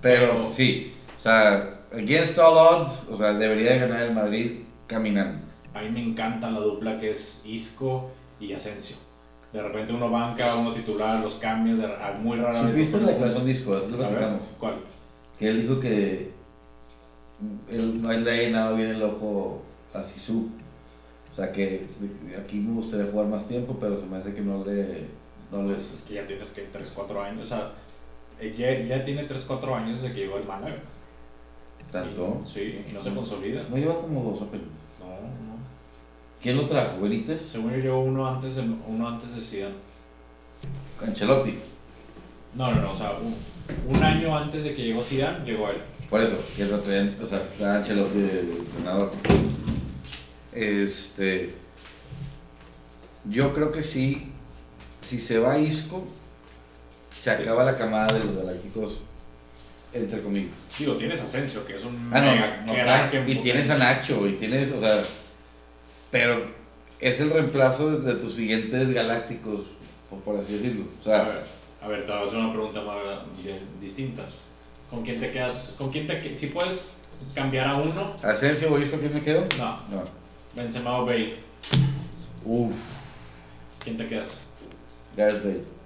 Pero 0.00 0.50
sí, 0.54 0.92
o 1.18 1.20
sea, 1.20 1.80
against 1.92 2.38
all 2.38 2.56
odds, 2.56 3.08
o 3.10 3.16
sea, 3.16 3.32
debería 3.34 3.72
de 3.72 3.78
ganar 3.80 4.02
el 4.02 4.14
Madrid 4.14 4.60
caminando. 4.86 5.44
A 5.74 5.82
mí 5.82 5.90
me 5.90 6.02
encanta 6.02 6.50
la 6.50 6.60
dupla 6.60 6.98
que 6.98 7.10
es 7.10 7.42
Isco 7.44 8.10
y 8.40 8.52
Asensio. 8.52 8.96
De 9.52 9.62
repente 9.62 9.92
uno 9.92 10.10
banca, 10.10 10.54
uno 10.54 10.72
titular, 10.72 11.22
los 11.22 11.34
cambios, 11.34 11.78
de, 11.78 11.88
muy 12.22 12.38
rara 12.38 12.62
vez. 12.62 12.70
¿Supiste 12.70 13.00
la 13.00 13.12
declaración 13.12 13.44
de 13.44 13.52
Isco? 13.52 13.76
Eso 13.76 13.88
lo 13.88 13.98
platicamos. 13.98 14.42
¿Cuál? 14.58 14.76
Que 15.38 15.48
él 15.48 15.62
dijo 15.62 15.80
que 15.80 16.30
él 17.70 18.02
no 18.02 18.12
le 18.12 18.30
ha 18.30 18.36
llenado 18.36 18.76
bien 18.76 18.90
el 18.90 19.02
ojo 19.02 19.62
a 19.92 20.04
Sisu. 20.04 20.50
O 21.32 21.34
sea, 21.34 21.52
que 21.52 21.86
aquí 22.38 22.56
me 22.58 22.74
gustaría 22.74 23.10
jugar 23.10 23.26
más 23.26 23.46
tiempo, 23.46 23.76
pero 23.80 24.00
se 24.00 24.06
me 24.06 24.18
hace 24.18 24.34
que 24.34 24.40
no 24.40 24.64
le... 24.64 25.06
No 25.50 25.64
les, 25.64 25.78
Pues 25.78 26.00
es 26.00 26.02
que 26.02 26.14
ya 26.14 26.26
tienes 26.26 26.50
que 26.52 26.62
3, 26.62 26.92
4 26.94 27.22
años. 27.22 27.44
O 27.44 27.46
sea, 27.46 27.72
ya, 28.56 28.78
ya 28.84 29.04
tiene 29.04 29.24
3, 29.24 29.44
4 29.46 29.74
años 29.74 30.00
desde 30.02 30.14
que 30.14 30.20
llegó 30.22 30.36
el 30.38 30.44
Málaga. 30.44 30.76
tanto. 31.92 32.40
Y- 32.44 32.48
sí, 32.48 32.84
y 32.88 32.92
no 32.92 33.02
se 33.02 33.12
consolida. 33.14 33.64
No 33.68 33.76
lleva 33.76 34.00
como 34.00 34.30
dos 34.30 34.42
apenas. 34.42 34.66
No, 35.00 35.06
no. 35.06 35.56
¿Quién 36.40 36.56
lo 36.56 36.66
trajo? 36.66 37.00
¿Benítez? 37.00 37.42
Según 37.42 37.72
yo 37.72 37.78
llegó 37.78 38.00
uno 38.00 38.26
antes 38.28 38.56
de, 38.56 38.62
uno 38.86 39.08
antes 39.08 39.34
de 39.34 39.40
Zidane. 39.40 39.74
Ancelotti. 41.04 41.58
No, 42.54 42.70
no, 42.72 42.80
no, 42.82 42.92
o 42.92 42.96
sea, 42.96 43.12
un, 43.12 43.34
un 43.96 44.02
año 44.02 44.36
antes 44.36 44.64
de 44.64 44.74
que 44.74 44.84
llegó 44.84 45.02
Zidane, 45.02 45.44
llegó 45.44 45.68
él. 45.70 45.78
Por 46.08 46.20
eso, 46.20 46.36
que 46.56 46.64
lo 46.66 46.80
traían, 46.80 47.16
o 47.22 47.26
sea, 47.26 47.42
está 47.42 47.76
Ancelotti 47.76 48.18
de 48.18 48.40
entrenador. 48.40 49.12
Este. 50.52 51.54
Yo 53.28 53.52
creo 53.54 53.70
que 53.70 53.82
sí, 53.82 54.32
si 55.02 55.20
se 55.20 55.38
va 55.38 55.58
Isco, 55.58 56.04
se 57.20 57.30
acaba 57.30 57.64
la 57.64 57.76
camada 57.76 58.06
de 58.18 58.24
los 58.24 58.36
galácticos, 58.36 59.00
entre 59.92 60.22
comillas. 60.22 60.52
Digo, 60.78 60.94
tienes 60.96 61.20
Asensio, 61.20 61.64
que 61.66 61.76
es 61.76 61.84
un 61.84 62.10
Ah, 62.12 62.20
mega 62.20 62.62
no, 62.64 62.72
en 63.12 63.28
y 63.28 63.34
tienes 63.36 63.68
a. 63.70 63.78
Nacho, 63.78 64.26
y 64.26 64.32
tienes, 64.34 64.72
o 64.72 64.80
sea, 64.80 65.02
pero 66.10 66.40
es 67.00 67.20
el 67.20 67.30
reemplazo 67.30 67.90
de, 67.98 68.14
de 68.14 68.20
tus 68.20 68.34
siguientes 68.34 68.90
galácticos, 68.92 69.62
por, 70.24 70.36
así 70.38 70.54
decirlo. 70.54 70.84
O 70.84 71.00
A 71.00 71.04
sea, 71.04 71.22
ver, 71.24 71.44
a 71.82 71.88
ver, 71.88 72.06
te 72.06 72.12
voy 72.12 72.20
a 72.20 72.24
hacer 72.24 72.38
una 72.38 72.52
pregunta 72.52 72.80
más 72.82 72.96
distinta. 73.80 74.22
¿Con 74.88 75.02
quién 75.04 75.20
te 75.20 75.30
quedas? 75.30 75.74
¿Con 75.78 75.90
quién 75.90 76.06
te 76.06 76.34
Si 76.34 76.48
puedes 76.48 76.98
cambiar 77.34 77.66
a 77.68 77.76
uno, 77.76 78.16
Asensio 78.22 78.72
o 78.72 78.78
Isco, 78.78 78.98
¿quién 78.98 79.14
me 79.14 79.22
quedo? 79.22 79.44
no. 79.58 79.78
No. 79.90 80.02
Benzema 80.54 80.98
o 80.98 81.06
Bale, 81.06 81.36
Uf, 82.44 82.74
¿quién 83.84 83.96
te 83.96 84.06
quedas? 84.08 84.32
Gareth 85.16 85.44
Bale. 85.44 85.79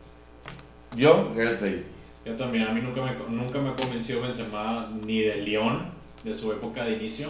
Yo, 0.97 1.32
Gareth 1.34 1.61
Bale. 1.61 1.84
Yo 2.24 2.36
también, 2.36 2.66
a 2.66 2.72
mí 2.72 2.80
nunca 2.80 3.03
me, 3.03 3.36
nunca 3.36 3.59
me 3.59 3.70
ha 3.70 3.76
convencido 3.76 4.22
Benzema 4.22 4.90
ni 5.05 5.22
de 5.22 5.42
León, 5.42 5.90
de 6.22 6.32
su 6.32 6.53
época 6.53 6.84
de 6.84 6.92
inicio. 6.92 7.28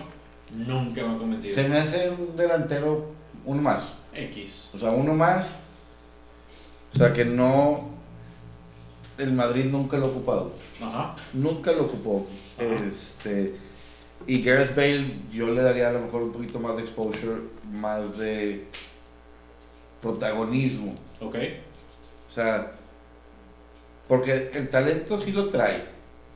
Nunca 0.54 1.02
me 1.02 1.14
ha 1.14 1.18
convencido. 1.18 1.54
Se 1.54 1.68
me 1.68 1.78
hace 1.78 2.10
un 2.10 2.36
delantero, 2.36 3.12
uno 3.44 3.62
más. 3.62 3.92
X. 4.12 4.70
O 4.72 4.78
sea, 4.78 4.90
uno 4.90 5.14
más. 5.14 5.60
O 6.92 6.96
sea, 6.96 7.12
que 7.12 7.24
no. 7.24 7.92
El 9.18 9.32
Madrid 9.32 9.66
nunca 9.66 9.96
lo 9.96 10.06
ha 10.06 10.08
ocupado. 10.08 10.52
Ajá. 10.80 11.16
Nunca 11.32 11.72
lo 11.72 11.84
ocupó. 11.84 12.26
Ajá. 12.56 12.84
Este. 12.84 13.54
Y 14.26 14.42
Gareth 14.42 14.74
Bale, 14.74 15.18
yo 15.32 15.48
le 15.48 15.62
daría 15.62 15.88
a 15.88 15.92
lo 15.92 16.00
mejor 16.00 16.22
un 16.22 16.32
poquito 16.32 16.58
más 16.58 16.76
de 16.76 16.82
exposure, 16.82 17.40
más 17.70 18.16
de 18.16 18.66
protagonismo. 20.00 20.94
Ok. 21.20 21.36
O 22.28 22.32
sea, 22.32 22.72
porque 24.08 24.50
el 24.54 24.68
talento 24.68 25.18
sí 25.18 25.32
lo 25.32 25.48
trae. 25.48 25.84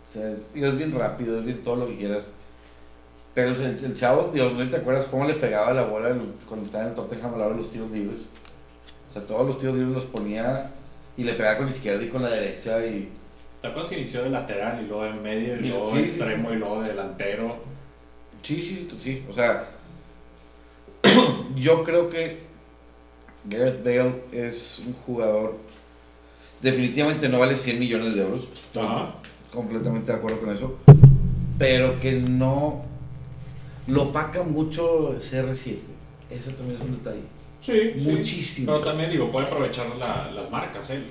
O 0.08 0.12
sea, 0.12 0.30
es 0.30 0.76
bien 0.76 0.94
rápido, 0.94 1.38
es 1.38 1.44
bien 1.44 1.62
todo 1.62 1.76
lo 1.76 1.86
que 1.88 1.96
quieras. 1.96 2.24
Pero 3.34 3.50
el, 3.50 3.84
el 3.84 3.96
chavo, 3.96 4.30
Dios 4.32 4.52
mío, 4.54 4.68
¿te 4.68 4.78
acuerdas 4.78 5.06
cómo 5.06 5.26
le 5.26 5.34
pegaba 5.34 5.72
la 5.72 5.84
bola 5.84 6.16
cuando 6.46 6.66
estaba 6.66 6.84
en 6.84 6.90
el 6.90 6.96
Tottenham 6.96 7.34
a 7.34 7.38
la 7.38 7.46
hora 7.46 7.54
de 7.54 7.62
los 7.62 7.70
tiros 7.70 7.90
libres? 7.90 8.20
O 9.10 9.12
sea, 9.12 9.22
todos 9.22 9.46
los 9.46 9.60
tiros 9.60 9.76
libres 9.76 9.94
los 9.94 10.04
ponía 10.06 10.70
y 11.16 11.24
le 11.24 11.34
pegaba 11.34 11.58
con 11.58 11.66
la 11.66 11.72
izquierda 11.72 12.02
y 12.02 12.08
con 12.08 12.22
la 12.22 12.30
derecha 12.30 12.84
y... 12.84 13.10
¿Te 13.60 13.68
acuerdas 13.68 13.90
que 13.90 13.98
inició 13.98 14.22
de 14.22 14.30
lateral 14.30 14.82
y 14.82 14.86
luego 14.86 15.04
de 15.04 15.12
medio 15.14 15.56
y 15.56 15.68
luego 15.68 15.90
sí, 15.90 15.96
de 15.96 16.08
sí, 16.08 16.16
extremo 16.16 16.48
sí. 16.48 16.54
y 16.54 16.58
luego 16.58 16.82
de 16.82 16.88
delantero? 16.88 17.56
Sí, 18.42 18.62
sí, 18.62 18.88
sí. 18.98 19.24
O 19.28 19.32
sea, 19.32 19.68
yo 21.56 21.84
creo 21.84 22.08
que 22.08 22.38
Gareth 23.44 23.84
Bale 23.84 24.22
es 24.32 24.80
un 24.86 24.94
jugador... 25.04 25.56
Definitivamente 26.62 27.28
no 27.28 27.38
vale 27.38 27.56
100 27.56 27.78
millones 27.78 28.14
de 28.14 28.22
euros. 28.22 28.48
Ajá. 28.74 29.14
completamente 29.52 30.12
de 30.12 30.18
acuerdo 30.18 30.40
con 30.40 30.54
eso, 30.54 30.76
pero 31.58 31.98
que 32.00 32.12
no 32.12 32.82
lo 33.86 34.02
opaca 34.04 34.42
mucho 34.42 35.16
CR7. 35.18 35.76
Eso 36.30 36.50
también 36.52 36.76
es 36.76 36.82
un 36.84 36.92
detalle. 36.92 37.22
Sí, 37.60 37.72
sí. 37.98 38.10
Muchísimo. 38.10 38.66
Pero 38.66 38.80
también 38.82 39.10
digo, 39.10 39.30
puede 39.30 39.46
aprovechar 39.46 39.86
la- 39.96 40.30
las 40.30 40.50
marcas 40.50 40.90
él. 40.90 41.04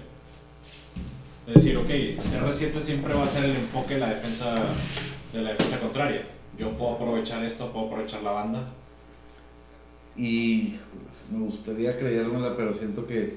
Es 1.48 1.56
decir, 1.56 1.76
ok, 1.78 1.88
CR7 1.90 2.80
siempre 2.80 3.14
va 3.16 3.24
a 3.24 3.28
ser 3.28 3.46
el 3.46 3.56
enfoque 3.56 3.96
de 3.96 4.00
la 4.02 4.10
defensa 4.10 4.66
de 5.34 5.42
la 5.42 5.50
defensa 5.52 5.80
contraria. 5.80 6.28
Yo 6.60 6.72
puedo 6.78 6.94
aprovechar 6.94 7.44
esto, 7.44 7.72
puedo 7.72 7.88
aprovechar 7.88 8.22
la 8.22 8.32
banda. 8.32 8.68
Y 10.16 10.76
me 11.32 11.40
gustaría 11.40 11.98
creérmela, 11.98 12.56
pero 12.56 12.74
siento 12.76 13.06
que 13.08 13.36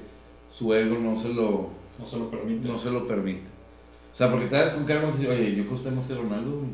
su 0.51 0.73
ego 0.73 0.97
no 0.99 1.17
se 1.17 1.29
lo, 1.29 1.69
No 2.01 2.07
se 2.07 2.17
lo 2.17 2.29
permite. 2.29 2.67
no 2.67 2.79
se 2.79 2.89
lo 2.91 3.07
permite. 3.07 3.47
O 4.13 4.17
sea, 4.17 4.29
porque 4.29 4.47
te 4.47 4.55
das 4.55 4.73
con 4.73 4.85
cara 4.85 5.01
decir, 5.01 5.29
oye, 5.29 5.55
yo 5.55 5.67
costé 5.67 5.91
más 5.91 6.05
que 6.05 6.15
Ronaldo. 6.15 6.57
güey". 6.57 6.69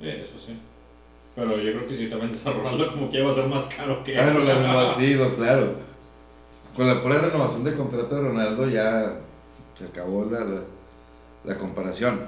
Eh, 0.00 0.22
eso 0.22 0.38
sí. 0.44 0.58
Pero 1.36 1.56
yo 1.56 1.72
creo 1.72 1.86
que 1.86 1.96
si 1.96 2.08
también 2.08 2.32
a 2.44 2.50
Ronaldo 2.50 2.92
como 2.92 3.10
que 3.10 3.22
va 3.22 3.30
a 3.30 3.34
ser 3.34 3.46
más 3.46 3.66
caro 3.66 4.02
que 4.02 4.14
no, 4.14 4.38
la 4.40 4.54
renovación, 4.60 5.34
claro. 5.34 5.74
Con 6.76 6.86
la 6.86 7.02
pura 7.02 7.18
renovación 7.20 7.64
de 7.64 7.74
contrato 7.74 8.16
de 8.16 8.22
Ronaldo 8.22 8.68
ya 8.68 9.20
se 9.78 9.84
acabó 9.84 10.24
la, 10.24 10.40
la, 10.40 10.60
la 11.44 11.58
comparación. 11.58 12.20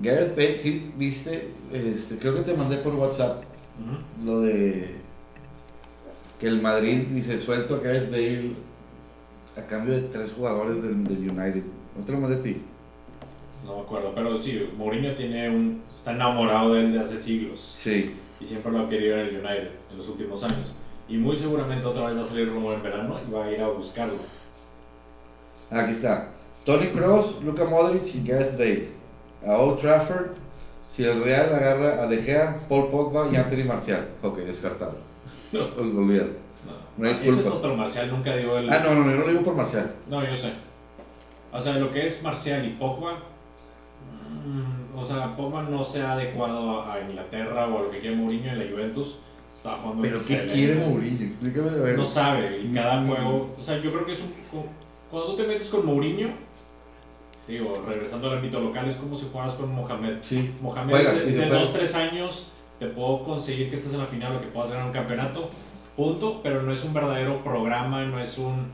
Gareth 0.00 0.36
Bale, 0.36 0.60
sí, 0.60 0.92
viste, 0.96 1.50
este, 1.72 2.18
creo 2.18 2.34
que 2.34 2.42
te 2.42 2.54
mandé 2.54 2.76
por 2.78 2.94
WhatsApp 2.94 3.42
lo 4.24 4.40
de 4.40 4.94
que 6.38 6.46
el 6.46 6.60
Madrid 6.60 6.98
dice 7.10 7.40
suelto 7.40 7.76
a 7.76 7.80
Gareth 7.80 8.10
Bale 8.10 8.50
a 9.56 9.62
cambio 9.62 9.94
de 9.94 10.02
tres 10.02 10.32
jugadores 10.32 10.82
del, 10.82 11.04
del 11.04 11.30
United. 11.30 11.62
¿No 11.98 12.04
te 12.04 12.12
lo 12.12 12.20
mandé 12.20 12.36
a 12.36 12.42
ti? 12.42 12.62
No 13.64 13.76
me 13.76 13.82
acuerdo, 13.82 14.12
pero 14.14 14.40
sí, 14.40 14.68
Mourinho 14.76 15.14
tiene 15.14 15.48
un, 15.50 15.82
está 15.96 16.12
enamorado 16.12 16.74
de 16.74 16.80
él 16.82 16.92
de 16.92 17.00
hace 17.00 17.16
siglos 17.16 17.60
Sí. 17.60 18.14
y 18.40 18.44
siempre 18.44 18.70
lo 18.70 18.80
ha 18.80 18.88
querido 18.88 19.14
en 19.18 19.26
el 19.28 19.34
United 19.36 19.70
en 19.90 19.96
los 19.98 20.08
últimos 20.08 20.42
años. 20.44 20.74
Y 21.08 21.16
muy 21.16 21.36
seguramente 21.36 21.86
otra 21.86 22.06
vez 22.06 22.16
va 22.16 22.22
a 22.22 22.24
salir 22.24 22.48
rumor 22.52 22.74
en 22.74 22.82
verano 22.82 23.18
y 23.26 23.30
va 23.32 23.44
a 23.46 23.50
ir 23.52 23.60
a 23.60 23.68
buscarlo. 23.68 24.14
Aquí 25.70 25.92
está. 25.92 26.30
Tony 26.64 26.86
Cross, 26.88 27.42
Luka 27.44 27.64
Modric 27.64 28.14
y 28.14 28.26
Gareth 28.26 28.52
Bale. 28.58 28.88
A 29.46 29.58
Old 29.58 29.78
Trafford, 29.80 30.30
si 30.92 31.04
el 31.04 31.22
Real 31.22 31.54
agarra 31.54 32.02
a 32.02 32.06
De 32.06 32.18
Gea, 32.18 32.58
Paul 32.68 32.88
Pogba 32.90 33.28
y 33.32 33.36
Anthony 33.36 33.64
Martial. 33.66 34.08
Ok, 34.22 34.38
descartado. 34.38 34.96
No. 35.52 35.60
Ol- 35.78 35.96
Olvídalo. 35.98 36.30
Una 36.98 37.10
ese 37.10 37.22
disculpa. 37.22 37.48
es 37.48 37.54
otro 37.54 37.76
Marcial, 37.76 38.10
nunca 38.10 38.36
digo 38.36 38.56
el... 38.58 38.70
Ah, 38.70 38.80
no, 38.84 38.94
no, 38.94 39.04
no, 39.04 39.10
yo 39.10 39.16
no 39.18 39.24
lo 39.24 39.30
digo 39.32 39.42
por 39.42 39.54
Marcial. 39.54 39.94
No, 40.08 40.24
yo 40.26 40.34
sé. 40.34 40.52
O 41.52 41.60
sea, 41.60 41.74
lo 41.78 41.90
que 41.90 42.06
es 42.06 42.22
Marcial 42.22 42.64
y 42.66 42.70
Pogba, 42.70 43.18
mm, 44.44 44.98
o 44.98 45.04
sea, 45.04 45.36
Pogba 45.36 45.62
no 45.62 45.82
se 45.84 46.02
ha 46.02 46.12
adecuado 46.12 46.82
a, 46.82 47.00
Inglaterra 47.00 47.66
o 47.68 47.78
a 47.78 47.82
lo 47.82 47.90
que 47.90 47.98
quiere 48.00 48.16
Mourinho 48.16 48.50
en 48.52 48.58
la 48.58 48.64
Juventus. 48.70 49.16
Está 49.54 49.76
jugando 49.76 50.02
Pero 50.02 50.14
¿qué 50.16 50.20
excelente. 50.34 50.54
quiere 50.54 50.74
Mourinho? 50.76 51.24
Explícame 51.26 51.68
a 51.70 51.72
ver. 51.82 51.98
No 51.98 52.04
sabe, 52.04 52.60
y 52.60 52.74
cada 52.74 53.00
Mm. 53.00 53.08
juego, 53.08 53.54
o 53.58 53.62
sea, 53.62 53.78
yo 53.78 53.90
creo 53.92 54.04
que 54.06 54.12
es 54.12 54.20
un... 54.20 54.28
cu- 54.50 54.66
Cuando 55.10 55.30
tú 55.30 55.36
te 55.36 55.46
metes 55.46 55.68
con 55.68 55.86
Mourinho, 55.86 56.28
digo, 57.48 57.82
regresando 57.86 58.28
al 58.30 58.38
ámbito 58.38 58.60
local, 58.60 58.88
es 58.88 58.96
como 58.96 59.16
si 59.16 59.26
jugaras 59.30 59.54
con 59.54 59.70
Mohamed. 59.74 60.16
Sí. 60.22 60.50
Mohamed 60.60 60.90
Juega, 60.94 61.12
es 61.12 61.18
de- 61.18 61.22
y 61.30 61.32
se 61.32 61.44
es 61.44 61.50
de 61.50 61.56
juega. 61.58 61.72
2-3 61.72 61.94
años, 61.94 62.48
te 62.78 62.86
puedo 62.86 63.22
conseguir 63.24 63.70
que 63.70 63.76
estés 63.76 63.92
en 63.94 64.00
la 64.00 64.06
final 64.06 64.36
o 64.36 64.40
que 64.40 64.48
puedas 64.48 64.70
ganar 64.70 64.86
un 64.86 64.92
campeonato, 64.92 65.48
punto, 65.96 66.40
pero 66.42 66.62
no 66.62 66.72
es 66.72 66.84
un 66.84 66.92
verdadero 66.94 67.42
programa, 67.42 68.04
no 68.04 68.20
es 68.20 68.38
un, 68.38 68.66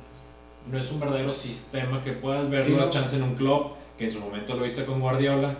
no 0.70 0.78
es 0.78 0.90
un 0.90 1.00
verdadero 1.00 1.32
sistema 1.32 2.02
que 2.02 2.12
puedas 2.12 2.48
ver 2.50 2.64
Sí, 2.66 2.72
una 2.72 2.86
no. 2.86 2.90
chance 2.90 3.16
en 3.16 3.22
un 3.22 3.34
club, 3.34 3.72
que 3.98 4.06
en 4.06 4.12
su 4.12 4.20
momento 4.20 4.54
lo 4.56 4.64
viste 4.64 4.84
con 4.84 5.00
Guardiola, 5.00 5.54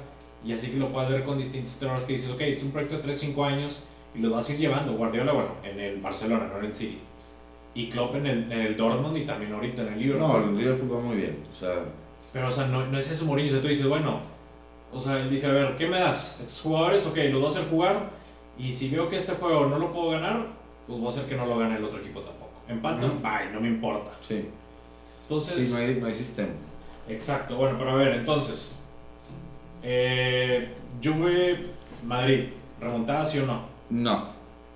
y 0.45 0.53
así 0.53 0.71
que 0.71 0.77
lo 0.79 0.89
puedes 0.91 1.09
ver 1.11 1.23
con 1.25 1.39
distintos 1.39 1.75
entrenadores 1.75 2.05
que 2.07 2.15
dices, 2.15 2.31
ok, 2.31 2.41
es 2.41 2.63
un 2.65 2.73
proyecto 2.73 2.99
de 2.99 3.05
3-5 3.13 3.47
años 3.47 3.85
y 4.15 4.19
lo 4.21 4.31
vas 4.31 4.49
a 4.49 4.53
ir 4.53 4.59
llevando. 4.59 4.93
Guardiola, 4.95 5.33
bueno, 5.33 5.51
en 5.63 5.79
el 5.79 6.01
Barcelona, 6.01 6.49
no 6.53 6.59
en 6.59 6.65
el 6.67 6.75
City. 6.75 6.99
Y 7.75 7.89
Klopp 7.89 8.17
en 8.17 8.27
el, 8.27 8.53
en 8.53 8.61
el 8.61 8.77
Dortmund 8.77 9.17
y 9.17 9.25
también 9.25 9.53
ahorita 9.53 9.83
en 9.83 9.93
el 9.95 9.99
Liverpool. 10.01 10.29
No, 10.29 10.37
el 10.51 10.57
Liverpool 10.59 10.93
va 10.97 11.01
muy 11.01 11.17
bien. 11.17 11.39
O 11.57 11.59
sea, 11.61 11.75
Pero, 12.33 12.49
o 12.49 12.51
sea, 12.51 12.67
no, 12.67 12.85
no 12.87 12.99
es 12.99 13.11
eso 13.11 13.25
Mourinho. 13.25 13.49
O 13.51 13.53
sea, 13.53 13.63
tú 13.63 13.69
dices, 13.69 13.87
bueno, 13.89 14.19
o 14.93 15.01
sea, 15.01 15.21
él 15.21 15.31
dice, 15.31 15.47
a 15.47 15.53
ver, 15.53 15.77
¿qué 15.77 15.87
me 15.87 15.99
das? 16.01 16.39
Estos 16.41 16.61
jugadores, 16.61 17.07
ok, 17.07 17.17
los 17.31 17.35
voy 17.41 17.45
a 17.45 17.49
hacer 17.49 17.65
jugar. 17.71 18.11
Y 18.59 18.73
si 18.73 18.91
veo 18.91 19.09
que 19.09 19.17
este 19.17 19.33
juego 19.33 19.67
no 19.67 19.79
lo 19.79 19.93
puedo 19.93 20.11
ganar, 20.11 20.45
pues 20.87 20.99
voy 20.99 21.07
a 21.07 21.11
hacer 21.11 21.25
que 21.25 21.37
no 21.37 21.47
lo 21.47 21.59
gane 21.59 21.77
el 21.77 21.85
otro 21.85 21.99
equipo 22.01 22.21
tampoco. 22.21 22.51
Empatan, 22.69 23.05
Ujú. 23.11 23.19
bye, 23.21 23.53
no 23.53 23.61
me 23.61 23.69
importa. 23.69 24.11
sí. 24.27 24.49
Entonces, 25.23 25.67
Sí, 25.67 25.73
no 25.73 25.79
hay, 25.79 25.95
no 25.95 26.07
hay 26.07 26.15
sistema. 26.15 26.51
exacto. 27.09 27.57
Bueno, 27.57 27.77
pero 27.79 27.93
a 27.93 27.95
ver, 27.95 28.09
entonces, 28.15 28.77
eh, 29.83 30.69
Juve, 31.03 31.71
Madrid, 32.05 32.49
¿remontada 32.81 33.25
sí 33.25 33.39
o 33.39 33.47
no? 33.47 33.63
No, 33.91 34.15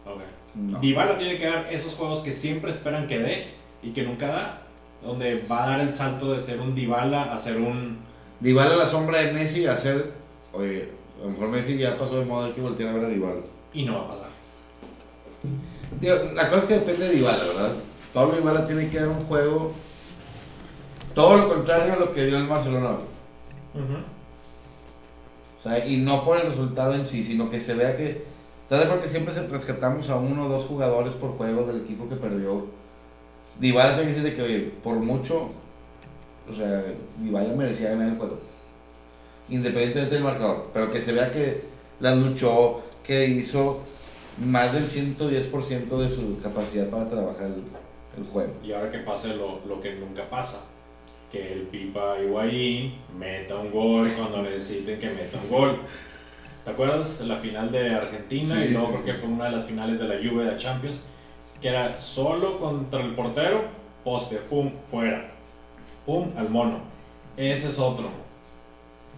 Ok. 0.06 0.20
no. 0.54 0.78
Dybala 0.80 1.18
tiene 1.18 1.36
que 1.36 1.46
dar 1.46 1.66
esos 1.72 1.94
juegos 1.94 2.20
que 2.20 2.32
siempre 2.32 2.70
esperan 2.70 3.06
que 3.06 3.18
dé 3.18 3.48
y 3.82 3.90
que 3.90 4.02
nunca 4.02 4.28
da. 4.28 4.62
Donde 5.02 5.44
va 5.50 5.64
a 5.64 5.68
dar 5.70 5.80
el 5.80 5.92
salto 5.92 6.32
de 6.32 6.40
ser 6.40 6.58
un 6.60 6.74
Dybala 6.74 7.24
a 7.34 7.38
ser 7.38 7.58
un... 7.58 7.98
Dybala 8.40 8.74
a 8.74 8.78
la 8.78 8.86
sombra 8.86 9.18
de 9.18 9.32
Messi 9.32 9.66
a 9.66 9.72
hacer. 9.74 10.12
Oye, 10.52 10.88
a 11.20 11.24
lo 11.24 11.30
mejor 11.30 11.48
Messi 11.48 11.76
ya 11.76 11.98
pasó 11.98 12.18
de 12.18 12.24
moda 12.24 12.54
que 12.54 12.60
voltear 12.62 12.90
a 12.90 12.92
ver 12.94 13.04
a 13.04 13.08
Dybala. 13.08 13.42
Y 13.74 13.84
no 13.84 13.94
va 13.94 14.00
a 14.00 14.08
pasar. 14.08 14.28
La 16.34 16.48
cosa 16.48 16.58
es 16.62 16.64
que 16.64 16.74
depende 16.74 17.08
de 17.08 17.14
Dybala, 17.14 17.44
¿verdad? 17.44 17.72
Pablo 18.12 18.36
Dybala 18.36 18.66
tiene 18.66 18.88
que 18.88 19.00
dar 19.00 19.08
un 19.08 19.24
juego. 19.26 19.72
Todo 21.14 21.36
lo 21.36 21.48
contrario 21.54 21.94
a 21.94 21.96
lo 21.96 22.12
que 22.12 22.26
dio 22.26 22.36
el 22.38 22.46
Barcelona. 22.46 22.90
hoy. 22.90 22.96
O 25.60 25.62
sea, 25.62 25.86
y 25.86 25.96
no 25.98 26.24
por 26.24 26.38
el 26.38 26.50
resultado 26.50 26.94
en 26.94 27.06
sí, 27.06 27.24
sino 27.24 27.50
que 27.50 27.60
se 27.60 27.74
vea 27.74 27.96
que. 27.96 28.24
¿Estás 28.64 28.80
de 28.80 28.84
acuerdo 28.86 29.02
que 29.04 29.08
siempre 29.08 29.32
se- 29.32 29.46
rescatamos 29.46 30.10
a 30.10 30.16
uno 30.16 30.46
o 30.46 30.48
dos 30.48 30.64
jugadores 30.66 31.14
por 31.14 31.36
juego 31.36 31.64
del 31.66 31.82
equipo 31.82 32.08
que 32.08 32.16
perdió? 32.16 32.66
Dybala 33.60 33.96
tiene 33.96 34.12
que 34.12 34.18
decir 34.20 34.30
de 34.30 34.36
que, 34.36 34.42
oye, 34.42 34.72
por 34.82 34.96
mucho. 34.96 35.50
O 36.50 36.54
sea, 36.54 36.84
Dybala 37.18 37.54
merecía 37.54 37.90
ganar 37.90 38.08
el 38.08 38.18
juego. 38.18 38.38
Independientemente 39.48 40.14
del 40.16 40.24
marcador. 40.24 40.66
Pero 40.74 40.90
que 40.92 41.00
se 41.00 41.12
vea 41.12 41.30
que 41.32 41.62
la 42.00 42.14
luchó, 42.14 42.82
que 43.02 43.26
hizo 43.26 43.80
más 44.38 44.72
del 44.72 44.84
110% 44.88 45.88
de 45.98 46.08
su 46.14 46.40
capacidad 46.42 46.88
para 46.88 47.08
trabajar 47.08 47.46
el, 47.46 47.62
el 48.22 48.28
juego. 48.30 48.52
Y 48.62 48.72
ahora 48.72 48.90
que 48.90 48.98
pase 48.98 49.34
lo, 49.36 49.60
lo 49.66 49.80
que 49.80 49.94
nunca 49.94 50.28
pasa. 50.28 50.66
Que 51.30 51.52
el 51.52 51.62
Pipa 51.62 52.18
Higuaín 52.20 52.94
meta 53.18 53.56
un 53.56 53.70
gol 53.70 54.08
cuando 54.16 54.42
necesiten 54.42 54.98
que 54.98 55.10
meta 55.10 55.38
un 55.42 55.48
gol. 55.50 55.76
¿Te 56.64 56.70
acuerdas? 56.70 57.20
La 57.22 57.36
final 57.36 57.70
de 57.72 57.94
Argentina 57.94 58.56
Sí, 58.56 58.68
y 58.68 58.68
luego 58.68 58.88
sí, 58.88 58.92
creo 58.92 59.04
que 59.04 59.12
sí. 59.12 59.18
fue 59.20 59.28
una 59.28 59.46
de 59.46 59.50
las 59.52 59.64
finales 59.64 59.98
de 60.00 60.08
la 60.08 60.14
Juve 60.16 60.44
de 60.44 60.52
la 60.52 60.56
Champions. 60.58 61.02
que 61.60 61.68
era 61.68 61.96
solo 61.96 62.58
contra 62.60 63.00
el 63.00 63.14
portero, 63.14 63.64
poste, 64.04 64.36
pum, 64.36 64.72
fuera. 64.90 65.30
Pum, 66.04 66.30
al 66.36 66.50
mono. 66.50 66.80
Ese 67.36 67.68
es 67.70 67.78
otro. 67.78 68.08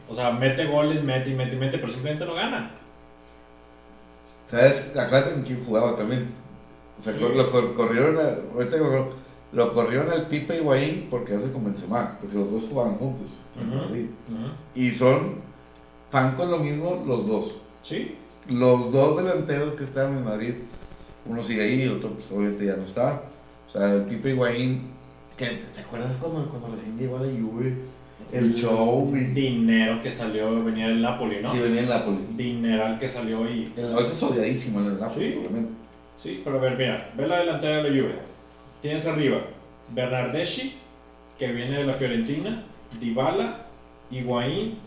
O 0.09 0.15
sea, 0.15 0.31
mete 0.31 0.67
goles, 0.67 1.03
mete 1.03 1.31
y 1.31 1.35
mete 1.35 1.57
y 1.57 1.59
mete, 1.59 1.79
pero 1.79 1.93
simplemente 1.93 2.25
no 2.25 2.35
gana. 2.35 2.71
¿Sabes? 4.51 4.91
Acuérdate 4.97 5.35
en 5.35 5.43
quién 5.43 5.65
jugaba 5.65 5.97
también. 5.97 6.27
O 7.01 7.03
sea, 7.05 7.13
Sí. 7.13 7.21
lo, 7.21 7.29
lo 7.31 7.51
cor- 7.51 7.75
corrieron, 7.75 8.17
a, 8.19 8.55
ahorita 8.55 8.77
lo 9.53 9.73
corrieron 9.75 10.11
al 10.11 10.27
Pipe 10.27 10.57
y 10.57 10.61
Guaín 10.61 11.07
porque 11.11 11.35
hace 11.35 11.51
con 11.53 11.65
Benzema, 11.65 12.19
porque 12.21 12.37
los 12.37 12.51
dos 12.51 12.65
jugaban 12.69 12.95
juntos 12.97 13.29
en 13.61 13.69
Ujú. 13.69 13.77
Madrid. 13.79 14.07
Ujú. 14.29 14.81
Y 14.81 14.91
son 14.93 15.35
pan 16.11 16.35
con 16.37 16.51
lo 16.51 16.59
mismo 16.59 17.05
los 17.07 17.27
dos. 17.27 17.55
Sí, 17.83 18.17
Los 18.49 18.91
dos 18.93 19.19
delanteros 19.23 19.75
que 19.75 19.85
estaban 19.85 20.17
en 20.17 20.25
Madrid, 20.25 20.55
uno 21.27 21.43
sigue 21.43 21.63
ahí, 21.63 21.83
el 21.83 21.93
otro 21.99 22.11
pues 22.11 22.31
obviamente 22.33 22.65
ya 22.65 22.77
no 22.77 22.85
está. 22.85 23.23
O 23.69 23.71
sea, 23.73 23.93
el 23.93 24.05
Pipe 24.05 24.31
Higuaín, 24.31 24.89
que 25.37 25.47
¿te 25.75 25.81
acuerdas 25.83 26.17
cuando, 26.19 26.49
cuando 26.49 26.75
recién 26.75 26.97
llegó 26.99 27.19
a 27.19 27.21
la 27.21 27.31
Juve? 27.31 27.77
El 28.33 28.55
show, 28.55 29.11
y 29.17 29.21
dinero 29.27 30.03
que 30.03 30.11
salió, 30.13 30.63
venía 30.63 30.89
del 30.89 31.01
Napoli, 31.01 31.37
¿no? 31.43 31.51
sí, 31.53 31.61
venía 31.61 31.83
en 31.83 31.89
Napoli. 31.89 32.19
Dineral 32.37 32.99
que 32.99 33.09
salió 33.09 33.49
y... 33.49 33.73
El- 33.77 33.93
Ahorita 33.95 34.13
es 34.13 34.23
odiadísimo 34.23 34.81
en 34.81 34.87
el 34.87 35.01
Napoli, 35.01 35.31
Sí. 35.33 35.39
obviamente. 35.39 35.73
Sí, 36.23 36.41
pero 36.45 36.59
a 36.59 36.61
ver, 36.61 36.77
mira, 36.77 37.11
ve 37.17 37.27
la 37.27 37.39
delantera 37.39 37.77
de 37.83 37.91
la 37.91 38.03
Juve. 38.03 38.15
Tienes 38.83 39.07
arriba 39.07 39.39
Bernardeschi, 39.95 40.75
que 41.39 41.53
viene 41.53 41.79
de 41.79 41.85
la 41.85 41.95
Fiorentina, 41.95 42.65
Dybala, 43.01 43.67
Higuaín 44.11 44.79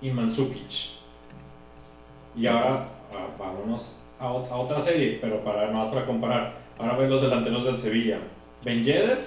y 0.00 0.10
Mandzukic. 0.10 0.90
Y 2.36 2.46
ahora, 2.46 2.88
ah, 3.12 3.28
vámonos 3.38 4.00
a, 4.18 4.28
ot- 4.32 4.50
a 4.50 4.56
otra 4.56 4.80
serie, 4.80 5.18
pero 5.20 5.44
para 5.44 5.66
no 5.66 5.74
más 5.78 5.88
para 5.88 6.06
comparar. 6.06 6.54
Ahora 6.78 6.96
ves 6.96 7.10
los 7.10 7.22
delanteros 7.22 7.64
del 7.64 7.76
Sevilla. 7.76 8.18
Ben 8.64 8.82
Yedder, 8.82 9.20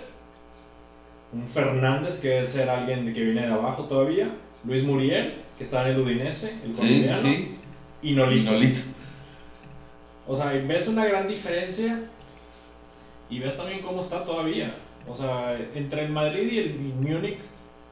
un 1.36 1.48
Fernández, 1.48 2.20
que 2.20 2.30
debe 2.30 2.46
ser 2.46 2.70
alguien 2.70 3.06
de 3.06 3.14
que 3.14 3.24
viene 3.24 3.42
de 3.42 3.54
abajo 3.54 3.84
todavía, 3.84 4.30
Luis 4.64 4.84
Muriel, 4.84 5.34
que 5.58 5.64
está 5.64 5.86
en 5.88 5.96
el 5.96 6.02
Udinese, 6.02 6.54
el 6.64 6.76
Sí, 6.76 6.82
sí, 6.82 7.08
colombiano, 7.08 7.22
sí. 7.22 7.56
y 8.02 8.12
Nolito. 8.14 8.52
Y 8.52 8.54
Nolito. 8.54 8.82
O 10.28 10.36
sea, 10.36 10.48
ves 10.48 10.88
una 10.88 11.06
gran 11.06 11.28
diferencia 11.28 12.00
y 13.30 13.40
ves 13.40 13.58
también 13.58 13.82
cómo 13.82 14.00
está 14.00 14.24
todavía. 14.24 14.76
O 15.08 15.16
sea, 15.16 15.56
entre 15.76 16.06
el 16.06 16.12
Madrid 16.12 16.52
y 16.52 16.58
el 16.60 16.74
Múnich, 16.80 17.38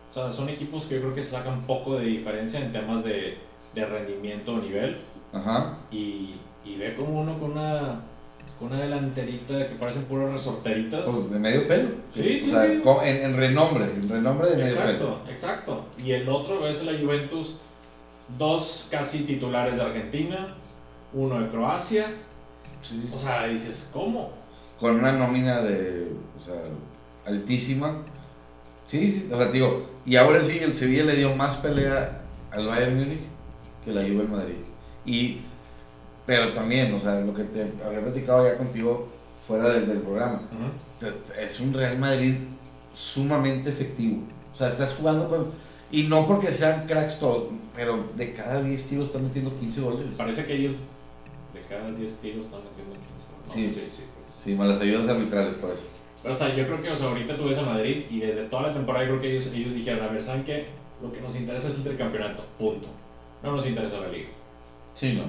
o 0.09 0.13
sea, 0.13 0.31
son 0.31 0.49
equipos 0.49 0.85
que 0.85 0.95
yo 0.95 1.01
creo 1.01 1.15
que 1.15 1.21
se 1.23 1.31
sacan 1.31 1.61
poco 1.61 1.95
de 1.97 2.05
diferencia 2.05 2.59
en 2.59 2.71
temas 2.71 3.03
de, 3.03 3.37
de 3.75 3.85
rendimiento 3.85 4.53
o 4.55 4.57
nivel. 4.59 4.97
Ajá. 5.31 5.77
Y, 5.91 6.35
y 6.65 6.75
ve 6.77 6.95
como 6.95 7.21
uno 7.21 7.37
con 7.39 7.51
una, 7.51 8.01
una 8.59 8.79
delanterita 8.79 9.67
que 9.67 9.75
parecen 9.75 10.03
puras 10.05 10.31
resorteritas. 10.31 11.01
Pues 11.03 11.31
de 11.31 11.39
medio 11.39 11.67
pelo. 11.67 11.89
Sí, 12.13 12.39
sí, 12.39 12.47
O 12.47 12.51
sea, 12.51 12.65
sí. 12.65 12.81
En, 13.03 13.23
en 13.25 13.37
renombre, 13.37 13.85
en 13.85 14.09
renombre 14.09 14.49
de 14.51 14.57
medio 14.57 14.75
pelo. 14.75 14.89
Exacto, 14.89 15.21
exacto. 15.29 15.85
Y 16.03 16.11
el 16.11 16.29
otro 16.29 16.61
ves 16.61 16.83
la 16.85 16.97
Juventus, 16.97 17.57
dos 18.37 18.87
casi 18.89 19.19
titulares 19.23 19.75
de 19.75 19.81
Argentina, 19.81 20.55
uno 21.13 21.41
de 21.41 21.49
Croacia. 21.49 22.07
Sí. 22.81 23.09
O 23.13 23.17
sea, 23.17 23.47
dices, 23.47 23.89
¿cómo? 23.93 24.31
Con 24.79 24.99
una 24.99 25.11
nómina 25.13 25.61
de, 25.61 26.11
o 26.39 26.45
sea, 26.45 26.61
altísima. 27.25 28.03
Sí, 28.87 29.11
sí, 29.11 29.29
o 29.31 29.37
sea, 29.37 29.51
digo, 29.51 29.89
y 30.05 30.15
ahora 30.15 30.43
sí 30.43 30.59
el 30.59 30.73
Sevilla 30.73 31.05
le 31.05 31.15
dio 31.15 31.35
más 31.35 31.57
pelea 31.57 32.21
al 32.51 32.67
Bayern 32.67 32.97
Múnich 32.97 33.21
que 33.83 33.91
la 33.91 34.01
Juve 34.01 34.23
en 34.23 34.31
Madrid. 34.31 34.55
Y, 35.05 35.41
pero 36.25 36.49
también, 36.53 36.93
o 36.93 36.99
sea, 36.99 37.19
lo 37.19 37.33
que 37.33 37.43
te 37.43 37.71
había 37.85 38.01
platicado 38.01 38.45
ya 38.47 38.57
contigo 38.57 39.09
fuera 39.47 39.69
del, 39.69 39.87
del 39.87 39.99
programa, 39.99 40.41
te- 40.99 41.43
es 41.45 41.59
un 41.59 41.73
Real 41.73 41.97
Madrid 41.97 42.35
sumamente 42.95 43.69
efectivo. 43.69 44.19
O 44.53 44.57
sea, 44.57 44.69
estás 44.69 44.93
jugando 44.93 45.27
con, 45.27 45.51
y 45.91 46.03
no 46.03 46.25
porque 46.27 46.51
sean 46.51 46.85
cracks 46.87 47.19
todos, 47.19 47.45
pero 47.75 48.05
de 48.15 48.33
cada 48.33 48.61
10 48.61 48.83
tiros 48.87 49.07
están 49.07 49.23
metiendo 49.23 49.57
15 49.59 49.81
goles. 49.81 50.05
Parece 50.17 50.45
que 50.45 50.55
ellos 50.55 50.73
de 51.53 51.61
cada 51.61 51.91
10 51.91 52.17
tiros 52.17 52.45
están 52.45 52.61
metiendo 52.63 52.93
15. 52.93 53.27
No, 53.47 53.53
Sí. 53.53 53.69
sí, 53.69 53.87
sí. 53.89 54.03
Sí, 54.43 54.55
malas 54.55 54.79
ayudas 54.81 55.07
arbitrales 55.09 55.55
por 55.55 55.71
eso. 55.71 55.81
Pero, 56.21 56.33
o 56.33 56.37
sea, 56.37 56.55
yo 56.55 56.65
creo 56.65 56.81
que 56.81 56.89
o 56.91 56.95
sea, 56.95 57.07
ahorita 57.07 57.35
tú 57.35 57.45
ves 57.45 57.57
a 57.57 57.61
Madrid 57.63 58.05
y 58.09 58.19
desde 58.19 58.43
toda 58.45 58.63
la 58.69 58.73
temporada 58.73 59.05
yo 59.05 59.11
creo 59.11 59.21
que 59.21 59.31
ellos, 59.31 59.47
ellos 59.53 59.73
dijeron, 59.73 60.03
a 60.03 60.07
ver, 60.11 60.21
¿saben 60.21 60.43
qué? 60.43 60.65
Lo 61.01 61.11
que 61.11 61.19
nos 61.21 61.35
interesa 61.35 61.67
es 61.67 61.75
el 61.77 61.83
tricampeonato, 61.83 62.45
punto. 62.57 62.87
No 63.41 63.51
nos 63.53 63.65
interesa 63.65 63.99
la 63.99 64.07
liga. 64.07 64.29
Sí, 64.95 65.13
no. 65.13 65.23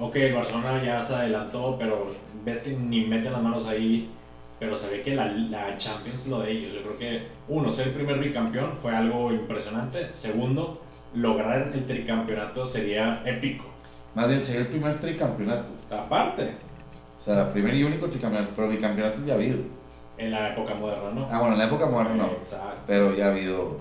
Ok, 0.00 0.16
el 0.16 0.32
Barcelona 0.34 0.82
ya 0.82 1.02
se 1.02 1.14
adelantó, 1.14 1.76
pero 1.78 2.12
ves 2.44 2.62
que 2.62 2.70
ni 2.72 3.02
meten 3.04 3.32
las 3.32 3.42
manos 3.42 3.66
ahí. 3.66 4.10
Pero 4.58 4.76
se 4.76 4.90
ve 4.90 5.02
que 5.02 5.14
la, 5.14 5.26
la 5.26 5.76
Champions 5.76 6.26
lo 6.28 6.40
de 6.40 6.52
ellos. 6.52 6.72
Yo 6.74 6.82
creo 6.82 6.98
que, 6.98 7.26
uno, 7.48 7.72
ser 7.72 7.88
el 7.88 7.94
primer 7.94 8.18
bicampeón 8.18 8.72
fue 8.74 8.94
algo 8.94 9.30
impresionante. 9.32 10.08
Segundo, 10.12 10.82
lograr 11.14 11.70
el 11.74 11.84
tricampeonato 11.86 12.66
sería 12.66 13.22
épico. 13.24 13.64
Más 14.14 14.28
bien 14.28 14.42
sería 14.42 14.62
el 14.62 14.66
primer 14.68 14.98
tricampeonato. 15.00 15.68
Aparte, 15.90 16.54
O 17.20 17.24
sea, 17.24 17.52
primer 17.52 17.74
y 17.74 17.84
único 17.84 18.06
tricampeonato, 18.08 18.52
pero 18.56 18.68
bicampeonatos 18.68 19.24
ya 19.24 19.32
ha 19.34 19.36
habido. 19.36 19.58
en 20.18 20.30
la 20.30 20.52
época 20.52 20.74
moderna, 20.74 21.10
¿no? 21.14 21.28
Ah, 21.30 21.38
bueno, 21.38 21.52
en 21.54 21.58
la 21.58 21.66
época 21.66 21.86
moderna 21.86 22.14
no, 22.14 22.26
Exacto, 22.32 22.80
pero 22.86 23.14
ya 23.14 23.26
ha 23.28 23.30
habido. 23.32 23.78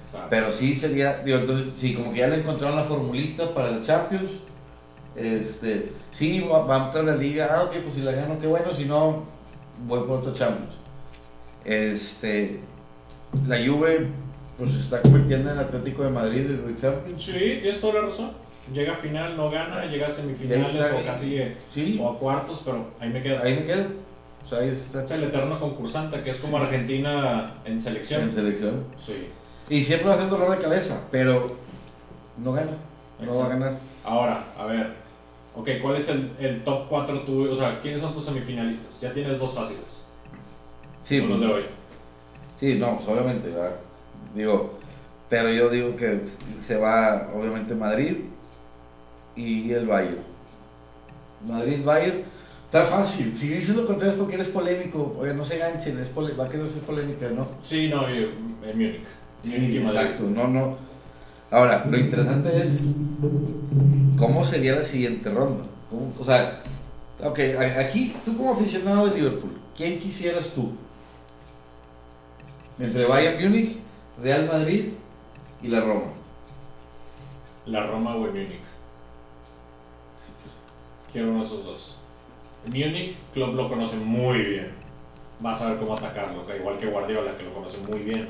exacto. 0.00 0.28
Pero 0.30 0.50
sí 0.52 0.74
sería, 0.74 1.18
digo, 1.18 1.38
entonces, 1.38 1.74
sí, 1.76 1.94
como 1.94 2.12
que 2.12 2.20
ya 2.20 2.28
le 2.28 2.36
encontraron 2.36 2.76
la 2.76 2.84
formulita 2.84 3.52
para 3.54 3.68
el 3.68 3.82
Champions. 3.84 4.30
Este, 5.16 5.92
sí, 6.12 6.40
va, 6.40 6.60
va 6.66 6.76
a 6.82 6.86
entrar 6.86 7.04
la 7.04 7.16
liga, 7.16 7.48
ah, 7.50 7.62
ok, 7.64 7.72
pues 7.82 7.94
si 7.94 8.00
la 8.02 8.12
gano, 8.12 8.38
qué 8.40 8.46
bueno, 8.46 8.72
si 8.74 8.84
no, 8.84 9.22
voy 9.86 10.00
por 10.00 10.18
otro 10.18 10.32
Champions. 10.34 10.74
Este, 11.64 12.60
la 13.46 13.56
Juve, 13.56 14.06
pues 14.58 14.72
se 14.72 14.80
está 14.80 15.00
convirtiendo 15.02 15.50
en 15.50 15.58
el 15.58 15.64
Atlético 15.64 16.04
de 16.04 16.10
Madrid 16.10 16.42
de 16.42 16.76
Champions. 16.80 17.22
Sí, 17.22 17.32
tienes 17.60 17.80
toda 17.80 17.94
la 17.94 18.00
razón. 18.02 18.30
Llega 18.72 18.92
a 18.94 18.96
final, 18.96 19.36
no 19.36 19.48
gana, 19.50 19.86
llega 19.86 20.06
a 20.06 20.10
semifinales 20.10 20.92
o 20.92 21.04
casi 21.04 21.36
eh, 21.38 21.56
Sí, 21.72 21.98
o 22.02 22.10
a 22.10 22.18
cuartos, 22.18 22.62
pero 22.64 22.86
ahí 23.00 23.08
me 23.10 23.22
queda. 23.22 23.40
ahí 23.42 23.54
me 23.54 23.64
quedo. 23.64 23.84
O 24.44 24.48
sea, 24.48 24.58
ahí 24.58 24.68
está 24.70 25.04
Es 25.04 25.10
el 25.12 25.24
eterno 25.24 25.58
concursante, 25.60 26.20
que 26.22 26.30
es 26.30 26.38
como 26.38 26.58
Sí. 26.58 26.64
Argentina 26.64 27.54
en 27.64 27.72
en 27.72 27.80
selección. 27.80 28.30
selección. 28.32 28.84
Sí. 29.04 29.28
Y 29.68 29.82
siempre 29.82 30.08
va 30.08 30.14
a 30.14 30.18
ser 30.18 30.28
dolor 30.28 30.50
de 30.56 30.62
cabeza, 30.62 31.00
pero 31.10 31.46
no 32.38 32.52
gana, 32.52 32.72
no 33.20 33.38
va 33.38 33.46
a 33.46 33.48
ganar. 33.48 33.78
Ahora, 34.04 34.44
a 34.58 34.66
ver. 34.66 35.05
Ok, 35.56 35.68
¿cuál 35.80 35.96
es 35.96 36.08
el, 36.10 36.30
el 36.38 36.62
top 36.64 36.86
4 36.88 37.20
tuyo? 37.22 37.52
O 37.52 37.54
sea, 37.54 37.80
¿quiénes 37.80 38.00
son 38.00 38.12
tus 38.12 38.24
semifinalistas? 38.26 39.00
Ya 39.00 39.12
tienes 39.12 39.38
dos 39.38 39.54
fáciles. 39.54 40.04
Sí, 41.02 41.18
son 41.20 41.30
los 41.30 41.40
de 41.40 41.46
hoy. 41.46 41.62
sí, 42.60 42.74
no, 42.78 42.96
pues 42.96 43.08
obviamente, 43.08 43.48
¿verdad? 43.48 43.76
Digo, 44.34 44.74
pero 45.30 45.50
yo 45.50 45.70
digo 45.70 45.96
que 45.96 46.20
se 46.64 46.76
va, 46.76 47.30
obviamente, 47.34 47.74
Madrid 47.74 48.16
y 49.34 49.72
el 49.72 49.86
Bayern. 49.86 50.18
Madrid-Bayern, 51.46 52.22
está 52.66 52.84
fácil. 52.84 53.36
Si 53.36 53.48
dices 53.48 53.76
lo 53.76 53.86
contrario 53.86 54.12
es 54.14 54.18
porque 54.18 54.34
eres 54.34 54.48
polémico, 54.48 55.16
oye, 55.18 55.32
no 55.34 55.44
se 55.44 55.58
ganchen, 55.58 55.98
es 55.98 56.10
va 56.16 56.44
a 56.44 56.48
querer 56.48 56.68
ser 56.68 56.82
polémica, 56.82 57.28
¿no? 57.30 57.46
Sí, 57.62 57.88
no, 57.88 58.08
yo- 58.08 58.28
en 58.64 58.76
Múnich. 58.78 59.00
Múnich 59.44 59.72
Sí, 59.72 59.78
Madrid. 59.78 60.00
exacto, 60.00 60.22
no, 60.24 60.48
no. 60.48 60.85
Ahora, 61.50 61.84
lo 61.88 61.96
interesante 61.96 62.66
es 62.66 62.72
cómo 64.18 64.44
sería 64.44 64.74
la 64.76 64.84
siguiente 64.84 65.30
ronda. 65.30 65.64
¿Cómo- 65.90 66.12
o 66.18 66.24
sea, 66.24 66.62
aquí, 67.78 68.14
tú 68.24 68.36
como 68.36 68.52
aficionado 68.52 69.08
de 69.08 69.16
Liverpool, 69.16 69.52
¿quién 69.76 69.98
quisieras 70.00 70.48
tú? 70.50 70.72
Entre 72.78 73.06
Bayern 73.06 73.42
Múnich, 73.42 73.78
Real 74.22 74.46
Madrid 74.46 74.86
y 75.62 75.68
la 75.68 75.80
Roma. 75.80 76.12
La 77.66 77.86
Roma 77.86 78.16
o 78.16 78.26
el 78.26 78.32
Múnich. 78.32 78.60
Quiero 81.12 81.30
uno 81.30 81.40
de 81.40 81.46
esos 81.46 81.64
dos. 81.64 81.96
Múnich, 82.66 83.16
Klopp 83.32 83.54
lo 83.54 83.68
conoce 83.68 83.96
muy 83.96 84.38
bien. 84.42 84.72
Vas 85.40 85.62
a 85.62 85.70
ver 85.70 85.78
cómo 85.78 85.94
atacarlo, 85.94 86.44
igual 86.58 86.78
que 86.78 86.86
Guardiola, 86.86 87.34
que 87.36 87.44
lo 87.44 87.54
conoce 87.54 87.78
muy 87.90 88.00
bien. 88.00 88.28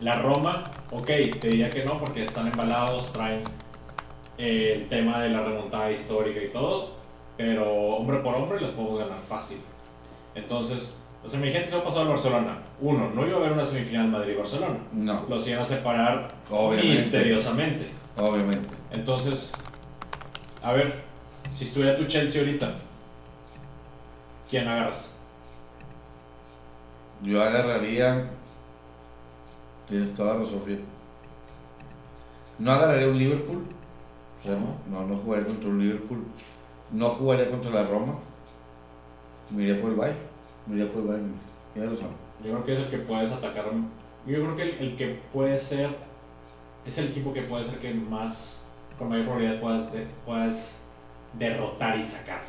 La 0.00 0.16
Roma, 0.20 0.62
ok, 0.90 1.06
te 1.06 1.48
diría 1.48 1.70
que 1.70 1.84
no, 1.84 1.98
porque 1.98 2.22
están 2.22 2.46
embalados, 2.48 3.12
traen 3.12 3.42
eh, 4.38 4.72
el 4.76 4.88
tema 4.88 5.20
de 5.20 5.30
la 5.30 5.42
remontada 5.42 5.90
histórica 5.90 6.40
y 6.42 6.48
todo, 6.48 6.90
pero 7.36 7.64
hombre 7.72 8.18
por 8.18 8.34
hombre 8.34 8.60
los 8.60 8.70
podemos 8.70 8.98
ganar 8.98 9.22
fácil. 9.22 9.58
Entonces, 10.34 10.98
los 11.22 11.32
emergentes 11.32 11.70
se 11.70 11.76
va 11.76 11.82
a 11.82 11.84
pasar 11.86 12.02
al 12.02 12.08
Barcelona. 12.08 12.58
Uno, 12.80 13.10
no 13.14 13.26
iba 13.26 13.36
a 13.36 13.40
haber 13.40 13.52
una 13.52 13.64
semifinal 13.64 14.08
Madrid-Barcelona. 14.08 14.78
No, 14.92 15.24
Los 15.28 15.48
iban 15.48 15.62
a 15.62 15.64
separar 15.64 16.28
obviamente. 16.50 16.88
misteriosamente. 16.94 17.86
Obviamente. 18.18 18.68
Entonces, 18.92 19.52
a 20.62 20.72
ver, 20.74 21.00
si 21.54 21.64
estuviera 21.64 21.96
tu 21.96 22.04
Chelsea 22.04 22.42
ahorita, 22.42 22.74
¿quién 24.50 24.68
agarras? 24.68 25.18
Yo 27.22 27.42
agarraría. 27.42 28.30
Tienes 29.88 30.14
toda 30.14 30.34
la 30.34 30.40
razón, 30.40 30.62
fíjate. 30.64 30.84
No 32.58 32.72
agarraría 32.72 33.08
un 33.08 33.18
Liverpool. 33.18 33.62
O 34.40 34.42
sea, 34.42 34.56
no, 34.90 35.06
no 35.06 35.16
jugaría 35.18 35.46
contra 35.46 35.68
un 35.70 35.78
Liverpool. 35.78 36.24
No 36.92 37.08
jugaría 37.10 37.50
contra 37.50 37.70
la 37.70 37.84
Roma. 37.86 38.14
Me 39.50 39.62
iría 39.64 39.80
por 39.80 39.90
el 39.90 39.96
Bayern. 39.96 40.18
Me 40.66 40.76
iría 40.76 40.92
por 40.92 41.02
el 41.02 41.08
Bayern. 41.08 41.34
Ya 41.74 41.84
lo 41.84 41.96
saben. 41.96 42.12
Yo 42.44 42.50
creo 42.52 42.64
que 42.64 42.72
es 42.72 42.78
el 42.80 42.86
que 42.90 42.98
puedes 42.98 43.30
atacar. 43.32 43.64
Yo 44.26 44.34
creo 44.42 44.56
que 44.56 44.62
el, 44.62 44.70
el 44.78 44.96
que 44.96 45.20
puede 45.32 45.58
ser. 45.58 45.90
Es 46.86 46.98
el 46.98 47.08
equipo 47.08 47.32
que 47.32 47.42
puede 47.42 47.64
ser 47.64 47.78
que 47.78 47.92
más. 47.94 48.66
Con 48.98 49.08
mayor 49.10 49.24
probabilidad 49.26 49.60
puedas, 49.60 49.92
de- 49.92 50.06
puedas 50.24 50.82
derrotar 51.38 51.98
y 51.98 52.02
sacar. 52.02 52.40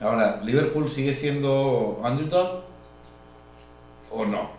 Ahora, 0.00 0.42
¿Liverpool 0.44 0.88
sigue 0.90 1.14
siendo 1.14 1.98
underdog? 2.04 2.62
¿O 4.10 4.24
no? 4.26 4.50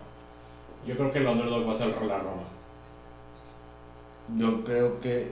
Yo 0.88 0.96
creo 0.96 1.12
que 1.12 1.20
el 1.20 1.28
underdog 1.28 1.68
va 1.68 1.72
a 1.72 1.76
ser 1.76 1.88
la 2.02 2.18
Roma. 2.20 2.44
Yo 4.38 4.64
creo 4.64 5.00
que 5.00 5.32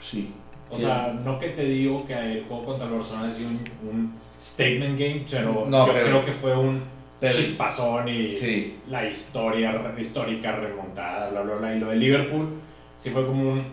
sí. 0.00 0.32
O 0.70 0.76
Sí. 0.76 0.82
sea, 0.84 1.12
no 1.24 1.38
que 1.38 1.50
te 1.50 1.64
digo 1.64 2.06
que 2.06 2.14
el 2.14 2.44
juego 2.44 2.64
contra 2.64 2.86
el 2.86 2.94
Barcelona 2.94 3.28
ha 3.28 3.32
sido 3.32 3.48
un, 3.50 3.60
un 3.88 4.14
statement 4.40 4.98
game, 4.98 5.24
pero 5.30 5.66
No, 5.68 5.86
yo 5.86 5.92
pero- 5.92 6.06
creo 6.06 6.24
que 6.24 6.32
fue 6.32 6.56
un 6.56 6.82
Pero- 7.20 7.36
chispazón 7.36 8.08
y 8.08 8.32
Sí. 8.32 8.78
la 8.88 9.04
historia 9.08 9.94
histórica 9.98 10.52
remontada, 10.52 11.30
bla, 11.30 11.42
bla, 11.42 11.54
bla. 11.56 11.74
Y 11.76 11.78
lo 11.78 11.88
de 11.88 11.96
Liverpool 11.96 12.48
sí 12.96 13.10
fue 13.10 13.24
como 13.26 13.52
un, 13.52 13.64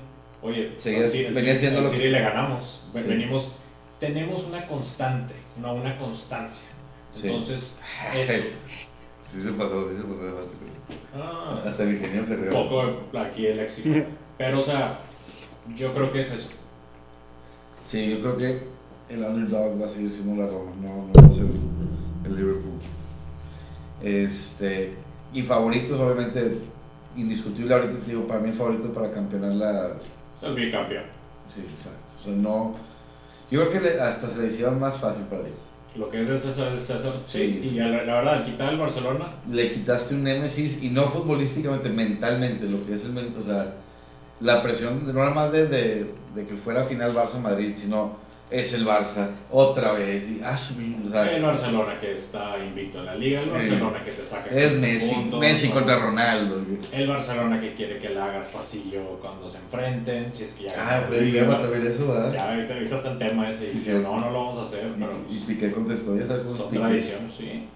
oye, 0.42 0.74
City- 0.78 1.26
el 1.26 1.34
venía 1.34 1.56
siendo 1.58 1.82
lo 1.82 1.90
que- 1.90 2.10
le 2.10 2.20
ganamos, 2.20 2.84
Sí. 2.94 3.00
venimos, 3.08 3.52
tenemos 4.00 4.44
una 4.46 4.68
constante, 4.68 5.34
no 5.62 5.74
una 5.74 5.98
constancia. 5.98 6.68
Sí. 7.16 7.28
Entonces, 7.28 7.80
eso. 8.16 8.34
Sí 9.32 9.42
se 9.42 9.52
pasó, 9.54 9.90
sí 9.90 9.96
se 9.96 10.04
pasó. 10.04 10.48
Ah, 11.16 11.62
Hasta 11.66 11.84
el 11.84 11.94
ingeniero 11.96 12.26
se 12.26 12.36
un 12.36 12.42
rió. 12.44 12.52
poco 12.52 12.84
aquí 13.20 13.48
el 13.48 13.58
léxico. 13.58 13.96
Pero, 14.38 14.60
o 14.60 14.64
sea, 14.64 15.00
yo 15.76 15.94
creo 15.94 16.12
que 16.12 16.20
es 16.22 16.32
eso. 16.32 16.50
Sí, 17.88 18.10
yo 18.12 18.20
creo 18.22 18.38
que 18.38 18.64
el 19.10 19.24
underdog 19.24 19.82
va 19.82 19.86
a 19.88 19.90
seguir 19.90 20.12
siendo 20.12 20.42
la 20.42 20.48
Roma, 20.50 20.72
no, 20.82 21.08
no 21.08 21.12
va 21.28 21.28
a 21.28 21.36
ser 21.36 21.46
el 22.26 22.36
Liverpool. 22.36 22.80
Este, 24.02 24.94
y 25.34 25.42
favoritos, 25.42 26.00
obviamente, 26.00 26.60
indiscutible 27.18 27.74
ahorita, 27.74 27.96
te 28.00 28.12
digo, 28.12 28.28
para 28.28 28.40
mí 28.40 28.52
favorito 28.52 28.94
para 28.94 29.12
campeonar 29.12 29.54
la... 29.54 29.88
Es 30.38 30.44
el 30.44 30.56
bicampeón. 30.56 31.04
Sí, 31.54 31.62
exacto. 31.62 32.00
O 32.20 32.24
sea, 32.24 32.34
no... 32.34 32.76
Yo 33.52 33.62
creo 33.62 33.72
que 33.74 33.80
le- 33.90 34.00
hasta 34.00 34.30
se 34.30 34.42
le 34.44 34.48
hicieron 34.50 34.80
más 34.80 34.96
fácil 34.98 35.24
para 35.24 35.42
ellos. 35.42 35.58
Lo 35.96 36.10
que 36.10 36.22
es 36.22 36.30
el 36.30 36.40
César 36.40 36.72
es 36.74 36.86
César. 36.86 37.14
Sí, 37.26 37.40
Sí. 37.62 37.70
y 37.70 37.72
la, 37.72 37.88
la 37.88 38.14
verdad, 38.16 38.34
al 38.36 38.44
quitar 38.46 38.72
el 38.72 38.80
Barcelona, 38.80 39.26
Le 39.52 39.72
quitaste 39.72 40.14
un 40.16 40.24
némesis, 40.24 40.82
y 40.84 40.90
no 40.90 41.04
futbolísticamente, 41.08 41.90
mentalmente, 41.90 42.68
lo 42.68 42.86
que 42.86 42.96
es 42.96 43.04
el... 43.04 43.18
O 43.18 43.44
sea, 43.44 43.74
la 44.42 44.62
presión, 44.64 45.06
no 45.08 45.14
nada 45.14 45.34
más 45.34 45.52
de, 45.52 45.68
de, 45.68 46.14
de 46.36 46.48
que 46.48 46.56
fuera 46.56 46.84
final 46.84 47.14
Barça-Madrid, 47.14 47.74
sino 47.76 48.18
es 48.52 48.74
el 48.74 48.86
Barça, 48.86 49.30
otra 49.52 49.92
vez, 49.94 50.24
y... 50.28 50.42
Ah, 50.44 50.56
o 50.56 51.10
sea, 51.12 51.36
el 51.36 51.42
Barcelona 51.44 52.00
que 52.00 52.14
está 52.14 52.58
invicto 52.58 53.00
en 53.00 53.06
la 53.06 53.16
liga, 53.16 53.42
el 53.42 53.50
Barcelona 53.52 54.04
que 54.04 54.12
te 54.12 54.24
saca 54.26 54.50
Es 54.50 54.72
15 54.72 54.82
Messi, 54.88 55.14
puntos, 55.16 55.40
Messi 55.40 55.68
¿no? 55.68 55.74
contra 55.76 56.00
Ronaldo. 56.00 56.62
El 56.92 57.08
Barcelona 57.08 57.62
que 57.62 57.76
quiere 57.76 58.00
que 58.00 58.10
le 58.10 58.20
hagas 58.20 58.48
pasillo 58.48 59.20
cuando 59.22 59.48
se 59.48 59.58
enfrenten, 59.60 60.34
si 60.34 60.44
es 60.46 60.54
que 60.54 60.64
ya 60.64 60.74
Ah, 60.78 61.06
pues 61.08 61.22
liga. 61.22 61.44
llama 61.44 61.62
también 61.62 61.88
eso, 61.94 62.08
¿verdad? 62.08 62.34
Ya 62.34 62.52
ahorita, 62.54 62.74
ahorita 62.74 62.96
está 62.96 63.12
el 63.12 63.18
tema 63.20 63.48
ese 63.50 63.68
y 63.68 63.72
Sí, 63.72 63.82
sí. 63.86 63.92
no, 63.92 64.20
no 64.20 64.32
lo 64.32 64.40
vamos 64.40 64.58
a 64.58 64.64
hacer, 64.64 64.92
pero 64.98 65.14
Y, 65.30 65.36
y 65.36 65.40
Piqué 65.42 65.72
contestó, 65.72 66.18
ya 66.18 66.26
sabes 66.26 66.44
son 66.58 66.70
Piqué. 66.70 66.80
tradiciones, 66.80 67.34
sí. 67.36 67.68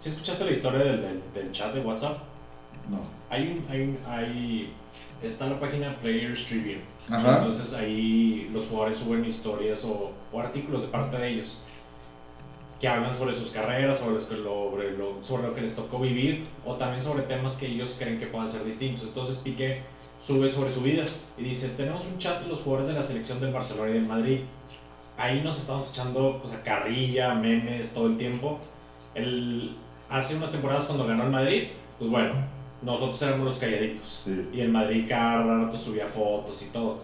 ¿Sí 0.00 0.08
escuchaste 0.08 0.44
la 0.46 0.50
historia 0.50 0.78
del, 0.80 1.00
del, 1.00 1.20
del 1.32 1.52
chat 1.52 1.72
de 1.74 1.80
WhatsApp? 1.80 2.18
No. 2.90 2.98
Hay 3.30 3.42
un, 3.48 3.64
hay 3.70 3.98
hay, 4.08 4.72
está 5.22 5.48
la 5.48 5.58
página 5.58 5.96
Players 6.00 6.46
Tribune. 6.46 6.80
Ajá. 7.10 7.38
Entonces 7.38 7.74
ahí 7.74 8.48
los 8.52 8.66
jugadores 8.66 8.98
suben 8.98 9.24
historias 9.24 9.84
o, 9.84 10.12
o 10.32 10.40
artículos 10.40 10.82
de 10.82 10.88
parte 10.88 11.16
de 11.16 11.28
ellos 11.28 11.58
que 12.82 12.88
hablan 12.88 13.14
sobre 13.14 13.32
sus 13.32 13.50
carreras, 13.50 14.00
sobre, 14.00 14.14
lo, 14.42 15.22
sobre 15.22 15.42
lo 15.44 15.54
que 15.54 15.60
les 15.60 15.76
tocó 15.76 16.00
vivir 16.00 16.48
o 16.66 16.74
también 16.74 17.00
sobre 17.00 17.22
temas 17.22 17.54
que 17.54 17.66
ellos 17.66 17.94
creen 17.96 18.18
que 18.18 18.26
puedan 18.26 18.48
ser 18.48 18.64
distintos. 18.64 19.04
Entonces 19.04 19.36
Piqué 19.36 19.82
sube 20.20 20.48
sobre 20.48 20.72
su 20.72 20.82
vida 20.82 21.04
y 21.38 21.44
dice, 21.44 21.68
tenemos 21.76 22.04
un 22.06 22.18
chat 22.18 22.42
de 22.42 22.48
los 22.48 22.60
jugadores 22.62 22.88
de 22.88 22.94
la 22.94 23.02
selección 23.02 23.38
del 23.38 23.52
Barcelona 23.52 23.90
y 23.90 23.92
del 23.92 24.06
Madrid. 24.06 24.40
Ahí 25.16 25.42
nos 25.42 25.58
estamos 25.58 25.90
echando 25.90 26.42
o 26.42 26.48
sea, 26.48 26.60
carrilla, 26.64 27.32
memes 27.34 27.94
todo 27.94 28.08
el 28.08 28.16
tiempo. 28.16 28.58
El, 29.14 29.76
hace 30.10 30.34
unas 30.34 30.50
temporadas 30.50 30.86
cuando 30.86 31.06
ganó 31.06 31.22
el 31.22 31.30
Madrid, 31.30 31.68
pues 32.00 32.10
bueno, 32.10 32.34
nosotros 32.82 33.20
éramos 33.22 33.46
los 33.46 33.58
calladitos. 33.58 34.22
Sí. 34.24 34.48
Y 34.52 34.60
el 34.60 34.68
Madrid 34.70 35.06
cada 35.08 35.42
rato 35.42 35.76
subía 35.78 36.06
fotos 36.06 36.60
y 36.62 36.66
todo. 36.66 36.98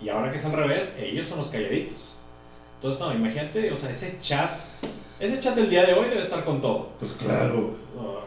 Y 0.00 0.08
ahora 0.08 0.30
que 0.30 0.36
es 0.38 0.44
al 0.44 0.52
revés, 0.52 0.96
ellos 1.00 1.26
son 1.26 1.38
los 1.38 1.48
calladitos. 1.48 2.16
Entonces, 2.76 3.00
no, 3.00 3.14
imagínate, 3.14 3.72
o 3.72 3.76
sea, 3.76 3.90
ese 3.90 4.18
chat, 4.20 4.50
ese 5.20 5.40
chat 5.40 5.54
del 5.54 5.70
día 5.70 5.86
de 5.86 5.94
hoy 5.94 6.08
debe 6.10 6.20
estar 6.20 6.44
con 6.44 6.60
todo. 6.60 6.90
Pues 6.98 7.12
claro. 7.12 7.70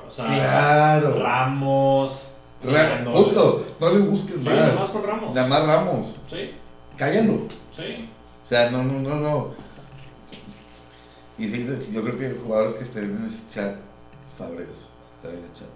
O 0.07 0.09
sea, 0.11 0.25
Claro. 0.25 1.19
Ramos. 1.19 2.33
Ra- 2.63 2.71
tirándole. 2.71 3.23
Punto. 3.25 3.65
No 3.79 3.89
le 3.91 3.99
busques 3.99 4.35
Sí, 4.41 4.49
nada 4.49 4.73
más 4.73 4.89
con 4.89 5.03
Ramos. 5.03 5.35
Nada 5.35 5.47
más 5.47 5.65
Ramos. 5.67 6.15
Sí, 6.29 6.51
Cállalo. 6.97 7.41
sí. 7.75 8.09
O 8.45 8.49
sea, 8.49 8.71
no, 8.71 8.81
no, 8.83 8.99
no, 9.01 9.15
no. 9.15 9.47
Y 11.37 11.47
fíjate, 11.47 11.91
yo 11.91 12.01
creo 12.03 12.17
que 12.17 12.31
jugadores 12.43 12.75
que 12.75 12.83
estén 12.83 13.03
en 13.03 13.27
ese 13.27 13.41
chat, 13.53 13.75
Fabregas, 14.37 14.89
está 15.17 15.29
en 15.29 15.43
ese 15.43 15.53
chat. 15.59 15.69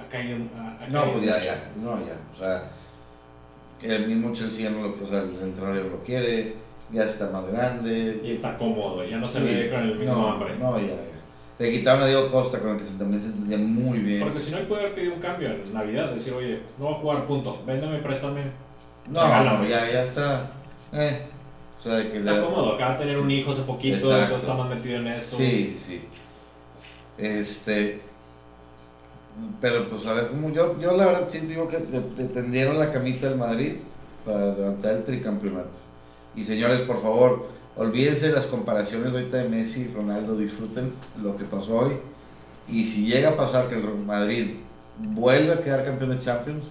Ha 0.00 0.08
caído. 0.10 0.36
ha- 0.56 0.84
ha 0.84 0.88
No, 0.88 1.00
caído 1.02 1.14
pues 1.18 1.26
ya, 1.26 1.34
mucho. 1.34 1.44
ya. 1.46 1.70
No, 1.82 1.98
ya. 2.06 2.16
O 2.34 2.38
sea, 2.38 2.70
el 3.82 4.06
mismo 4.08 4.32
Chelsea 4.34 4.64
ya 4.64 4.70
no 4.70 4.88
lo, 4.88 5.04
o 5.04 5.08
sea, 5.08 5.20
el 5.20 5.30
entrenador 5.42 5.76
lo 5.90 6.02
quiere, 6.04 6.54
ya 6.92 7.04
está 7.04 7.30
más 7.30 7.46
grande. 7.50 8.20
Y 8.24 8.32
está 8.32 8.56
cómodo, 8.56 9.04
ya 9.04 9.16
no 9.18 9.26
se 9.26 9.38
Sí. 9.40 9.44
ve 9.46 9.70
con 9.70 9.80
el 9.80 9.96
mismo 9.96 10.14
no, 10.14 10.28
hambre. 10.32 10.56
No, 10.58 10.78
ya, 10.78 10.86
ya. 10.88 10.94
Le 11.58 11.72
quitaron 11.72 12.02
a 12.02 12.06
Diego 12.06 12.30
Costa 12.30 12.58
con 12.60 12.70
el 12.70 12.76
que 12.78 12.84
se- 12.84 12.98
también 12.98 13.22
se 13.22 13.28
entendía 13.28 13.58
muy 13.58 13.98
bien. 13.98 14.20
Porque 14.22 14.40
si 14.40 14.50
no, 14.50 14.58
él 14.58 14.66
puede 14.66 14.82
haber 14.82 14.94
pedido 14.94 15.14
un 15.14 15.20
cambio 15.20 15.50
en 15.50 15.74
Navidad. 15.74 16.10
Decir, 16.12 16.32
oye, 16.32 16.60
no 16.78 16.86
voy 16.86 16.94
a 16.94 16.98
jugar, 16.98 17.26
punto. 17.26 17.62
Véndame, 17.66 17.98
préstame. 17.98 18.44
No, 19.08 19.44
no, 19.44 19.64
ya, 19.68 19.90
ya 19.90 20.04
está. 20.04 20.50
Eh. 20.92 21.26
O 21.78 21.82
sea, 21.82 21.94
de 21.96 22.10
que 22.10 22.18
Está 22.18 22.32
le- 22.32 22.40
cómodo, 22.42 22.74
acaba 22.74 22.92
de 22.92 22.98
tener 22.98 23.18
un 23.18 23.30
hijo 23.30 23.52
hace 23.52 23.62
poquito, 23.62 23.96
entonces 23.96 24.42
está 24.42 24.54
más 24.54 24.68
metido 24.68 24.96
en 24.98 25.06
eso. 25.08 25.36
Sí, 25.36 25.78
sí, 25.78 25.84
sí. 25.86 26.00
Este. 27.18 28.00
Pero 29.60 29.88
pues 29.88 30.06
a 30.06 30.14
ver, 30.14 30.28
como 30.28 30.50
yo, 30.52 30.78
yo 30.80 30.96
la 30.96 31.06
verdad 31.06 31.28
sí 31.30 31.38
digo 31.40 31.68
que 31.68 31.78
le, 31.78 32.24
tendieron 32.28 32.78
la 32.78 32.92
camita 32.92 33.26
al 33.28 33.36
Madrid 33.36 33.74
para 34.24 34.54
levantar 34.54 34.92
el 34.94 35.04
tricampeonato. 35.04 35.68
Y 36.34 36.44
señores, 36.44 36.80
por 36.82 37.02
favor, 37.02 37.48
olvídense 37.76 38.28
de 38.28 38.34
las 38.34 38.46
comparaciones 38.46 39.12
ahorita 39.12 39.38
de 39.38 39.48
Messi 39.48 39.82
y 39.82 39.94
Ronaldo, 39.94 40.36
disfruten 40.36 40.92
lo 41.22 41.36
que 41.36 41.44
pasó 41.44 41.78
hoy. 41.80 41.92
Y 42.68 42.84
si 42.84 43.06
llega 43.06 43.30
a 43.30 43.36
pasar 43.36 43.68
que 43.68 43.74
el 43.74 43.84
Madrid 44.06 44.56
vuelve 44.98 45.52
a 45.52 45.60
quedar 45.60 45.84
campeón 45.84 46.10
de 46.10 46.18
Champions, 46.18 46.64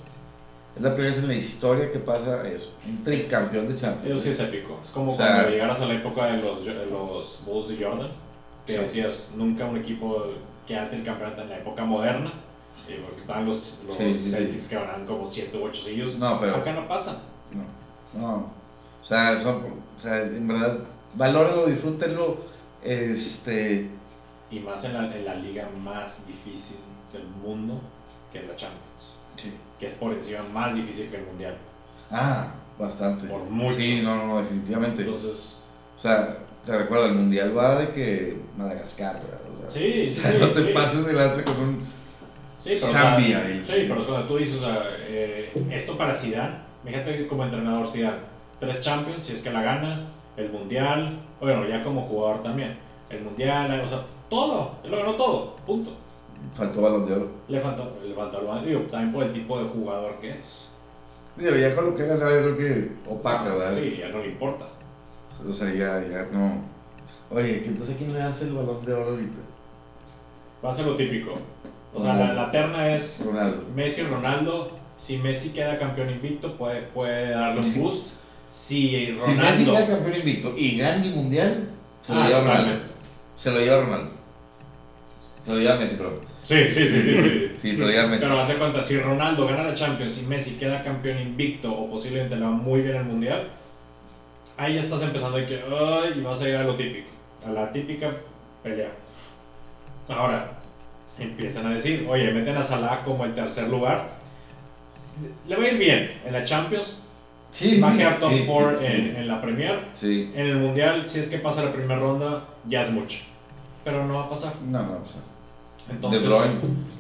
es 0.76 0.82
la 0.82 0.94
primera 0.94 1.14
vez 1.14 1.24
en 1.24 1.28
la 1.30 1.36
historia 1.36 1.92
que 1.92 2.00
pasa 2.00 2.48
eso, 2.48 2.72
un 2.88 3.04
tricampeón 3.04 3.68
de 3.68 3.76
Champions. 3.76 4.16
Eso 4.16 4.24
sí 4.24 4.30
es 4.30 4.40
épico. 4.40 4.80
Es 4.84 4.90
como 4.92 5.14
O 5.14 5.18
sea- 5.18 5.28
cuando 5.34 5.50
llegaras 5.50 5.82
a 5.82 5.86
la 5.88 5.94
época 5.96 6.26
de 6.28 6.42
los, 6.42 6.66
de 6.66 6.86
los 6.86 7.42
Bulls 7.46 7.68
de 7.70 7.84
Jordan, 7.84 8.10
que 8.66 8.74
Sí. 8.74 8.80
decías, 8.80 9.28
nunca 9.36 9.66
un 9.66 9.78
equipo 9.78 10.26
que 10.68 10.78
ante 10.78 10.96
el 10.98 11.04
campeonato 11.04 11.42
en 11.42 11.50
la 11.50 11.58
época 11.58 11.84
moderna, 11.84 12.32
eh, 12.90 13.02
porque 13.06 13.22
estaban 13.22 13.46
los, 13.46 13.82
los 13.88 13.96
Sí, 13.98 14.14
sí, 14.14 14.24
sí. 14.26 14.32
Celtics 14.32 14.68
que 14.68 14.76
ganaban 14.76 15.06
como 15.06 15.26
7 15.26 15.58
u 15.58 15.64
8 15.66 15.82
sellos. 15.84 16.16
No, 16.18 16.40
pero 16.40 16.56
Acá 16.56 16.74
no 16.74 16.88
pasa. 16.88 17.22
No, 18.14 18.20
no. 18.20 18.36
O 19.02 19.06
sea, 19.06 19.40
son, 19.42 19.64
o 19.98 20.02
sea, 20.02 20.22
en 20.24 20.48
verdad, 20.48 20.80
valórenlo, 21.16 21.66
disfrútenlo. 21.68 22.38
Este, 22.84 23.90
Y 24.52 24.60
más 24.60 24.84
en 24.86 24.94
la, 24.94 25.16
en 25.16 25.26
la 25.26 25.36
liga 25.36 25.68
más 25.84 26.26
difícil 26.28 26.78
del 27.14 27.24
mundo, 27.26 27.80
que 28.32 28.40
es 28.40 28.48
la 28.48 28.56
Champions. 28.56 29.16
sí. 29.36 29.54
Que 29.80 29.86
es 29.86 29.94
por 29.94 30.12
encima 30.12 30.40
más 30.54 30.76
difícil 30.76 31.10
que 31.10 31.16
el 31.18 31.26
Mundial. 31.26 31.58
Ah, 32.12 32.48
bastante. 32.78 33.28
Por 33.28 33.44
mucho. 33.44 33.78
Sí, 33.80 34.02
no, 34.04 34.28
no, 34.28 34.38
definitivamente. 34.42 35.04
Entonces, 35.04 35.60
O 35.98 36.02
sea, 36.02 36.38
te 36.66 36.78
recuerdo, 36.78 37.06
el 37.06 37.14
mundial 37.14 37.58
va 37.58 37.80
de 37.80 37.90
que 37.92 38.38
Madagascar, 38.58 39.22
¿verdad? 39.24 39.40
O 39.68 39.72
sea, 39.72 39.82
sí, 39.82 40.10
o 40.10 40.14
sí. 40.14 40.38
no 40.42 40.50
te 40.50 40.66
sí. 40.68 40.74
pases 40.74 41.06
de 41.06 41.14
lance 41.14 41.44
con 41.46 41.58
un 41.60 41.88
Sí, 42.60 42.78
pero, 42.80 42.92
Zambia. 42.92 43.38
o 43.40 43.42
sea, 43.42 43.50
y- 43.52 43.64
sí, 43.66 43.86
pero 43.88 44.00
es 44.02 44.06
cuando 44.06 44.28
tú 44.28 44.38
dices, 44.38 44.58
o 44.58 44.66
sea, 44.66 44.84
eh, 45.08 45.50
esto 45.72 45.98
para 45.98 46.14
Zidane, 46.14 46.56
fíjate 46.86 47.18
que 47.18 47.28
como 47.28 47.44
entrenador 47.46 47.88
Zidane, 47.88 48.18
tres 48.60 48.82
Champions, 48.82 49.24
si 49.24 49.34
es 49.34 49.42
que 49.42 49.52
la 49.52 49.62
gana, 49.62 50.08
el 50.38 50.52
Mundial, 50.52 51.20
bueno, 51.40 51.66
ya 51.68 51.84
como 51.84 52.02
jugador 52.02 52.44
también, 52.44 52.78
el 53.10 53.22
Mundial, 53.24 53.82
o 53.84 53.88
sea, 53.88 54.06
todo, 54.30 54.76
él 54.84 54.92
lo 54.92 54.98
ganó 54.98 55.14
todo, 55.16 55.56
punto. 55.66 55.92
Faltó 56.54 56.82
balón 56.82 57.06
de 57.06 57.14
oro. 57.14 57.32
Le 57.48 57.60
faltó, 57.60 57.98
le 58.06 58.14
faltó 58.14 58.40
el 58.42 58.48
balón, 58.48 58.66
digo, 58.66 58.82
también 58.84 59.12
por 59.14 59.24
el 59.24 59.34
tipo 59.34 59.58
de 59.62 59.66
jugador 59.70 60.16
que 60.22 60.32
es. 60.32 60.70
Digo, 61.38 61.56
ya 61.56 61.74
con 61.76 61.86
lo 61.88 61.96
que 61.96 62.06
ganaba, 62.06 62.32
yo 62.32 62.42
creo 62.56 62.58
que 62.58 62.92
opaca, 63.08 63.44
¿verdad? 63.56 63.76
Sí, 63.78 63.98
ya 64.00 64.10
no 64.10 64.20
le 64.20 64.28
importa. 64.28 64.66
O 65.48 65.54
sea, 65.54 65.68
ya, 65.74 66.06
ya 66.06 66.28
no. 66.32 66.64
Oye, 67.32 67.64
entonces 67.66 67.96
¿quién 67.98 68.14
le 68.14 68.22
hace 68.22 68.46
el 68.46 68.54
balón 68.54 68.84
de 68.86 68.94
oro 68.94 69.12
ahorita? 69.12 69.40
Va 70.64 70.70
a 70.70 70.74
ser 70.74 70.86
lo 70.88 70.96
típico. 70.96 71.32
O 71.94 72.02
sea, 72.02 72.14
Ronaldo. 72.14 72.34
la, 72.36 72.44
la 72.46 72.52
terna 72.52 72.96
es 72.96 73.24
Ronaldo. 73.26 73.64
Messi 73.76 74.02
y 74.02 74.04
Ronaldo. 74.06 74.72
Si 74.96 75.18
Messi 75.18 75.50
queda 75.52 75.80
campeón 75.80 76.10
invicto, 76.10 76.56
puede, 76.58 76.82
puede 76.82 77.30
darle 77.32 77.62
un 77.62 77.74
boost. 77.76 78.08
Si 78.50 78.90
Si 78.90 79.12
Messi 79.14 79.20
Ronaldo... 79.66 79.72
queda 79.74 79.88
campeón 79.88 80.16
invicto 80.16 80.54
y 80.58 80.78
gana 80.78 81.04
el 81.04 81.12
mundial, 81.16 81.70
se 82.06 82.14
lo 82.14 82.20
Ah, 82.22 82.28
lleva 82.28 82.40
Ronaldo. 82.42 82.62
totalmente. 82.64 82.94
Se 83.38 83.52
lo 83.52 83.60
lleva 83.60 83.82
Ronaldo. 83.82 84.12
Se 85.46 85.54
lo 85.54 85.60
lleva 85.60 85.76
Messi, 85.78 85.96
pero. 85.98 86.22
Sí, 86.44 86.64
sí, 86.70 86.86
sí, 86.86 87.02
sí. 87.02 87.18
sí. 87.24 87.46
Sí, 87.62 87.74
se 87.76 87.84
lo 87.86 87.90
lleva 87.92 88.08
Messi. 88.08 88.24
Pero 88.24 88.40
haz 88.40 88.48
de 88.48 88.54
cuenta, 88.56 88.82
si 88.82 88.98
Ronaldo 89.00 89.46
gana 89.48 89.64
la 89.64 89.74
Champions 89.74 90.18
y 90.20 90.26
Messi 90.26 90.52
queda 90.58 90.84
campeón 90.84 91.20
invicto 91.20 91.72
o 91.74 91.90
posiblemente 91.90 92.36
le 92.38 92.44
va 92.46 92.52
muy 92.52 92.82
bien 92.82 92.96
el 92.98 93.04
Mundial, 93.06 93.50
ahí 94.58 94.76
ya 94.76 94.80
estás 94.82 95.02
empezando 95.02 95.38
de 95.38 95.46
que, 95.46 95.56
ay, 95.56 96.14
y 96.18 96.22
vas 96.22 96.42
a 96.42 96.48
ir 96.50 96.56
a 96.56 96.64
lo 96.64 96.76
típico, 96.76 97.08
a 97.46 97.52
la 97.52 97.72
típica 97.72 98.12
pelea. 98.64 98.92
Ahora, 100.08 100.59
empiezan 101.20 101.68
a 101.68 101.72
decir, 101.72 102.08
oye, 102.10 102.32
meten 102.32 102.58
a 102.58 102.64
Salah 102.64 103.04
como 103.04 103.26
el 103.26 103.34
tercer 103.36 103.68
lugar. 103.70 104.10
Le 105.48 105.56
va 105.56 105.64
a 105.64 105.68
ir 105.68 105.78
bien 105.78 106.12
en 106.26 106.34
la 106.34 106.44
Champions, 106.44 106.98
Sí, 107.52 107.82
va 107.82 107.90
a 107.90 107.92
sí, 107.94 107.98
quedar 107.98 108.20
top 108.20 108.32
sí, 108.32 108.44
4 108.48 108.80
sí, 108.80 108.86
en, 108.86 109.16
en 109.16 109.28
la 109.28 109.42
Premier. 109.42 109.80
Sí. 109.96 110.32
En 110.36 110.46
el 110.46 110.58
Mundial, 110.58 111.04
si 111.08 111.20
es 111.20 111.30
que 111.30 111.40
pasa 111.40 111.64
la 111.64 111.74
primera 111.74 112.00
ronda, 112.00 112.44
ya 112.68 112.84
es 112.84 112.92
mucho. 112.92 113.22
Pero 113.84 114.06
no 114.06 114.14
va 114.16 114.26
a 114.26 114.30
pasar. 114.30 114.54
No, 114.68 114.84
no, 114.84 115.00
pues. 115.00 115.16
Entonces, 115.90 116.22
de 116.24 116.30
Bruyne. 116.30 116.56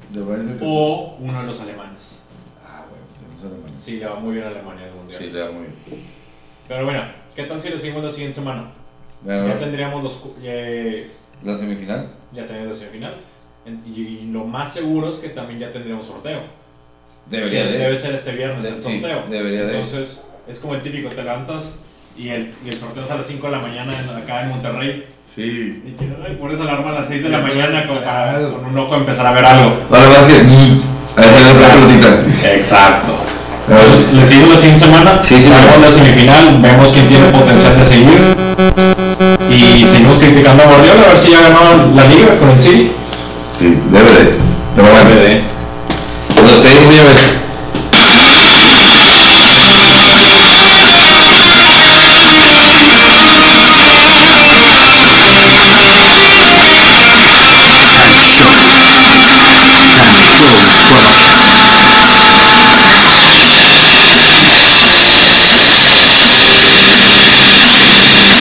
De 0.09 0.21
Bruyne 0.21 0.57
o 0.63 1.17
uno 1.19 1.41
de 1.41 1.45
los 1.45 1.61
alemanes. 1.61 2.27
Ah, 2.65 2.83
bueno, 2.89 3.03
tenemos 3.19 3.43
a 3.43 3.47
Alemania. 3.47 3.75
Sí, 3.79 3.97
le 3.99 4.05
va 4.07 4.15
muy 4.19 4.33
bien 4.33 4.45
a 4.45 4.49
Alemania 4.49 4.83
en 4.85 4.89
el 4.89 4.95
Mundial. 4.95 5.23
Sí, 5.23 5.29
le 5.29 5.39
da 5.39 5.51
muy 5.51 5.61
bien. 5.61 5.75
Pero 6.67 6.85
bueno, 6.85 7.03
¿qué 7.35 7.43
tal 7.43 7.61
si 7.61 7.69
le 7.69 7.77
seguimos 7.77 8.03
la 8.03 8.09
siguiente 8.09 8.35
semana? 8.35 8.71
Bueno, 9.21 9.47
Ya 9.49 9.59
tendríamos 9.59 10.03
los. 10.03 10.19
eh, 10.41 11.11
la 11.43 11.57
semifinal. 11.57 12.09
ya 12.33 12.47
tenemos 12.47 12.69
la 12.69 12.73
semifinal. 12.73 13.13
Y, 13.85 13.99
y 13.99 14.29
lo 14.31 14.45
más 14.45 14.73
seguro 14.73 15.09
es 15.09 15.15
que 15.15 15.29
también 15.29 15.59
ya 15.59 15.71
tendríamos 15.71 16.05
sorteo. 16.07 16.41
Debería 17.29 17.65
de. 17.65 17.77
Debe 17.77 17.97
ser 17.97 18.13
este 18.15 18.31
viernes 18.31 18.63
De- 18.63 18.69
el 18.69 18.81
sí, 18.81 18.93
sorteo. 18.99 19.23
debería 19.29 19.65
de. 19.65 19.73
Entonces, 19.79 20.23
es 20.47 20.59
como 20.59 20.75
el 20.75 20.81
típico: 20.81 21.09
te 21.09 21.23
levantas 21.23 21.79
y 22.17 22.29
el, 22.29 22.51
y 22.65 22.69
el 22.69 22.79
sorteo 22.79 23.03
es 23.03 23.11
a 23.11 23.15
las 23.17 23.25
5 23.27 23.45
de 23.47 23.51
la 23.51 23.59
mañana 23.59 23.91
en- 23.97 24.17
acá 24.23 24.43
en 24.43 24.49
Monterrey. 24.49 25.05
Sí. 25.35 25.83
Y 25.85 25.91
que, 25.91 26.05
ay, 26.27 26.35
pones 26.39 26.59
alarma 26.59 26.89
a 26.89 26.93
las 26.95 27.07
6 27.07 27.23
de 27.23 27.29
la 27.29 27.39
mañana 27.39 27.87
con, 27.87 27.97
para- 27.99 28.41
con 28.49 28.65
un 28.65 28.77
ojo 28.77 28.95
empezar 28.95 29.27
a 29.27 29.31
ver 29.31 29.45
algo. 29.45 29.75
Ahora 29.91 30.07
vas 30.09 30.25
que. 30.25 30.33
Ahí 31.21 31.51
está 31.51 31.67
la 31.67 31.73
pelotita. 31.75 32.53
Exacto. 32.55 33.11
Entonces, 33.69 34.13
le 34.13 34.25
seguimos 34.25 34.49
la 34.49 34.57
siguiente 34.57 34.85
semana. 34.85 35.19
Sí, 35.23 35.35
sí, 35.35 35.49
Vemos 35.49 35.75
sí. 35.75 35.81
la 35.81 35.89
semifinal, 35.91 36.59
vemos 36.61 36.89
quién 36.91 37.07
tiene 37.07 37.25
potencial 37.29 37.77
de 37.77 37.85
seguir. 37.85 38.19
Y 39.51 39.85
seguimos 39.85 40.17
criticando 40.17 40.63
a 40.63 40.65
Guardiola 40.65 41.03
a 41.03 41.07
ver 41.09 41.17
si 41.19 41.31
ya 41.31 41.41
ganó 41.41 41.93
la 41.95 42.05
liga 42.05 42.35
con 42.39 42.49
el 42.49 42.59
City. 42.59 42.91
Sí, 43.59 43.77
bueno. 43.89 44.09
Debe 44.75 45.15
de. 45.21 45.41
Nos 46.35 46.63
despedimos, 46.63 46.95
ya 46.95 47.03
ves. 47.03 47.28